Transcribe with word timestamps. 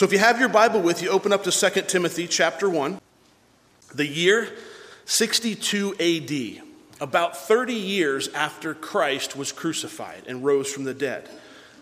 So 0.00 0.06
if 0.06 0.14
you 0.14 0.18
have 0.18 0.40
your 0.40 0.48
Bible 0.48 0.80
with 0.80 1.02
you, 1.02 1.10
open 1.10 1.30
up 1.30 1.44
to 1.44 1.50
2 1.50 1.82
Timothy 1.82 2.26
chapter 2.26 2.70
1. 2.70 2.98
The 3.94 4.06
year 4.06 4.48
62 5.04 5.94
AD, 6.00 6.62
about 7.02 7.36
30 7.36 7.74
years 7.74 8.28
after 8.28 8.72
Christ 8.72 9.36
was 9.36 9.52
crucified 9.52 10.22
and 10.26 10.42
rose 10.42 10.72
from 10.72 10.84
the 10.84 10.94
dead. 10.94 11.28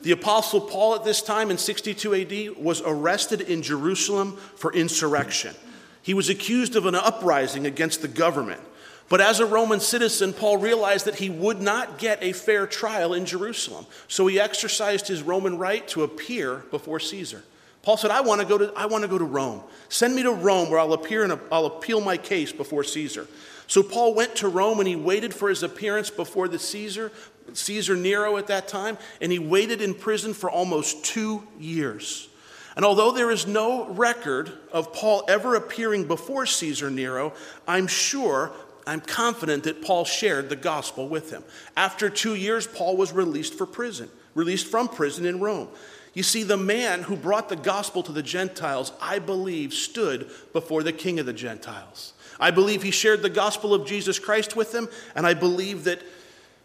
The 0.03 0.11
Apostle 0.11 0.63
Paul 0.63 0.97
at 0.97 1.05
this 1.05 1.23
time 1.23 1.53
in 1.53 1.59
62 1.59 2.13
AD 2.13 2.65
was 2.65 2.83
arrested 2.85 3.41
in 3.43 3.63
Jerusalem 3.63 4.37
for 4.57 4.73
insurrection. 4.73 5.55
He 6.03 6.13
was 6.13 6.29
accused 6.29 6.75
of 6.75 6.87
an 6.87 6.97
uprising 6.97 7.67
against 7.67 8.03
the 8.03 8.09
government. 8.09 8.63
But 9.09 9.21
as 9.21 9.39
a 9.39 9.47
Roman 9.47 9.79
citizen, 9.79 10.33
Paul 10.33 10.57
realized 10.57 11.05
that 11.05 11.21
he 11.21 11.31
would 11.31 11.61
not 11.61 11.99
get 11.99 12.21
a 12.21 12.33
fair 12.33 12.67
trial 12.67 13.15
in 13.15 13.27
Jerusalem. 13.27 13.87
So 14.09 14.27
he 14.27 14.41
exercised 14.41 15.07
his 15.07 15.23
Roman 15.23 15.57
right 15.57 15.87
to 15.91 16.03
appear 16.03 16.65
before 16.73 16.99
Caesar. 16.99 17.45
Paul 17.89 17.97
said, 17.97 18.11
I 18.11 18.21
want 18.21 18.43
to 18.43 18.47
go 18.47 18.59
to, 18.59 18.71
I 18.77 18.85
want 18.85 19.01
to, 19.01 19.09
go 19.09 19.17
to 19.17 19.25
Rome. 19.25 19.63
Send 19.89 20.15
me 20.15 20.23
to 20.23 20.31
Rome 20.31 20.69
where 20.69 20.79
I'll 20.79 20.93
appear 20.93 21.25
and 21.25 21.41
I'll 21.51 21.65
appeal 21.65 22.03
my 22.03 22.19
case 22.19 22.53
before 22.53 22.85
Caesar. 22.85 23.27
So 23.67 23.83
Paul 23.83 24.13
went 24.13 24.37
to 24.37 24.49
Rome 24.49 24.79
and 24.79 24.87
he 24.87 24.95
waited 24.95 25.33
for 25.33 25.49
his 25.49 25.63
appearance 25.63 26.11
before 26.11 26.49
the 26.49 26.59
Caesar, 26.59 27.11
Caesar 27.55 27.97
Nero 27.97 28.37
at 28.37 28.49
that 28.49 28.69
time, 28.69 28.99
and 29.23 29.33
he 29.33 29.39
waited 29.39 29.81
in 29.81 29.95
prison 29.95 30.35
for 30.35 30.51
almost 30.51 31.03
two 31.03 31.49
years. 31.59 32.29
And 32.77 32.85
although 32.85 33.11
there 33.11 33.31
is 33.31 33.47
no 33.47 33.89
record 33.89 34.53
of 34.71 34.93
Paul 34.93 35.25
ever 35.27 35.55
appearing 35.55 36.07
before 36.07 36.45
Caesar 36.45 36.91
Nero, 36.91 37.33
I'm 37.67 37.87
sure, 37.87 38.53
I'm 38.87 39.01
confident 39.01 39.65
that 39.65 39.81
Paul 39.81 40.05
shared 40.05 40.51
the 40.51 40.57
gospel 40.57 41.09
with 41.09 41.31
him. 41.31 41.43
After 41.75 42.11
two 42.11 42.35
years, 42.35 42.67
Paul 42.67 42.99
was 42.99 43.15
released 43.15 43.55
for 43.55 43.65
prison, 43.65 44.11
released 44.35 44.67
from 44.67 44.89
prison 44.89 45.25
in 45.25 45.41
Rome. 45.41 45.69
You 46.15 46.23
see, 46.23 46.43
the 46.43 46.57
man 46.57 47.03
who 47.03 47.17
brought 47.17 47.49
the 47.49 47.57
gospel 47.57 48.03
to 48.03 48.13
the 48.13 48.23
Gentiles, 48.23 48.93
I 49.01 49.19
believe, 49.19 49.73
stood 49.73 50.31
before 50.53 50.83
the 50.83 50.93
king 50.93 51.19
of 51.19 51.27
the 51.27 51.33
Gentiles. 51.33 52.15
I 52.41 52.51
believe 52.51 52.83
he 52.83 52.91
shared 52.91 53.23
the 53.23 53.31
gospel 53.31 53.75
of 53.75 53.87
Jesus 53.87 54.19
Christ 54.19 54.57
with 54.57 54.73
them, 54.73 54.89
and 55.15 55.27
I 55.27 55.35
believe 55.35 55.85
that, 55.85 56.03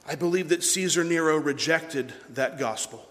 I 0.07 0.15
believe 0.15 0.49
that 0.49 0.63
Caesar 0.63 1.03
Nero 1.03 1.37
rejected 1.37 2.13
that 2.31 2.57
gospel. 2.57 3.07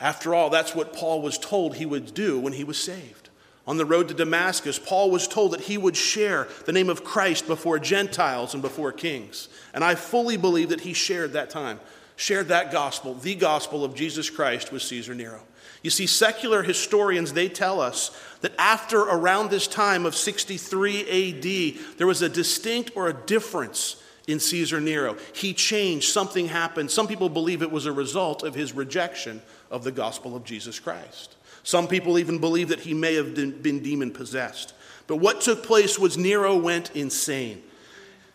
After 0.00 0.34
all, 0.34 0.50
that's 0.50 0.74
what 0.74 0.92
Paul 0.92 1.22
was 1.22 1.38
told 1.38 1.76
he 1.76 1.86
would 1.86 2.14
do 2.14 2.38
when 2.38 2.52
he 2.52 2.64
was 2.64 2.82
saved. 2.82 3.30
On 3.66 3.78
the 3.78 3.86
road 3.86 4.08
to 4.08 4.14
Damascus, 4.14 4.78
Paul 4.78 5.10
was 5.10 5.26
told 5.26 5.52
that 5.52 5.62
he 5.62 5.78
would 5.78 5.96
share 5.96 6.48
the 6.66 6.72
name 6.72 6.90
of 6.90 7.04
Christ 7.04 7.46
before 7.46 7.78
Gentiles 7.78 8.52
and 8.52 8.62
before 8.62 8.92
kings. 8.92 9.48
And 9.72 9.82
I 9.82 9.94
fully 9.94 10.36
believe 10.36 10.68
that 10.68 10.82
he 10.82 10.92
shared 10.92 11.32
that 11.32 11.48
time, 11.48 11.80
shared 12.16 12.48
that 12.48 12.70
gospel, 12.70 13.14
the 13.14 13.34
gospel 13.34 13.84
of 13.84 13.94
Jesus 13.94 14.30
Christ 14.30 14.72
with 14.72 14.82
Caesar 14.82 15.14
Nero. 15.14 15.40
You 15.82 15.90
see, 15.90 16.06
secular 16.06 16.62
historians, 16.62 17.32
they 17.34 17.48
tell 17.48 17.80
us 17.80 18.10
that 18.40 18.52
after 18.58 19.00
around 19.00 19.50
this 19.50 19.66
time 19.66 20.06
of 20.06 20.14
63 20.14 21.00
AD, 21.02 21.98
there 21.98 22.06
was 22.06 22.22
a 22.22 22.28
distinct 22.28 22.92
or 22.96 23.08
a 23.08 23.12
difference 23.12 24.02
in 24.26 24.40
Caesar 24.40 24.80
Nero. 24.80 25.16
He 25.34 25.52
changed, 25.52 26.10
something 26.10 26.46
happened. 26.46 26.90
Some 26.90 27.06
people 27.06 27.28
believe 27.28 27.60
it 27.60 27.70
was 27.70 27.86
a 27.86 27.92
result 27.92 28.42
of 28.42 28.54
his 28.54 28.72
rejection 28.72 29.42
of 29.70 29.84
the 29.84 29.92
gospel 29.92 30.34
of 30.34 30.44
Jesus 30.44 30.78
Christ. 30.78 31.36
Some 31.62 31.88
people 31.88 32.18
even 32.18 32.38
believe 32.38 32.68
that 32.68 32.80
he 32.80 32.94
may 32.94 33.14
have 33.14 33.34
been 33.34 33.82
demon 33.82 34.10
possessed. 34.10 34.74
But 35.06 35.16
what 35.16 35.42
took 35.42 35.62
place 35.62 35.98
was 35.98 36.16
Nero 36.16 36.56
went 36.56 36.94
insane. 36.94 37.62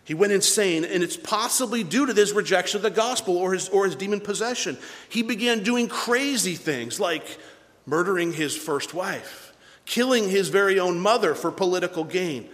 He 0.09 0.15
went 0.15 0.33
insane, 0.33 0.85
and 0.85 1.03
it's 1.03 1.15
possibly 1.15 1.83
due 1.83 2.07
to 2.07 2.13
this 2.13 2.31
rejection 2.31 2.77
of 2.77 2.81
the 2.81 2.89
gospel 2.89 3.37
or 3.37 3.53
his, 3.53 3.69
or 3.69 3.85
his 3.85 3.95
demon 3.95 4.21
possession. 4.21 4.75
He 5.07 5.21
began 5.21 5.61
doing 5.61 5.87
crazy 5.87 6.55
things 6.55 6.99
like 6.99 7.37
murdering 7.85 8.33
his 8.33 8.57
first 8.57 8.95
wife, 8.95 9.53
killing 9.85 10.27
his 10.27 10.49
very 10.49 10.79
own 10.79 10.99
mother 10.99 11.35
for 11.35 11.51
political 11.51 12.03
gain. 12.03 12.49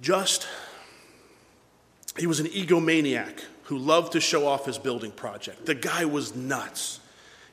Just, 0.00 0.46
he 2.16 2.28
was 2.28 2.38
an 2.38 2.46
egomaniac 2.46 3.40
who 3.64 3.76
loved 3.76 4.12
to 4.12 4.20
show 4.20 4.46
off 4.46 4.66
his 4.66 4.78
building 4.78 5.10
project. 5.10 5.66
The 5.66 5.74
guy 5.74 6.04
was 6.04 6.36
nuts. 6.36 6.99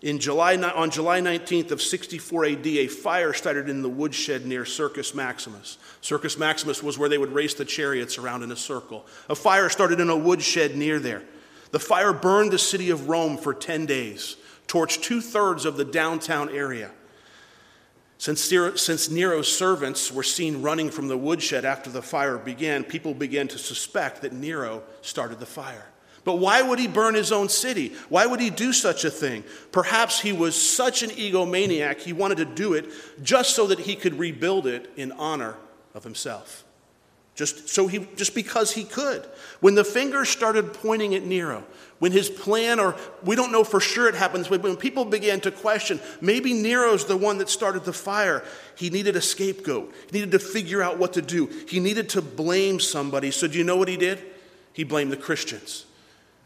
In 0.02 0.20
July, 0.20 0.56
on 0.56 0.92
July 0.92 1.22
19th 1.22 1.72
of 1.72 1.82
64 1.82 2.46
AD, 2.46 2.68
a 2.68 2.88
fire 2.88 3.34
started 3.34 3.68
in 3.68 3.82
the 3.82 3.90
woodshed 3.90 4.46
near 4.46 4.64
Circus 4.64 5.16
Maximus. 5.16 5.80
Circus 6.02 6.38
Maximus 6.38 6.84
was 6.84 7.00
where 7.00 7.10
they 7.10 7.18
would 7.18 7.34
race 7.34 7.56
the 7.56 7.66
chariots 7.66 8.20
around 8.20 8.44
in 8.44 8.52
a 8.52 8.56
circle. 8.56 9.08
A 9.28 9.36
fire 9.36 9.70
started 9.70 10.00
in 10.00 10.10
a 10.10 10.16
woodshed 10.16 10.76
near 10.76 11.00
there. 11.00 11.24
The 11.72 11.80
fire 11.80 12.14
burned 12.14 12.52
the 12.52 12.60
city 12.60 12.92
of 12.92 13.10
Rome 13.10 13.38
for 13.38 13.54
10 13.54 13.88
days, 13.88 14.38
torched 14.68 15.02
two 15.02 15.20
thirds 15.20 15.66
of 15.66 15.78
the 15.78 15.86
downtown 15.86 16.50
area. 16.50 16.92
Since, 18.20 18.42
since 18.82 19.10
Nero's 19.10 19.52
servants 19.52 20.12
were 20.12 20.24
seen 20.24 20.62
running 20.62 20.90
from 20.90 21.08
the 21.08 21.18
woodshed 21.18 21.66
after 21.66 21.90
the 21.90 22.02
fire 22.02 22.38
began, 22.38 22.84
people 22.84 23.14
began 23.14 23.48
to 23.50 23.58
suspect 23.58 24.22
that 24.22 24.34
Nero 24.34 24.84
started 25.02 25.40
the 25.40 25.46
fire. 25.46 25.88
But 26.28 26.40
why 26.40 26.62
would 26.62 26.78
he 26.78 26.90
burn 26.90 27.16
his 27.16 27.32
own 27.32 27.48
city? 27.48 27.94
Why 28.10 28.26
would 28.26 28.42
he 28.42 28.50
do 28.50 28.74
such 28.74 29.06
a 29.06 29.10
thing? 29.10 29.46
Perhaps 29.72 30.20
he 30.20 30.34
was 30.34 30.62
such 30.62 31.02
an 31.02 31.10
egomaniac, 31.12 32.02
he 32.02 32.12
wanted 32.12 32.40
to 32.40 32.46
do 32.46 32.74
it 32.74 32.90
just 33.24 33.56
so 33.56 33.68
that 33.68 33.80
he 33.80 33.96
could 33.96 34.20
rebuild 34.20 34.68
it 34.68 34.92
in 34.98 35.14
honor 35.14 35.56
of 35.94 36.04
himself. 36.04 36.66
Just 37.34 37.70
so 37.70 37.88
he 37.88 38.06
just 38.18 38.36
because 38.36 38.74
he 38.74 38.84
could. 38.84 39.26
When 39.62 39.76
the 39.76 39.86
fingers 39.86 40.28
started 40.28 40.74
pointing 40.74 41.16
at 41.16 41.24
Nero, 41.24 41.64
when 42.00 42.12
his 42.12 42.30
plan, 42.30 42.82
or 42.82 42.98
we 43.24 43.38
don't 43.38 43.54
know 43.54 43.64
for 43.64 43.80
sure 43.80 44.10
it 44.10 44.16
happened 44.16 44.44
this 44.44 44.52
way, 44.52 44.58
but 44.58 44.68
when 44.68 44.76
people 44.76 45.06
began 45.06 45.40
to 45.42 45.52
question, 45.52 45.98
maybe 46.20 46.52
Nero's 46.52 47.06
the 47.06 47.16
one 47.16 47.38
that 47.38 47.48
started 47.48 47.86
the 47.86 47.94
fire, 47.94 48.44
he 48.76 48.90
needed 48.90 49.16
a 49.16 49.22
scapegoat. 49.22 49.94
He 50.12 50.20
needed 50.20 50.32
to 50.32 50.40
figure 50.40 50.84
out 50.84 50.98
what 50.98 51.14
to 51.14 51.22
do. 51.22 51.46
He 51.70 51.80
needed 51.80 52.10
to 52.10 52.22
blame 52.22 52.82
somebody. 52.82 53.32
So, 53.32 53.48
do 53.48 53.58
you 53.58 53.64
know 53.64 53.78
what 53.78 53.88
he 53.88 53.96
did? 53.96 54.20
He 54.74 54.84
blamed 54.84 55.14
the 55.14 55.18
Christians. 55.18 55.86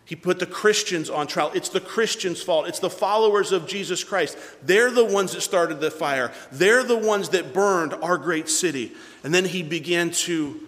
He 0.06 0.16
put 0.16 0.40
the 0.40 0.46
Christians 0.46 1.10
on 1.10 1.28
trial. 1.28 1.52
It's 1.54 1.70
the 1.70 1.80
Christians' 1.80 2.42
fault. 2.42 2.68
It's 2.68 2.80
the 2.80 2.90
followers 2.90 3.52
of 3.52 3.68
Jesus 3.68 4.04
Christ. 4.04 4.38
They're 4.64 4.92
the 4.92 5.06
ones 5.06 5.34
that 5.34 5.42
started 5.42 5.80
the 5.80 5.92
fire. 5.92 6.32
They're 6.52 6.84
the 6.84 6.98
ones 6.98 7.30
that 7.30 7.54
burned 7.54 7.94
our 7.94 8.18
great 8.18 8.50
city. 8.50 8.92
And 9.24 9.34
then 9.34 9.46
he 9.46 9.64
began 9.64 10.12
to 10.12 10.68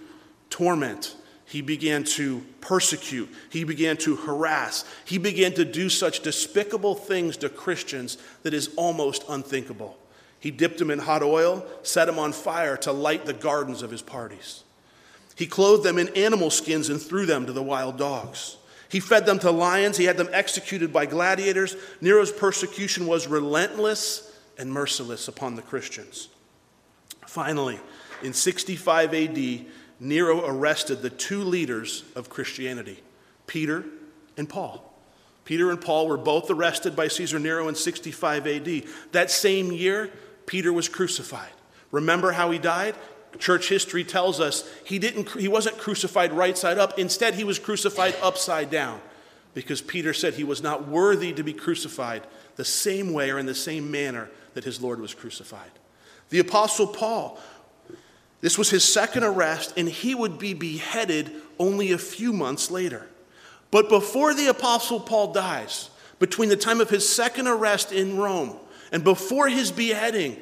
torment. 0.50 1.16
He 1.46 1.62
began 1.62 2.04
to 2.06 2.44
persecute. 2.62 3.30
He 3.50 3.64
began 3.64 3.98
to 3.98 4.16
harass. 4.16 4.86
He 5.06 5.18
began 5.18 5.54
to 5.54 5.66
do 5.66 5.90
such 5.90 6.22
despicable 6.22 6.96
things 6.96 7.38
to 7.38 7.50
Christians 7.50 8.18
that 8.44 8.54
is 8.54 8.74
almost 8.76 9.26
unthinkable. 9.28 9.98
He 10.40 10.52
dipped 10.52 10.78
them 10.78 10.92
in 10.92 11.00
hot 11.00 11.24
oil, 11.24 11.66
set 11.84 12.06
them 12.06 12.20
on 12.20 12.34
fire 12.34 12.76
to 12.78 12.92
light 12.92 13.26
the 13.26 13.34
gardens 13.34 13.82
of 13.82 13.92
his 13.92 14.02
parties. 14.02 14.64
He 15.36 15.48
clothed 15.48 15.84
them 15.84 15.98
in 15.98 16.10
animal 16.10 16.50
skins 16.50 16.90
and 16.90 17.02
threw 17.02 17.26
them 17.26 17.46
to 17.46 17.54
the 17.54 17.64
wild 17.64 17.98
dogs. 17.98 18.58
He 18.94 19.00
fed 19.00 19.26
them 19.26 19.40
to 19.40 19.50
lions, 19.50 19.98
he 19.98 20.04
had 20.04 20.18
them 20.18 20.30
executed 20.31 20.94
by 20.94 21.08
gladiators. 21.08 21.76
Nero's 22.00 22.31
persecution 22.31 23.08
was 23.08 23.26
relentless 23.26 24.31
and 24.56 24.72
merciless 24.72 25.28
upon 25.28 25.56
the 25.56 25.64
Christians. 25.64 26.30
Finally, 27.26 27.80
in 28.22 28.34
65 28.34 29.16
AD, 29.16 29.66
Nero 30.00 30.46
arrested 30.46 31.02
the 31.02 31.09
two 31.09 31.42
leaders 31.42 32.04
of 32.16 32.30
Christianity, 32.30 33.02
Peter 33.48 33.84
and 34.38 34.48
Paul. 34.48 34.94
Peter 35.44 35.72
and 35.72 35.81
Paul 35.81 36.08
were 36.08 36.16
both 36.16 36.52
arrested 36.52 36.96
by 36.96 37.08
Caesar 37.08 37.40
Nero 37.40 37.68
in 37.70 37.74
65 37.74 38.46
AD. 38.46 38.84
That 39.12 39.31
same 39.31 39.72
year, 39.72 40.12
Peter 40.46 40.72
was 40.72 40.88
crucified. 40.88 41.50
Remember 41.90 42.31
how 42.31 42.52
he 42.52 42.60
died? 42.60 42.94
Church 43.40 43.70
history 43.70 44.04
tells 44.04 44.40
us 44.40 44.70
he, 44.84 45.00
didn't, 45.00 45.30
he 45.32 45.48
wasn't 45.48 45.78
crucified 45.78 46.34
right 46.34 46.58
side 46.58 46.78
up. 46.78 47.00
Instead, 47.00 47.36
he 47.36 47.44
was 47.44 47.60
crucified 47.60 48.16
upside 48.22 48.70
down 48.70 49.02
because 49.54 49.82
Peter 49.82 50.14
said 50.14 50.34
he 50.34 50.44
was 50.44 50.62
not 50.62 50.88
worthy 50.88 51.34
to 51.34 51.44
be 51.44 51.54
crucified 51.54 52.24
the 52.56 52.66
same 52.66 53.14
way 53.14 53.32
or 53.32 53.40
in 53.40 53.46
the 53.46 53.56
same 53.56 53.90
manner 53.92 54.30
that 54.54 54.64
his 54.64 54.82
Lord 54.82 55.00
was 55.00 55.14
crucified. 55.14 55.72
The 56.30 56.40
Apostle 56.40 56.88
Paul, 56.88 57.40
this 58.42 58.57
was 58.57 58.69
his 58.69 58.84
second 58.84 59.24
arrest, 59.24 59.74
and 59.78 59.88
he 59.88 60.16
would 60.16 60.38
be 60.38 60.54
beheaded 60.54 61.31
only 61.60 61.92
a 61.92 61.98
few 61.98 62.34
months 62.34 62.69
later. 62.69 63.07
But 63.72 63.90
before 63.90 64.34
the 64.34 64.48
Apostle 64.48 65.00
Paul 65.00 65.34
dies, 65.34 65.90
between 66.19 66.50
the 66.50 66.56
time 66.56 66.80
of 66.80 66.90
his 66.90 67.07
second 67.07 67.48
arrest 67.48 67.92
in 67.92 68.18
Rome 68.18 68.56
and 68.92 69.04
before 69.04 69.48
his 69.50 69.72
beheading, 69.72 70.38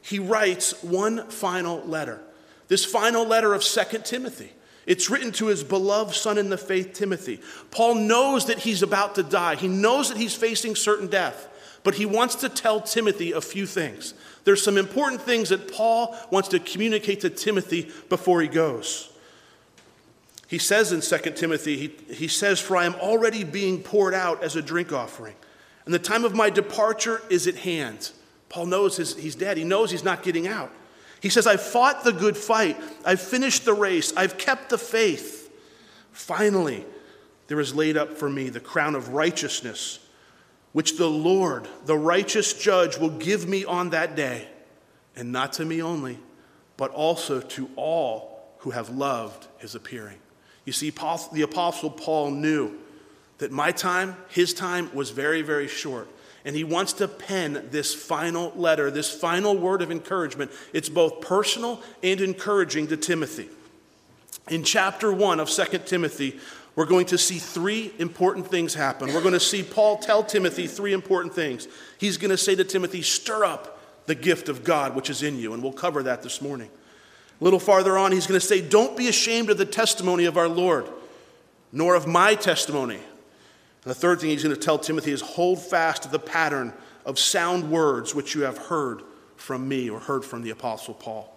he 0.00 0.18
writes 0.18 0.82
one 0.82 1.28
final 1.28 1.82
letter. 1.82 2.20
This 2.68 2.84
final 2.84 3.24
letter 3.24 3.54
of 3.54 3.62
Second 3.62 4.04
Timothy. 4.04 4.52
It's 4.86 5.10
written 5.10 5.32
to 5.32 5.46
his 5.46 5.64
beloved 5.64 6.14
son 6.14 6.38
in 6.38 6.48
the 6.48 6.58
faith, 6.58 6.92
Timothy. 6.92 7.40
Paul 7.70 7.96
knows 7.96 8.46
that 8.46 8.60
he's 8.60 8.82
about 8.82 9.16
to 9.16 9.22
die. 9.22 9.56
He 9.56 9.68
knows 9.68 10.08
that 10.08 10.16
he's 10.16 10.34
facing 10.34 10.76
certain 10.76 11.08
death, 11.08 11.48
but 11.82 11.96
he 11.96 12.06
wants 12.06 12.36
to 12.36 12.48
tell 12.48 12.80
Timothy 12.80 13.32
a 13.32 13.40
few 13.40 13.66
things. 13.66 14.14
There's 14.44 14.62
some 14.62 14.78
important 14.78 15.22
things 15.22 15.48
that 15.48 15.72
Paul 15.72 16.16
wants 16.30 16.48
to 16.50 16.60
communicate 16.60 17.20
to 17.22 17.30
Timothy 17.30 17.90
before 18.08 18.40
he 18.40 18.48
goes. 18.48 19.12
He 20.46 20.58
says 20.58 20.92
in 20.92 21.00
2 21.00 21.32
Timothy, 21.32 21.76
he, 21.76 22.14
he 22.14 22.28
says, 22.28 22.60
For 22.60 22.76
I 22.76 22.86
am 22.86 22.94
already 22.94 23.42
being 23.42 23.82
poured 23.82 24.14
out 24.14 24.44
as 24.44 24.54
a 24.54 24.62
drink 24.62 24.92
offering, 24.92 25.34
and 25.84 25.92
the 25.92 25.98
time 25.98 26.24
of 26.24 26.34
my 26.34 26.48
departure 26.50 27.22
is 27.28 27.48
at 27.48 27.56
hand. 27.56 28.12
Paul 28.48 28.66
knows 28.66 28.96
his, 28.96 29.16
he's 29.16 29.34
dead. 29.34 29.56
He 29.56 29.64
knows 29.64 29.90
he's 29.90 30.04
not 30.04 30.22
getting 30.22 30.46
out. 30.46 30.70
He 31.20 31.28
says, 31.28 31.46
I've 31.46 31.62
fought 31.62 32.04
the 32.04 32.12
good 32.12 32.36
fight. 32.36 32.76
I've 33.04 33.20
finished 33.20 33.64
the 33.64 33.72
race. 33.72 34.12
I've 34.16 34.38
kept 34.38 34.70
the 34.70 34.78
faith. 34.78 35.50
Finally, 36.12 36.84
there 37.48 37.60
is 37.60 37.74
laid 37.74 37.96
up 37.96 38.16
for 38.16 38.28
me 38.28 38.48
the 38.48 38.60
crown 38.60 38.94
of 38.94 39.10
righteousness, 39.10 39.98
which 40.72 40.96
the 40.96 41.08
Lord, 41.08 41.68
the 41.84 41.96
righteous 41.96 42.52
judge, 42.52 42.98
will 42.98 43.10
give 43.10 43.48
me 43.48 43.64
on 43.64 43.90
that 43.90 44.16
day, 44.16 44.48
and 45.14 45.32
not 45.32 45.54
to 45.54 45.64
me 45.64 45.82
only, 45.82 46.18
but 46.76 46.90
also 46.90 47.40
to 47.40 47.70
all 47.76 48.54
who 48.58 48.70
have 48.70 48.90
loved 48.90 49.46
his 49.58 49.74
appearing. 49.74 50.18
You 50.64 50.72
see, 50.72 50.90
the 50.90 51.42
Apostle 51.42 51.90
Paul 51.90 52.32
knew 52.32 52.76
that 53.38 53.52
my 53.52 53.70
time, 53.70 54.16
his 54.28 54.52
time, 54.52 54.90
was 54.94 55.10
very, 55.10 55.42
very 55.42 55.68
short. 55.68 56.08
And 56.46 56.54
he 56.54 56.62
wants 56.62 56.92
to 56.94 57.08
pen 57.08 57.66
this 57.72 57.92
final 57.92 58.52
letter, 58.54 58.88
this 58.88 59.12
final 59.12 59.58
word 59.58 59.82
of 59.82 59.90
encouragement. 59.90 60.52
It's 60.72 60.88
both 60.88 61.20
personal 61.20 61.82
and 62.04 62.20
encouraging 62.20 62.86
to 62.86 62.96
Timothy. 62.96 63.48
In 64.48 64.62
chapter 64.62 65.12
1 65.12 65.40
of 65.40 65.50
2 65.50 65.78
Timothy, 65.78 66.38
we're 66.76 66.86
going 66.86 67.06
to 67.06 67.18
see 67.18 67.38
three 67.38 67.92
important 67.98 68.46
things 68.46 68.74
happen. 68.74 69.12
We're 69.12 69.22
going 69.22 69.32
to 69.32 69.40
see 69.40 69.64
Paul 69.64 69.98
tell 69.98 70.22
Timothy 70.22 70.68
three 70.68 70.92
important 70.92 71.34
things. 71.34 71.66
He's 71.98 72.16
going 72.16 72.30
to 72.30 72.36
say 72.36 72.54
to 72.54 72.62
Timothy, 72.62 73.02
Stir 73.02 73.44
up 73.44 73.80
the 74.06 74.14
gift 74.14 74.48
of 74.48 74.62
God 74.62 74.94
which 74.94 75.10
is 75.10 75.24
in 75.24 75.40
you. 75.40 75.52
And 75.52 75.64
we'll 75.64 75.72
cover 75.72 76.04
that 76.04 76.22
this 76.22 76.40
morning. 76.40 76.70
A 77.40 77.44
little 77.44 77.58
farther 77.58 77.98
on, 77.98 78.12
he's 78.12 78.28
going 78.28 78.38
to 78.38 78.46
say, 78.46 78.60
Don't 78.60 78.96
be 78.96 79.08
ashamed 79.08 79.50
of 79.50 79.58
the 79.58 79.66
testimony 79.66 80.26
of 80.26 80.36
our 80.36 80.48
Lord, 80.48 80.86
nor 81.72 81.96
of 81.96 82.06
my 82.06 82.36
testimony 82.36 83.00
and 83.86 83.92
the 83.92 84.00
third 84.00 84.20
thing 84.20 84.30
he's 84.30 84.42
going 84.42 84.52
to 84.52 84.60
tell 84.60 84.80
Timothy 84.80 85.12
is 85.12 85.20
hold 85.20 85.62
fast 85.62 86.02
to 86.02 86.08
the 86.08 86.18
pattern 86.18 86.72
of 87.04 87.20
sound 87.20 87.70
words 87.70 88.16
which 88.16 88.34
you 88.34 88.40
have 88.40 88.58
heard 88.58 89.00
from 89.36 89.68
me 89.68 89.88
or 89.88 90.00
heard 90.00 90.24
from 90.24 90.42
the 90.42 90.50
Apostle 90.50 90.92
Paul. 90.92 91.32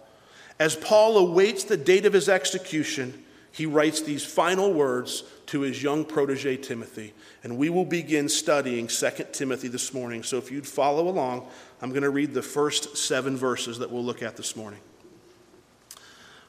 As 0.58 0.74
Paul 0.74 1.16
awaits 1.16 1.62
the 1.62 1.76
date 1.76 2.06
of 2.06 2.12
his 2.12 2.28
execution, 2.28 3.22
he 3.52 3.66
writes 3.66 4.00
these 4.00 4.26
final 4.26 4.72
words 4.72 5.22
to 5.46 5.60
his 5.60 5.80
young 5.80 6.04
protege 6.04 6.56
Timothy. 6.56 7.14
And 7.44 7.56
we 7.56 7.70
will 7.70 7.84
begin 7.84 8.28
studying 8.28 8.88
2 8.88 9.10
Timothy 9.30 9.68
this 9.68 9.94
morning. 9.94 10.24
So 10.24 10.36
if 10.36 10.50
you'd 10.50 10.66
follow 10.66 11.06
along, 11.08 11.46
I'm 11.80 11.90
going 11.90 12.02
to 12.02 12.10
read 12.10 12.34
the 12.34 12.42
first 12.42 12.96
seven 12.96 13.36
verses 13.36 13.78
that 13.78 13.92
we'll 13.92 14.02
look 14.02 14.24
at 14.24 14.36
this 14.36 14.56
morning. 14.56 14.80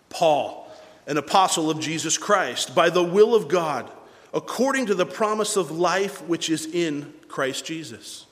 Paul, 0.09 0.68
an 1.06 1.18
apostle 1.18 1.69
of 1.69 1.80
Jesus 1.80 2.18
Christ, 2.18 2.74
by 2.74 2.89
the 2.89 3.04
will 3.04 3.36
of 3.36 3.47
God 3.47 3.92
according 4.33 4.86
to 4.88 4.95
the 4.95 5.06
promise 5.06 5.57
of 5.57 5.72
life 5.72 6.22
which 6.24 6.50
is 6.50 6.66
in 6.66 7.13
Christ 7.28 7.66
Jesus. 7.66 8.25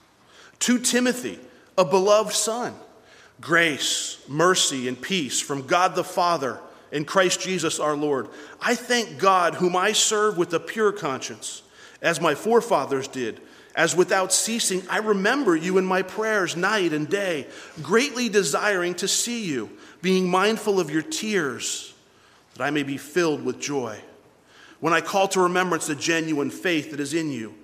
To 0.60 0.80
Timothy, 0.80 1.40
a 1.78 1.86
beloved 1.86 2.34
son, 2.34 2.74
grace, 3.42 4.22
mercy, 4.28 4.88
and 4.88 5.02
peace 5.02 5.40
from 5.40 5.68
God 5.68 5.96
the 5.96 6.04
Father 6.04 6.60
and 6.92 7.06
Christ 7.06 7.42
Jesus 7.42 7.80
our 7.80 7.96
Lord. 7.96 8.30
I 8.62 8.76
thank 8.76 9.20
God, 9.20 9.56
whom 9.56 9.76
I 9.76 9.92
serve 9.92 10.38
with 10.38 10.54
a 10.54 10.60
pure 10.60 10.92
conscience, 10.92 11.62
as 12.02 12.20
my 12.20 12.36
forefathers 12.36 13.08
did. 13.08 13.42
As 13.76 13.96
without 13.96 14.34
ceasing, 14.34 14.82
I 14.90 14.98
remember 14.98 15.56
you 15.56 15.78
in 15.78 15.86
my 15.86 16.02
prayers 16.02 16.56
night 16.56 16.92
and 16.92 17.08
day, 17.08 17.48
greatly 17.82 18.28
desiring 18.28 18.96
to 18.96 19.08
see 19.08 19.46
you, 19.46 19.70
being 20.02 20.28
mindful 20.28 20.80
of 20.80 20.90
your 20.90 21.04
tears, 21.04 21.94
that 22.56 22.64
I 22.64 22.72
may 22.72 22.84
be 22.84 22.98
filled 22.98 23.46
with 23.46 23.60
joy 23.60 24.00
when 24.80 24.94
I 24.94 25.02
call 25.02 25.28
to 25.30 25.42
remembrance 25.42 25.88
the 25.88 25.96
genuine 25.96 26.50
faith 26.50 26.92
that 26.92 27.00
is 27.00 27.14
in 27.14 27.32
you, 27.32 27.56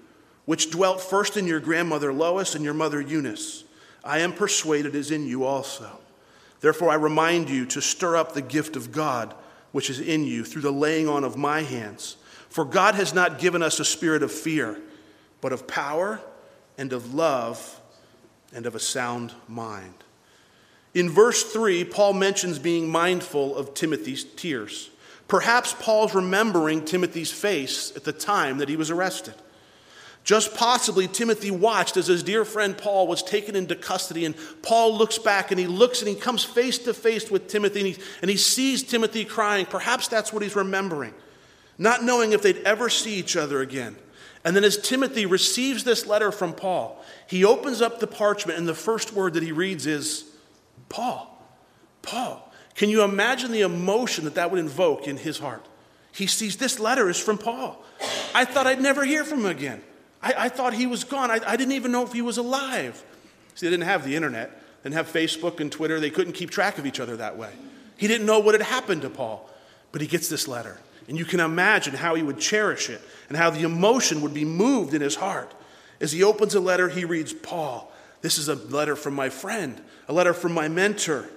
which 0.45 0.71
dwelt 0.71 1.01
first 1.01 1.37
in 1.37 1.47
your 1.47 1.59
grandmother 1.59 2.13
Lois 2.13 2.55
and 2.55 2.63
your 2.63 2.73
mother 2.73 3.01
Eunice, 3.01 3.63
I 4.03 4.19
am 4.19 4.33
persuaded 4.33 4.95
is 4.95 5.11
in 5.11 5.25
you 5.25 5.43
also. 5.43 5.99
Therefore, 6.61 6.89
I 6.89 6.95
remind 6.95 7.49
you 7.49 7.65
to 7.67 7.81
stir 7.81 8.15
up 8.15 8.33
the 8.33 8.41
gift 8.41 8.75
of 8.75 8.91
God 8.91 9.33
which 9.75 9.89
is 9.89 9.99
in 9.99 10.23
you 10.23 10.45
through 10.45 10.61
the 10.61 10.71
laying 10.71 11.09
on 11.09 11.25
of 11.25 11.35
my 11.35 11.61
hands. 11.61 12.15
For 12.47 12.63
God 12.63 12.95
has 12.95 13.13
not 13.13 13.39
given 13.39 13.61
us 13.61 13.77
a 13.77 13.83
spirit 13.83 14.23
of 14.23 14.31
fear, 14.31 14.79
but 15.41 15.51
of 15.51 15.67
power 15.67 16.21
and 16.77 16.93
of 16.93 17.13
love 17.13 17.81
and 18.53 18.65
of 18.65 18.73
a 18.73 18.79
sound 18.79 19.33
mind. 19.49 19.95
In 20.93 21.09
verse 21.09 21.43
3, 21.43 21.83
Paul 21.83 22.13
mentions 22.13 22.57
being 22.57 22.87
mindful 22.87 23.57
of 23.57 23.73
Timothy's 23.73 24.23
tears. 24.23 24.91
Perhaps 25.27 25.75
Paul's 25.79 26.13
remembering 26.13 26.85
Timothy's 26.85 27.31
face 27.31 27.91
at 27.95 28.03
the 28.03 28.13
time 28.13 28.59
that 28.59 28.69
he 28.69 28.75
was 28.75 28.91
arrested. 28.91 29.33
Just 30.23 30.55
possibly, 30.55 31.07
Timothy 31.07 31.51
watched 31.51 31.97
as 31.97 32.07
his 32.07 32.23
dear 32.23 32.45
friend 32.45 32.75
Paul 32.75 33.07
was 33.07 33.21
taken 33.21 33.55
into 33.55 33.75
custody, 33.75 34.25
and 34.25 34.35
Paul 34.63 34.97
looks 34.97 35.19
back 35.19 35.51
and 35.51 35.59
he 35.59 35.67
looks 35.67 36.01
and 36.01 36.09
he 36.09 36.15
comes 36.15 36.43
face 36.43 36.79
to 36.79 36.95
face 36.95 37.29
with 37.29 37.47
Timothy 37.47 37.79
and 37.79 37.87
he, 37.89 38.03
and 38.21 38.31
he 38.31 38.37
sees 38.37 38.81
Timothy 38.81 39.23
crying. 39.23 39.67
Perhaps 39.67 40.07
that's 40.07 40.33
what 40.33 40.41
he's 40.41 40.55
remembering, 40.55 41.13
not 41.77 42.03
knowing 42.03 42.33
if 42.33 42.41
they'd 42.41 42.57
ever 42.57 42.89
see 42.89 43.15
each 43.15 43.37
other 43.37 43.61
again. 43.61 43.95
And 44.43 44.55
then, 44.55 44.63
as 44.63 44.77
Timothy 44.77 45.25
receives 45.25 45.83
this 45.83 46.05
letter 46.05 46.31
from 46.31 46.53
Paul, 46.53 47.03
he 47.27 47.45
opens 47.45 47.81
up 47.81 47.99
the 47.99 48.07
parchment, 48.07 48.57
and 48.57 48.67
the 48.67 48.75
first 48.75 49.13
word 49.13 49.33
that 49.33 49.43
he 49.43 49.51
reads 49.51 49.85
is 49.87 50.25
Paul. 50.89 51.31
Paul. 52.01 52.44
Can 52.75 52.89
you 52.89 53.03
imagine 53.03 53.51
the 53.51 53.61
emotion 53.61 54.25
that 54.25 54.35
that 54.35 54.51
would 54.51 54.59
invoke 54.59 55.07
in 55.07 55.17
his 55.17 55.39
heart? 55.39 55.65
He 56.11 56.27
sees 56.27 56.57
this 56.57 56.79
letter 56.79 57.09
is 57.09 57.19
from 57.19 57.37
Paul. 57.37 57.81
I 58.33 58.45
thought 58.45 58.67
I'd 58.67 58.81
never 58.81 59.03
hear 59.03 59.23
from 59.23 59.39
him 59.39 59.45
again. 59.47 59.81
I, 60.21 60.33
I 60.37 60.49
thought 60.49 60.73
he 60.73 60.85
was 60.85 61.03
gone. 61.03 61.31
I, 61.31 61.39
I, 61.45 61.55
didn't 61.55 61.73
even 61.73 61.91
know 61.91 62.03
if 62.03 62.13
he 62.13 62.21
was 62.21 62.37
alive. 62.37 63.03
See, 63.55 63.65
they 63.65 63.71
didn't 63.71 63.85
have 63.85 64.05
the 64.05 64.15
internet, 64.15 64.51
they 64.83 64.89
didn't 64.89 65.05
have 65.05 65.11
Facebook 65.11 65.59
and 65.59 65.71
Twitter. 65.71 65.99
They 65.99 66.09
couldn't 66.09 66.33
keep 66.33 66.51
track 66.51 66.77
of 66.77 66.85
each 66.85 66.99
other 66.99 67.17
that 67.17 67.37
way. 67.37 67.51
He 67.97 68.07
didn't 68.07 68.25
know 68.25 68.39
what 68.39 68.55
had 68.55 68.61
happened 68.61 69.03
to 69.03 69.09
Paul, 69.09 69.49
but 69.91 70.01
he 70.01 70.07
gets 70.07 70.27
this 70.27 70.47
letter. 70.47 70.77
And 71.07 71.17
you 71.17 71.25
can 71.25 71.39
imagine 71.39 71.93
how 71.93 72.15
he 72.15 72.23
would 72.23 72.39
cherish 72.39 72.89
it 72.89 73.01
and 73.29 73.37
how 73.37 73.49
the 73.51 73.61
emotion 73.61 74.21
would 74.21 74.33
be 74.33 74.45
moved 74.45 74.93
in 74.93 75.01
his 75.01 75.15
heart. 75.15 75.53
As 76.01 76.11
he 76.11 76.23
opens 76.23 76.55
a 76.55 76.59
letter, 76.59 76.89
he 76.89 77.05
reads, 77.05 77.31
Paul, 77.31 77.91
this 78.21 78.37
is 78.37 78.49
a 78.49 78.55
letter 78.55 78.95
from 78.95 79.13
my 79.13 79.29
friend, 79.29 79.79
a 80.07 80.13
letter 80.13 80.33
from 80.33 80.53
my 80.53 80.67
mentor. 80.67 81.29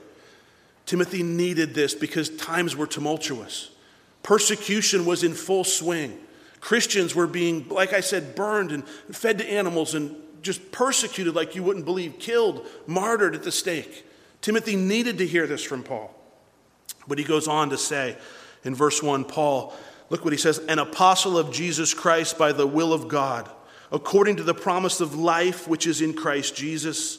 Timothy 0.88 1.22
needed 1.22 1.74
this 1.74 1.94
because 1.94 2.30
times 2.30 2.74
were 2.74 2.86
tumultuous. 2.86 3.68
Persecution 4.22 5.04
was 5.04 5.22
in 5.22 5.34
full 5.34 5.62
swing. 5.62 6.18
Christians 6.60 7.14
were 7.14 7.26
being, 7.26 7.68
like 7.68 7.92
I 7.92 8.00
said, 8.00 8.34
burned 8.34 8.72
and 8.72 8.88
fed 8.88 9.36
to 9.36 9.46
animals 9.46 9.94
and 9.94 10.16
just 10.40 10.72
persecuted 10.72 11.34
like 11.34 11.54
you 11.54 11.62
wouldn't 11.62 11.84
believe, 11.84 12.18
killed, 12.18 12.66
martyred 12.86 13.34
at 13.34 13.42
the 13.42 13.52
stake. 13.52 14.06
Timothy 14.40 14.76
needed 14.76 15.18
to 15.18 15.26
hear 15.26 15.46
this 15.46 15.62
from 15.62 15.82
Paul. 15.82 16.14
But 17.06 17.18
he 17.18 17.24
goes 17.24 17.48
on 17.48 17.68
to 17.68 17.76
say 17.76 18.16
in 18.64 18.74
verse 18.74 19.02
1 19.02 19.26
Paul, 19.26 19.74
look 20.08 20.24
what 20.24 20.32
he 20.32 20.38
says, 20.38 20.56
an 20.56 20.78
apostle 20.78 21.36
of 21.36 21.52
Jesus 21.52 21.92
Christ 21.92 22.38
by 22.38 22.52
the 22.52 22.66
will 22.66 22.94
of 22.94 23.08
God, 23.08 23.50
according 23.92 24.36
to 24.36 24.42
the 24.42 24.54
promise 24.54 25.02
of 25.02 25.14
life 25.14 25.68
which 25.68 25.86
is 25.86 26.00
in 26.00 26.14
Christ 26.14 26.56
Jesus, 26.56 27.18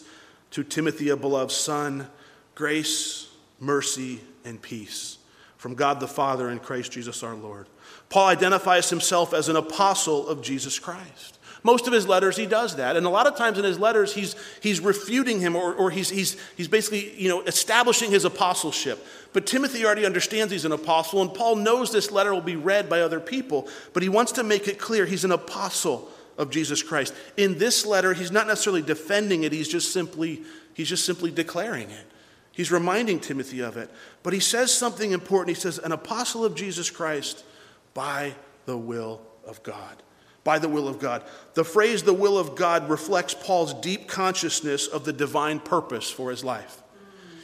to 0.49 0.63
Timothy, 0.63 1.09
a 1.09 1.15
beloved 1.15 1.51
son, 1.51 2.07
grace 2.55 3.28
mercy, 3.59 4.21
and 4.45 4.61
peace 4.61 5.17
from 5.57 5.75
God 5.75 5.99
the 5.99 6.07
Father 6.07 6.47
and 6.47 6.61
Christ 6.61 6.91
Jesus 6.93 7.21
our 7.21 7.35
Lord. 7.35 7.67
Paul 8.07 8.27
identifies 8.27 8.89
himself 8.89 9.33
as 9.33 9.49
an 9.49 9.57
apostle 9.57 10.27
of 10.27 10.41
Jesus 10.41 10.79
Christ. 10.79 11.37
Most 11.63 11.85
of 11.85 11.91
his 11.91 12.07
letters, 12.07 12.37
he 12.37 12.45
does 12.45 12.77
that. 12.77 12.95
And 12.95 13.05
a 13.05 13.09
lot 13.09 13.27
of 13.27 13.35
times 13.35 13.57
in 13.57 13.65
his 13.65 13.77
letters, 13.77 14.13
he's, 14.13 14.37
he's 14.61 14.79
refuting 14.79 15.41
him 15.41 15.57
or, 15.57 15.73
or 15.73 15.91
he's, 15.91 16.09
he's, 16.09 16.37
he's 16.55 16.69
basically 16.69 17.13
you 17.21 17.27
know, 17.27 17.41
establishing 17.41 18.09
his 18.09 18.23
apostleship. 18.23 19.05
But 19.33 19.45
Timothy 19.45 19.85
already 19.85 20.05
understands 20.05 20.53
he's 20.53 20.63
an 20.63 20.71
apostle, 20.71 21.21
and 21.21 21.33
Paul 21.33 21.57
knows 21.57 21.91
this 21.91 22.11
letter 22.11 22.33
will 22.33 22.39
be 22.39 22.55
read 22.55 22.87
by 22.87 23.01
other 23.01 23.19
people, 23.19 23.67
but 23.93 24.01
he 24.01 24.09
wants 24.09 24.31
to 24.33 24.43
make 24.43 24.69
it 24.69 24.79
clear 24.79 25.05
he's 25.05 25.25
an 25.25 25.33
apostle 25.33 26.09
of 26.37 26.49
Jesus 26.49 26.81
Christ. 26.81 27.13
In 27.35 27.57
this 27.57 27.85
letter, 27.85 28.13
he's 28.13 28.31
not 28.31 28.47
necessarily 28.47 28.81
defending 28.81 29.43
it, 29.43 29.51
he's 29.51 29.67
just 29.67 29.91
simply, 29.91 30.43
he's 30.73 30.87
just 30.87 31.05
simply 31.05 31.31
declaring 31.31 31.89
it. 31.89 32.05
He's 32.59 32.73
reminding 32.73 33.21
Timothy 33.21 33.61
of 33.61 33.77
it. 33.77 33.89
But 34.21 34.33
he 34.33 34.41
says 34.41 34.73
something 34.73 35.13
important. 35.13 35.55
He 35.55 35.61
says, 35.61 35.79
an 35.79 35.93
apostle 35.93 36.43
of 36.43 36.55
Jesus 36.55 36.89
Christ 36.89 37.45
by 37.93 38.33
the 38.65 38.75
will 38.75 39.21
of 39.47 39.63
God. 39.63 40.03
By 40.43 40.59
the 40.59 40.67
will 40.67 40.89
of 40.89 40.99
God. 40.99 41.23
The 41.53 41.63
phrase 41.63 42.03
the 42.03 42.13
will 42.13 42.37
of 42.37 42.57
God 42.57 42.89
reflects 42.89 43.33
Paul's 43.33 43.73
deep 43.75 44.09
consciousness 44.09 44.87
of 44.87 45.05
the 45.05 45.13
divine 45.13 45.61
purpose 45.61 46.11
for 46.11 46.31
his 46.31 46.43
life. 46.43 46.83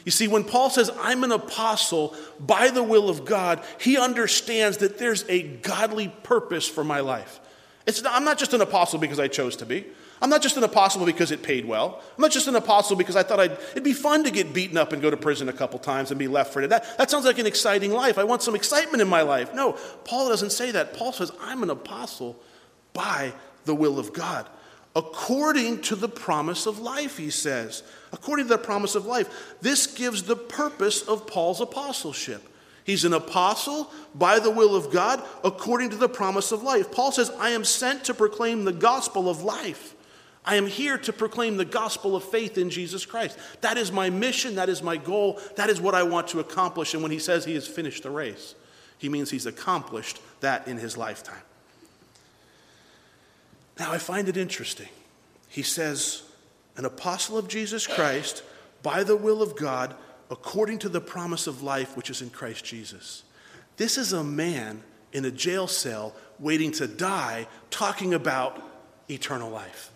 You 0.03 0.11
see, 0.11 0.27
when 0.27 0.43
Paul 0.43 0.69
says, 0.69 0.91
I'm 0.99 1.23
an 1.23 1.31
apostle 1.31 2.13
by 2.37 2.69
the 2.69 2.83
will 2.83 3.07
of 3.07 3.23
God, 3.23 3.63
he 3.79 3.97
understands 3.97 4.79
that 4.79 4.97
there's 4.97 5.23
a 5.29 5.43
godly 5.43 6.09
purpose 6.23 6.67
for 6.67 6.83
my 6.83 6.99
life. 6.99 7.39
It's 7.85 8.03
not, 8.03 8.15
I'm 8.15 8.25
not 8.25 8.37
just 8.37 8.53
an 8.53 8.59
apostle 8.59 8.99
because 8.99 9.21
I 9.21 9.29
chose 9.29 9.55
to 9.55 9.65
be. 9.65 9.85
I'm 10.21 10.29
not 10.29 10.41
just 10.41 10.55
an 10.57 10.63
apostle 10.63 11.05
because 11.05 11.31
it 11.31 11.43
paid 11.43 11.65
well. 11.65 12.01
I'm 12.15 12.21
not 12.21 12.31
just 12.31 12.47
an 12.47 12.55
apostle 12.55 12.95
because 12.95 13.15
I 13.15 13.23
thought 13.23 13.39
I'd, 13.39 13.51
it'd 13.71 13.83
be 13.83 13.93
fun 13.93 14.23
to 14.23 14.31
get 14.31 14.53
beaten 14.53 14.77
up 14.77 14.93
and 14.93 15.01
go 15.01 15.09
to 15.09 15.17
prison 15.17 15.49
a 15.49 15.53
couple 15.53 15.77
times 15.77 16.09
and 16.09 16.17
be 16.17 16.27
left 16.27 16.53
for 16.53 16.61
dead. 16.61 16.69
That, 16.69 16.97
that 16.97 17.11
sounds 17.11 17.25
like 17.25 17.37
an 17.37 17.45
exciting 17.45 17.91
life. 17.91 18.17
I 18.17 18.23
want 18.23 18.41
some 18.41 18.55
excitement 18.55 19.01
in 19.01 19.07
my 19.09 19.21
life. 19.23 19.53
No, 19.53 19.73
Paul 20.05 20.29
doesn't 20.29 20.51
say 20.51 20.71
that. 20.71 20.93
Paul 20.93 21.11
says, 21.11 21.31
I'm 21.41 21.63
an 21.63 21.69
apostle 21.69 22.39
by 22.93 23.33
the 23.65 23.75
will 23.75 23.99
of 23.99 24.13
God. 24.13 24.47
according 24.95 25.81
to 25.81 25.95
the 25.95 26.07
promise 26.07 26.65
of 26.65 26.79
life, 26.79 27.17
he 27.17 27.29
says. 27.29 27.83
According 28.13 28.45
to 28.45 28.49
the 28.49 28.57
promise 28.57 28.95
of 28.95 29.05
life. 29.05 29.55
This 29.61 29.87
gives 29.87 30.23
the 30.23 30.37
purpose 30.37 31.01
of 31.01 31.27
Paul's 31.27 31.59
apostleship. 31.59 32.41
He's 32.85 33.03
an 33.03 33.13
apostle 33.13 33.91
by 34.13 34.39
the 34.39 34.51
will 34.51 34.75
of 34.75 34.91
God 34.91 35.21
according 35.43 35.89
to 35.89 35.95
the 35.95 36.07
promise 36.07 36.51
of 36.51 36.63
life. 36.63 36.91
Paul 36.91 37.11
says, 37.11 37.29
I 37.31 37.49
am 37.49 37.65
sent 37.65 38.05
to 38.05 38.13
proclaim 38.13 38.63
the 38.63 38.71
gospel 38.71 39.29
of 39.29 39.43
life. 39.43 39.94
I 40.45 40.55
am 40.55 40.67
here 40.67 40.97
to 40.99 41.11
proclaim 41.11 41.57
the 41.57 41.65
gospel 41.65 42.15
of 42.15 42.23
faith 42.23 42.57
in 42.57 42.69
Jesus 42.69 43.05
Christ. 43.05 43.37
That 43.61 43.77
is 43.77 43.91
my 43.91 44.09
mission. 44.09 44.55
That 44.55 44.69
is 44.69 44.83
my 44.83 44.97
goal. 44.97 45.39
That 45.55 45.69
is 45.69 45.81
what 45.81 45.95
I 45.95 46.03
want 46.03 46.27
to 46.29 46.39
accomplish. 46.39 46.93
And 46.93 47.01
when 47.01 47.11
he 47.11 47.19
says 47.19 47.45
he 47.45 47.55
has 47.55 47.67
finished 47.67 48.03
the 48.03 48.11
race, 48.11 48.53
he 48.97 49.09
means 49.09 49.31
he's 49.31 49.47
accomplished 49.47 50.19
that 50.41 50.67
in 50.67 50.77
his 50.77 50.97
lifetime. 50.97 51.41
Now, 53.79 53.91
I 53.91 53.97
find 53.97 54.29
it 54.29 54.37
interesting. 54.37 54.87
He 55.49 55.63
says, 55.63 56.23
an 56.77 56.85
apostle 56.85 57.37
of 57.37 57.47
Jesus 57.47 57.87
Christ 57.87 58.43
by 58.83 59.03
the 59.03 59.15
will 59.15 59.41
of 59.41 59.55
God 59.55 59.95
according 60.29 60.79
to 60.79 60.89
the 60.89 61.01
promise 61.01 61.47
of 61.47 61.63
life 61.63 61.97
which 61.97 62.09
is 62.09 62.21
in 62.21 62.29
Christ 62.29 62.63
Jesus. 62.63 63.23
This 63.77 63.97
is 63.97 64.13
a 64.13 64.23
man 64.23 64.83
in 65.11 65.25
a 65.25 65.31
jail 65.31 65.67
cell 65.67 66.13
waiting 66.39 66.71
to 66.73 66.87
die 66.87 67.47
talking 67.69 68.13
about 68.13 68.61
eternal 69.09 69.49
life. 69.49 69.91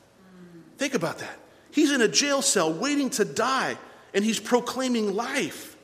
Think 0.80 0.94
about 0.94 1.20
that. 1.20 1.38
He's 1.72 1.92
in 1.92 2.02
a 2.02 2.08
jail 2.08 2.42
cell 2.42 2.72
waiting 2.72 3.10
to 3.12 3.26
die 3.26 3.78
and 4.14 4.24
he's 4.24 4.40
proclaiming 4.40 5.14
life. 5.14 5.76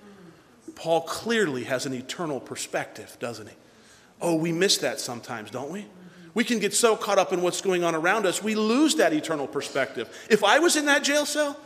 Paul 0.73 1.01
clearly 1.01 1.65
has 1.65 1.85
an 1.85 1.93
eternal 1.93 2.39
perspective, 2.39 3.17
doesn't 3.19 3.47
he? 3.47 3.55
Oh, 4.21 4.35
we 4.35 4.53
miss 4.53 4.77
that 4.79 5.01
sometimes, 5.01 5.51
don't 5.51 5.69
we? 5.69 5.85
We 6.33 6.45
can 6.45 6.59
get 6.59 6.73
so 6.73 6.95
caught 6.95 7.19
up 7.19 7.33
in 7.33 7.41
what's 7.41 7.59
going 7.59 7.83
on 7.83 7.93
around 7.93 8.25
us, 8.25 8.41
we 8.41 8.55
lose 8.55 8.95
that 8.95 9.11
eternal 9.11 9.47
perspective. 9.47 10.09
If 10.29 10.45
I 10.45 10.59
was 10.59 10.77
in 10.77 10.85
that 10.85 11.03
jail 11.03 11.25
cell, 11.25 11.59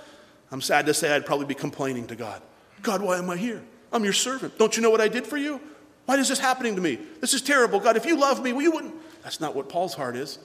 I'm 0.51 0.61
sad 0.61 0.87
to 0.87 0.93
say 0.95 1.15
I'd 1.15 1.25
probably 1.25 1.45
be 1.45 1.55
complaining 1.55 2.07
to 2.07 2.15
God. 2.15 2.41
God, 2.81 3.01
why 3.03 3.19
am 3.19 3.29
I 3.29 3.37
here? 3.37 3.61
I'm 3.93 4.03
your 4.03 4.13
servant. 4.13 4.57
Don't 4.57 4.75
you 4.75 4.81
know 4.81 4.89
what 4.89 5.01
I 5.01 5.07
did 5.07 5.27
for 5.27 5.37
you? 5.37 5.61
Why 6.05 6.17
is 6.17 6.29
this 6.29 6.39
happening 6.39 6.75
to 6.75 6.81
me? 6.81 6.97
This 7.21 7.35
is 7.35 7.43
terrible. 7.43 7.79
God, 7.79 7.95
if 7.95 8.07
you 8.07 8.19
love 8.19 8.41
me, 8.41 8.53
well, 8.53 8.63
you 8.63 8.71
wouldn't. 8.71 8.95
That's 9.21 9.39
not 9.39 9.55
what 9.55 9.69
Paul's 9.69 9.93
heart 9.93 10.15
is. 10.15 10.39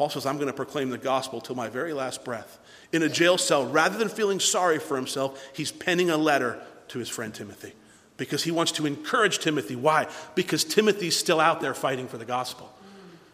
Paul 0.00 0.08
says, 0.08 0.24
I'm 0.24 0.36
going 0.36 0.46
to 0.46 0.54
proclaim 0.54 0.88
the 0.88 0.96
gospel 0.96 1.42
till 1.42 1.56
my 1.56 1.68
very 1.68 1.92
last 1.92 2.24
breath. 2.24 2.58
In 2.90 3.02
a 3.02 3.08
jail 3.10 3.36
cell, 3.36 3.66
rather 3.66 3.98
than 3.98 4.08
feeling 4.08 4.40
sorry 4.40 4.78
for 4.78 4.96
himself, 4.96 5.46
he's 5.52 5.70
penning 5.70 6.08
a 6.08 6.16
letter 6.16 6.58
to 6.88 6.98
his 6.98 7.10
friend 7.10 7.34
Timothy 7.34 7.74
because 8.16 8.42
he 8.42 8.50
wants 8.50 8.72
to 8.72 8.86
encourage 8.86 9.40
Timothy. 9.40 9.76
Why? 9.76 10.06
Because 10.34 10.64
Timothy's 10.64 11.18
still 11.18 11.38
out 11.38 11.60
there 11.60 11.74
fighting 11.74 12.08
for 12.08 12.16
the 12.16 12.24
gospel. 12.24 12.72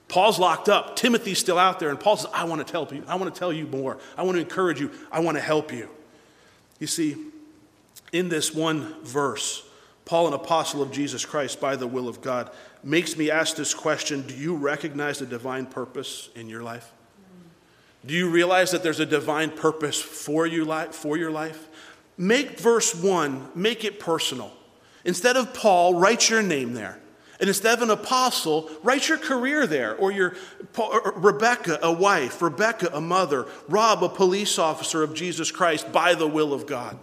Paul's 0.08 0.40
locked 0.40 0.68
up. 0.68 0.96
Timothy's 0.96 1.38
still 1.38 1.56
out 1.56 1.78
there, 1.78 1.88
and 1.90 2.00
Paul 2.00 2.16
says, 2.16 2.32
I 2.34 2.42
want 2.46 2.66
to 2.66 2.72
tell 2.72 2.92
you, 2.92 3.04
I 3.06 3.14
want 3.14 3.32
to 3.32 3.38
tell 3.38 3.52
you 3.52 3.68
more. 3.68 3.98
I 4.18 4.24
want 4.24 4.34
to 4.34 4.40
encourage 4.40 4.80
you. 4.80 4.90
I 5.12 5.20
want 5.20 5.36
to 5.36 5.42
help 5.44 5.72
you. 5.72 5.88
You 6.80 6.88
see, 6.88 7.14
in 8.12 8.28
this 8.28 8.52
one 8.52 8.92
verse, 9.04 9.62
Paul, 10.06 10.28
an 10.28 10.34
apostle 10.34 10.80
of 10.80 10.92
Jesus 10.92 11.24
Christ 11.26 11.60
by 11.60 11.74
the 11.76 11.86
will 11.86 12.08
of 12.08 12.22
God, 12.22 12.50
makes 12.82 13.16
me 13.16 13.30
ask 13.30 13.56
this 13.56 13.74
question 13.74 14.22
Do 14.22 14.34
you 14.34 14.56
recognize 14.56 15.18
the 15.18 15.26
divine 15.26 15.66
purpose 15.66 16.30
in 16.34 16.48
your 16.48 16.62
life? 16.62 16.92
Do 18.06 18.14
you 18.14 18.30
realize 18.30 18.70
that 18.70 18.84
there's 18.84 19.00
a 19.00 19.06
divine 19.06 19.50
purpose 19.50 20.00
for, 20.00 20.46
you 20.46 20.64
for 20.92 21.16
your 21.16 21.32
life? 21.32 21.68
Make 22.16 22.60
verse 22.60 22.94
1, 22.94 23.50
make 23.56 23.84
it 23.84 23.98
personal. 23.98 24.52
Instead 25.04 25.36
of 25.36 25.52
Paul, 25.52 25.94
write 25.94 26.30
your 26.30 26.42
name 26.42 26.72
there. 26.72 27.00
And 27.40 27.48
instead 27.48 27.76
of 27.76 27.82
an 27.82 27.90
apostle, 27.90 28.70
write 28.82 29.08
your 29.08 29.18
career 29.18 29.66
there, 29.66 29.96
or 29.96 30.10
your 30.10 30.36
Rebecca, 31.16 31.78
a 31.82 31.92
wife, 31.92 32.40
Rebecca, 32.40 32.90
a 32.94 33.00
mother, 33.00 33.46
Rob, 33.68 34.02
a 34.04 34.08
police 34.08 34.58
officer 34.58 35.02
of 35.02 35.14
Jesus 35.14 35.50
Christ 35.50 35.92
by 35.92 36.14
the 36.14 36.28
will 36.28 36.54
of 36.54 36.66
God. 36.66 36.98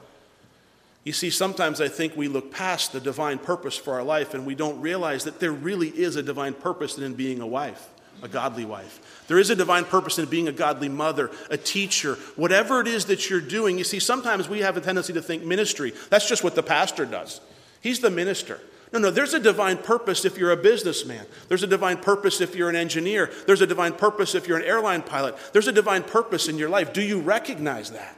You 1.03 1.11
see, 1.11 1.29
sometimes 1.29 1.81
I 1.81 1.89
think 1.89 2.15
we 2.15 2.29
look 2.29 2.51
past 2.51 2.93
the 2.93 2.99
divine 2.99 3.37
purpose 3.37 3.75
for 3.75 3.93
our 3.93 4.03
life 4.03 4.33
and 4.33 4.45
we 4.45 4.55
don't 4.55 4.79
realize 4.79 5.25
that 5.25 5.39
there 5.39 5.51
really 5.51 5.89
is 5.89 6.15
a 6.15 6.23
divine 6.23 6.53
purpose 6.53 6.97
in 6.97 7.13
being 7.13 7.41
a 7.41 7.47
wife, 7.47 7.89
a 8.21 8.29
godly 8.29 8.63
wife. 8.63 9.25
There 9.27 9.37
is 9.37 9.49
a 9.49 9.55
divine 9.55 9.83
purpose 9.83 10.17
in 10.17 10.25
being 10.27 10.47
a 10.47 10.53
godly 10.53 10.87
mother, 10.87 11.29
a 11.49 11.57
teacher, 11.57 12.15
whatever 12.37 12.79
it 12.79 12.87
is 12.87 13.05
that 13.05 13.29
you're 13.29 13.41
doing. 13.41 13.77
You 13.77 13.83
see, 13.83 13.99
sometimes 13.99 14.47
we 14.47 14.59
have 14.59 14.77
a 14.77 14.81
tendency 14.81 15.11
to 15.13 15.21
think 15.21 15.43
ministry, 15.43 15.91
that's 16.09 16.27
just 16.27 16.43
what 16.43 16.55
the 16.55 16.63
pastor 16.63 17.05
does. 17.05 17.41
He's 17.81 17.99
the 17.99 18.09
minister. 18.09 18.61
No, 18.93 18.99
no, 18.99 19.11
there's 19.11 19.33
a 19.33 19.39
divine 19.39 19.79
purpose 19.79 20.23
if 20.23 20.37
you're 20.37 20.51
a 20.51 20.57
businessman. 20.57 21.25
There's 21.49 21.63
a 21.63 21.67
divine 21.67 21.97
purpose 21.97 22.39
if 22.39 22.55
you're 22.55 22.69
an 22.69 22.75
engineer. 22.75 23.29
There's 23.47 23.61
a 23.61 23.67
divine 23.67 23.93
purpose 23.93 24.35
if 24.35 24.47
you're 24.47 24.57
an 24.57 24.63
airline 24.63 25.01
pilot. 25.01 25.35
There's 25.51 25.67
a 25.67 25.71
divine 25.71 26.03
purpose 26.03 26.47
in 26.47 26.59
your 26.59 26.69
life. 26.69 26.93
Do 26.93 27.01
you 27.01 27.19
recognize 27.19 27.89
that? 27.91 28.15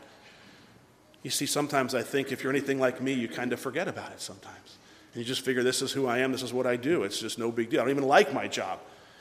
You 1.26 1.32
see, 1.32 1.48
sometimes 1.48 1.96
I 1.96 2.04
think 2.04 2.32
if 2.32 2.44
you're 2.44 2.54
anything 2.54 2.80
like 2.80 3.02
me, 3.02 3.12
you 3.12 3.28
kind 3.28 3.52
of 3.52 3.60
forget 3.60 3.88
about 3.88 4.12
it 4.12 4.22
sometimes. 4.22 4.78
And 5.12 5.24
you 5.24 5.26
just 5.26 5.42
figure, 5.42 5.64
this 5.64 5.82
is 5.82 5.92
who 5.92 6.06
I 6.06 6.20
am, 6.20 6.32
this 6.32 6.44
is 6.44 6.54
what 6.54 6.68
I 6.68 6.76
do. 6.76 7.02
It's 7.02 7.20
just 7.20 7.40
no 7.40 7.52
big 7.52 7.72
deal. 7.72 7.80
I 7.80 7.84
don't 7.84 7.90
even 7.90 8.04
like 8.04 8.32
my 8.32 8.48
job. 8.48 8.78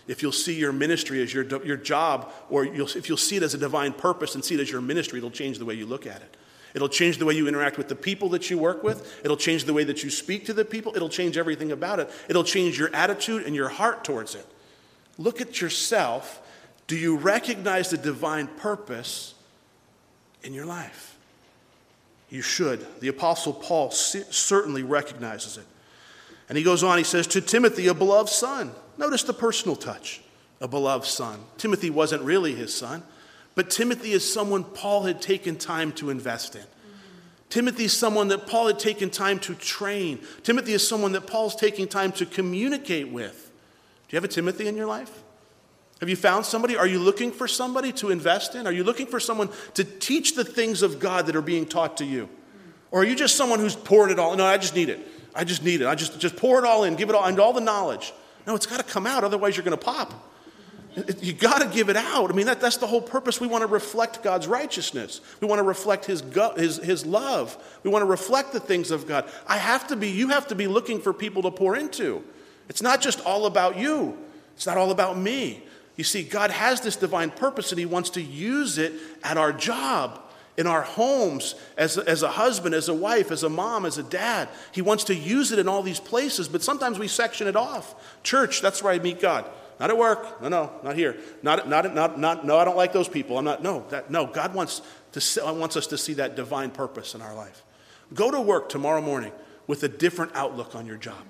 If 0.06 0.22
you'll 0.22 0.30
see 0.30 0.52
your 0.52 0.70
ministry 0.70 1.22
as 1.22 1.32
your, 1.32 1.46
your 1.64 1.78
job, 1.78 2.30
or 2.50 2.66
you'll, 2.66 2.88
if 2.88 3.08
you'll 3.08 3.16
see 3.16 3.36
it 3.36 3.42
as 3.42 3.54
a 3.54 3.58
divine 3.58 3.94
purpose 3.94 4.34
and 4.34 4.44
see 4.44 4.54
it 4.54 4.60
as 4.60 4.70
your 4.70 4.82
ministry, 4.82 5.16
it'll 5.16 5.30
change 5.30 5.58
the 5.58 5.64
way 5.64 5.72
you 5.72 5.86
look 5.86 6.06
at 6.06 6.20
it. 6.20 6.36
It'll 6.74 6.90
change 6.90 7.16
the 7.16 7.24
way 7.24 7.32
you 7.32 7.48
interact 7.48 7.78
with 7.78 7.88
the 7.88 7.96
people 7.96 8.28
that 8.28 8.50
you 8.50 8.58
work 8.58 8.84
with. 8.84 9.18
It'll 9.24 9.38
change 9.38 9.64
the 9.64 9.72
way 9.72 9.84
that 9.84 10.04
you 10.04 10.10
speak 10.10 10.44
to 10.44 10.52
the 10.52 10.66
people. 10.66 10.94
It'll 10.94 11.08
change 11.08 11.38
everything 11.38 11.72
about 11.72 12.00
it. 12.00 12.10
It'll 12.28 12.44
change 12.44 12.78
your 12.78 12.94
attitude 12.94 13.46
and 13.46 13.56
your 13.56 13.70
heart 13.70 14.04
towards 14.04 14.34
it. 14.34 14.46
Look 15.16 15.40
at 15.40 15.62
yourself. 15.62 16.42
Do 16.86 16.98
you 16.98 17.16
recognize 17.16 17.88
the 17.88 17.96
divine 17.96 18.48
purpose 18.48 19.32
in 20.42 20.52
your 20.52 20.66
life? 20.66 21.13
You 22.34 22.42
should. 22.42 22.84
The 22.98 23.06
Apostle 23.06 23.52
Paul 23.52 23.92
certainly 23.92 24.82
recognizes 24.82 25.56
it. 25.56 25.64
And 26.48 26.58
he 26.58 26.64
goes 26.64 26.82
on, 26.82 26.98
he 26.98 27.04
says, 27.04 27.28
To 27.28 27.40
Timothy, 27.40 27.86
a 27.86 27.94
beloved 27.94 28.28
son. 28.28 28.72
Notice 28.98 29.22
the 29.22 29.32
personal 29.32 29.76
touch, 29.76 30.20
a 30.60 30.66
beloved 30.66 31.06
son. 31.06 31.38
Timothy 31.58 31.90
wasn't 31.90 32.22
really 32.22 32.52
his 32.52 32.74
son, 32.74 33.04
but 33.54 33.70
Timothy 33.70 34.10
is 34.10 34.30
someone 34.30 34.64
Paul 34.64 35.04
had 35.04 35.22
taken 35.22 35.54
time 35.54 35.92
to 35.92 36.10
invest 36.10 36.56
in. 36.56 36.62
Mm-hmm. 36.62 37.50
Timothy 37.50 37.84
is 37.84 37.92
someone 37.92 38.26
that 38.26 38.48
Paul 38.48 38.66
had 38.66 38.80
taken 38.80 39.10
time 39.10 39.38
to 39.38 39.54
train. 39.54 40.18
Timothy 40.42 40.72
is 40.72 40.86
someone 40.86 41.12
that 41.12 41.28
Paul's 41.28 41.54
taking 41.54 41.86
time 41.86 42.10
to 42.10 42.26
communicate 42.26 43.10
with. 43.10 43.52
Do 44.08 44.16
you 44.16 44.16
have 44.16 44.24
a 44.24 44.28
Timothy 44.28 44.66
in 44.66 44.74
your 44.74 44.86
life? 44.86 45.22
Have 46.04 46.10
you 46.10 46.16
found 46.16 46.44
somebody? 46.44 46.76
Are 46.76 46.86
you 46.86 46.98
looking 46.98 47.32
for 47.32 47.48
somebody 47.48 47.90
to 47.92 48.10
invest 48.10 48.54
in? 48.54 48.66
Are 48.66 48.72
you 48.72 48.84
looking 48.84 49.06
for 49.06 49.18
someone 49.18 49.48
to 49.72 49.84
teach 49.84 50.34
the 50.34 50.44
things 50.44 50.82
of 50.82 51.00
God 51.00 51.24
that 51.28 51.34
are 51.34 51.40
being 51.40 51.64
taught 51.64 51.96
to 51.96 52.04
you? 52.04 52.28
Or 52.90 53.00
are 53.00 53.04
you 53.04 53.16
just 53.16 53.36
someone 53.36 53.58
who's 53.58 53.74
pouring 53.74 54.12
it 54.12 54.18
all? 54.18 54.36
No, 54.36 54.44
I 54.44 54.58
just 54.58 54.74
need 54.74 54.90
it. 54.90 55.00
I 55.34 55.44
just 55.44 55.64
need 55.64 55.80
it. 55.80 55.86
I 55.86 55.94
just, 55.94 56.20
just 56.20 56.36
pour 56.36 56.58
it 56.58 56.66
all 56.66 56.84
in, 56.84 56.96
give 56.96 57.08
it 57.08 57.14
all, 57.14 57.24
and 57.24 57.40
all 57.40 57.54
the 57.54 57.62
knowledge. 57.62 58.12
No, 58.46 58.54
it's 58.54 58.66
got 58.66 58.76
to 58.76 58.84
come 58.84 59.06
out, 59.06 59.24
otherwise 59.24 59.56
you're 59.56 59.64
going 59.64 59.78
to 59.78 59.82
pop. 59.82 60.12
You 61.22 61.32
got 61.32 61.62
to 61.62 61.68
give 61.68 61.88
it 61.88 61.96
out. 61.96 62.30
I 62.30 62.34
mean, 62.34 62.44
that, 62.48 62.60
that's 62.60 62.76
the 62.76 62.86
whole 62.86 63.00
purpose. 63.00 63.40
We 63.40 63.46
want 63.46 63.62
to 63.62 63.66
reflect 63.66 64.22
God's 64.22 64.46
righteousness. 64.46 65.22
We 65.40 65.48
want 65.48 65.60
to 65.60 65.64
reflect 65.64 66.04
his, 66.04 66.22
his, 66.58 66.76
his 66.76 67.06
love. 67.06 67.56
We 67.82 67.88
want 67.88 68.02
to 68.02 68.06
reflect 68.06 68.52
the 68.52 68.60
things 68.60 68.90
of 68.90 69.06
God. 69.06 69.26
I 69.46 69.56
have 69.56 69.86
to 69.86 69.96
be, 69.96 70.10
you 70.10 70.28
have 70.28 70.48
to 70.48 70.54
be 70.54 70.66
looking 70.66 71.00
for 71.00 71.14
people 71.14 71.40
to 71.44 71.50
pour 71.50 71.74
into. 71.74 72.22
It's 72.68 72.82
not 72.82 73.00
just 73.00 73.24
all 73.24 73.46
about 73.46 73.78
you, 73.78 74.18
it's 74.54 74.66
not 74.66 74.76
all 74.76 74.90
about 74.90 75.16
me. 75.16 75.62
You 75.96 76.04
see, 76.04 76.22
God 76.22 76.50
has 76.50 76.80
this 76.80 76.96
divine 76.96 77.30
purpose 77.30 77.70
and 77.70 77.78
He 77.78 77.86
wants 77.86 78.10
to 78.10 78.22
use 78.22 78.78
it 78.78 78.92
at 79.22 79.36
our 79.36 79.52
job, 79.52 80.20
in 80.56 80.66
our 80.66 80.82
homes, 80.82 81.54
as 81.76 81.98
a, 81.98 82.08
as 82.08 82.22
a 82.22 82.30
husband, 82.30 82.74
as 82.74 82.88
a 82.88 82.94
wife, 82.94 83.30
as 83.30 83.42
a 83.42 83.48
mom, 83.48 83.86
as 83.86 83.98
a 83.98 84.02
dad. 84.02 84.48
He 84.72 84.82
wants 84.82 85.04
to 85.04 85.14
use 85.14 85.52
it 85.52 85.58
in 85.58 85.68
all 85.68 85.82
these 85.82 86.00
places, 86.00 86.48
but 86.48 86.62
sometimes 86.62 86.98
we 86.98 87.08
section 87.08 87.46
it 87.46 87.56
off. 87.56 87.94
Church, 88.22 88.60
that's 88.60 88.82
where 88.82 88.92
I 88.92 88.98
meet 88.98 89.20
God. 89.20 89.44
Not 89.80 89.90
at 89.90 89.98
work. 89.98 90.40
No, 90.40 90.48
no, 90.48 90.72
not 90.84 90.94
here. 90.94 91.16
Not, 91.42 91.68
not, 91.68 91.92
not, 91.94 92.18
not, 92.18 92.46
no, 92.46 92.56
I 92.58 92.64
don't 92.64 92.76
like 92.76 92.92
those 92.92 93.08
people. 93.08 93.38
I'm 93.38 93.44
not, 93.44 93.62
no, 93.62 93.84
that, 93.90 94.10
no. 94.10 94.26
God 94.26 94.54
wants, 94.54 94.82
to, 95.12 95.46
uh, 95.46 95.52
wants 95.52 95.76
us 95.76 95.88
to 95.88 95.98
see 95.98 96.14
that 96.14 96.36
divine 96.36 96.70
purpose 96.70 97.14
in 97.14 97.22
our 97.22 97.34
life. 97.34 97.64
Go 98.12 98.30
to 98.30 98.40
work 98.40 98.68
tomorrow 98.68 99.00
morning 99.00 99.32
with 99.66 99.82
a 99.82 99.88
different 99.88 100.32
outlook 100.36 100.74
on 100.76 100.86
your 100.86 100.96
job. 100.96 101.22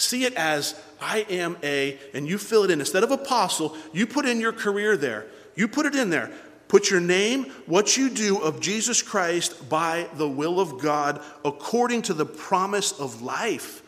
See 0.00 0.24
it 0.24 0.32
as 0.32 0.80
I 0.98 1.26
am 1.28 1.58
a, 1.62 1.98
and 2.14 2.26
you 2.26 2.38
fill 2.38 2.64
it 2.64 2.70
in. 2.70 2.80
Instead 2.80 3.04
of 3.04 3.10
apostle, 3.10 3.76
you 3.92 4.06
put 4.06 4.24
in 4.24 4.40
your 4.40 4.52
career 4.52 4.96
there. 4.96 5.26
You 5.54 5.68
put 5.68 5.84
it 5.84 5.94
in 5.94 6.08
there. 6.08 6.32
Put 6.68 6.88
your 6.88 7.00
name, 7.00 7.44
what 7.66 7.98
you 7.98 8.08
do 8.08 8.38
of 8.38 8.60
Jesus 8.60 9.02
Christ 9.02 9.68
by 9.68 10.08
the 10.14 10.26
will 10.26 10.58
of 10.58 10.80
God 10.80 11.20
according 11.44 12.02
to 12.02 12.14
the 12.14 12.24
promise 12.24 12.92
of 12.92 13.20
life. 13.20 13.82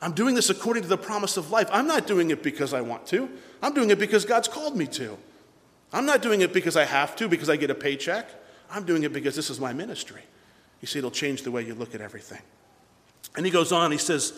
I'm 0.00 0.12
doing 0.12 0.34
this 0.34 0.48
according 0.48 0.84
to 0.84 0.88
the 0.88 0.96
promise 0.96 1.36
of 1.36 1.50
life. 1.50 1.68
I'm 1.70 1.86
not 1.86 2.06
doing 2.06 2.30
it 2.30 2.42
because 2.42 2.72
I 2.72 2.80
want 2.80 3.06
to. 3.08 3.28
I'm 3.60 3.74
doing 3.74 3.90
it 3.90 3.98
because 3.98 4.24
God's 4.24 4.48
called 4.48 4.76
me 4.76 4.86
to. 4.86 5.18
I'm 5.92 6.06
not 6.06 6.22
doing 6.22 6.40
it 6.40 6.54
because 6.54 6.76
I 6.76 6.84
have 6.84 7.16
to, 7.16 7.28
because 7.28 7.50
I 7.50 7.56
get 7.56 7.68
a 7.68 7.74
paycheck. 7.74 8.30
I'm 8.70 8.84
doing 8.84 9.02
it 9.02 9.12
because 9.12 9.36
this 9.36 9.50
is 9.50 9.60
my 9.60 9.74
ministry. 9.74 10.22
You 10.80 10.86
see, 10.86 11.00
it'll 11.00 11.10
change 11.10 11.42
the 11.42 11.50
way 11.50 11.66
you 11.66 11.74
look 11.74 11.94
at 11.94 12.00
everything. 12.00 12.40
And 13.36 13.44
he 13.44 13.52
goes 13.52 13.72
on, 13.72 13.92
he 13.92 13.98
says, 13.98 14.32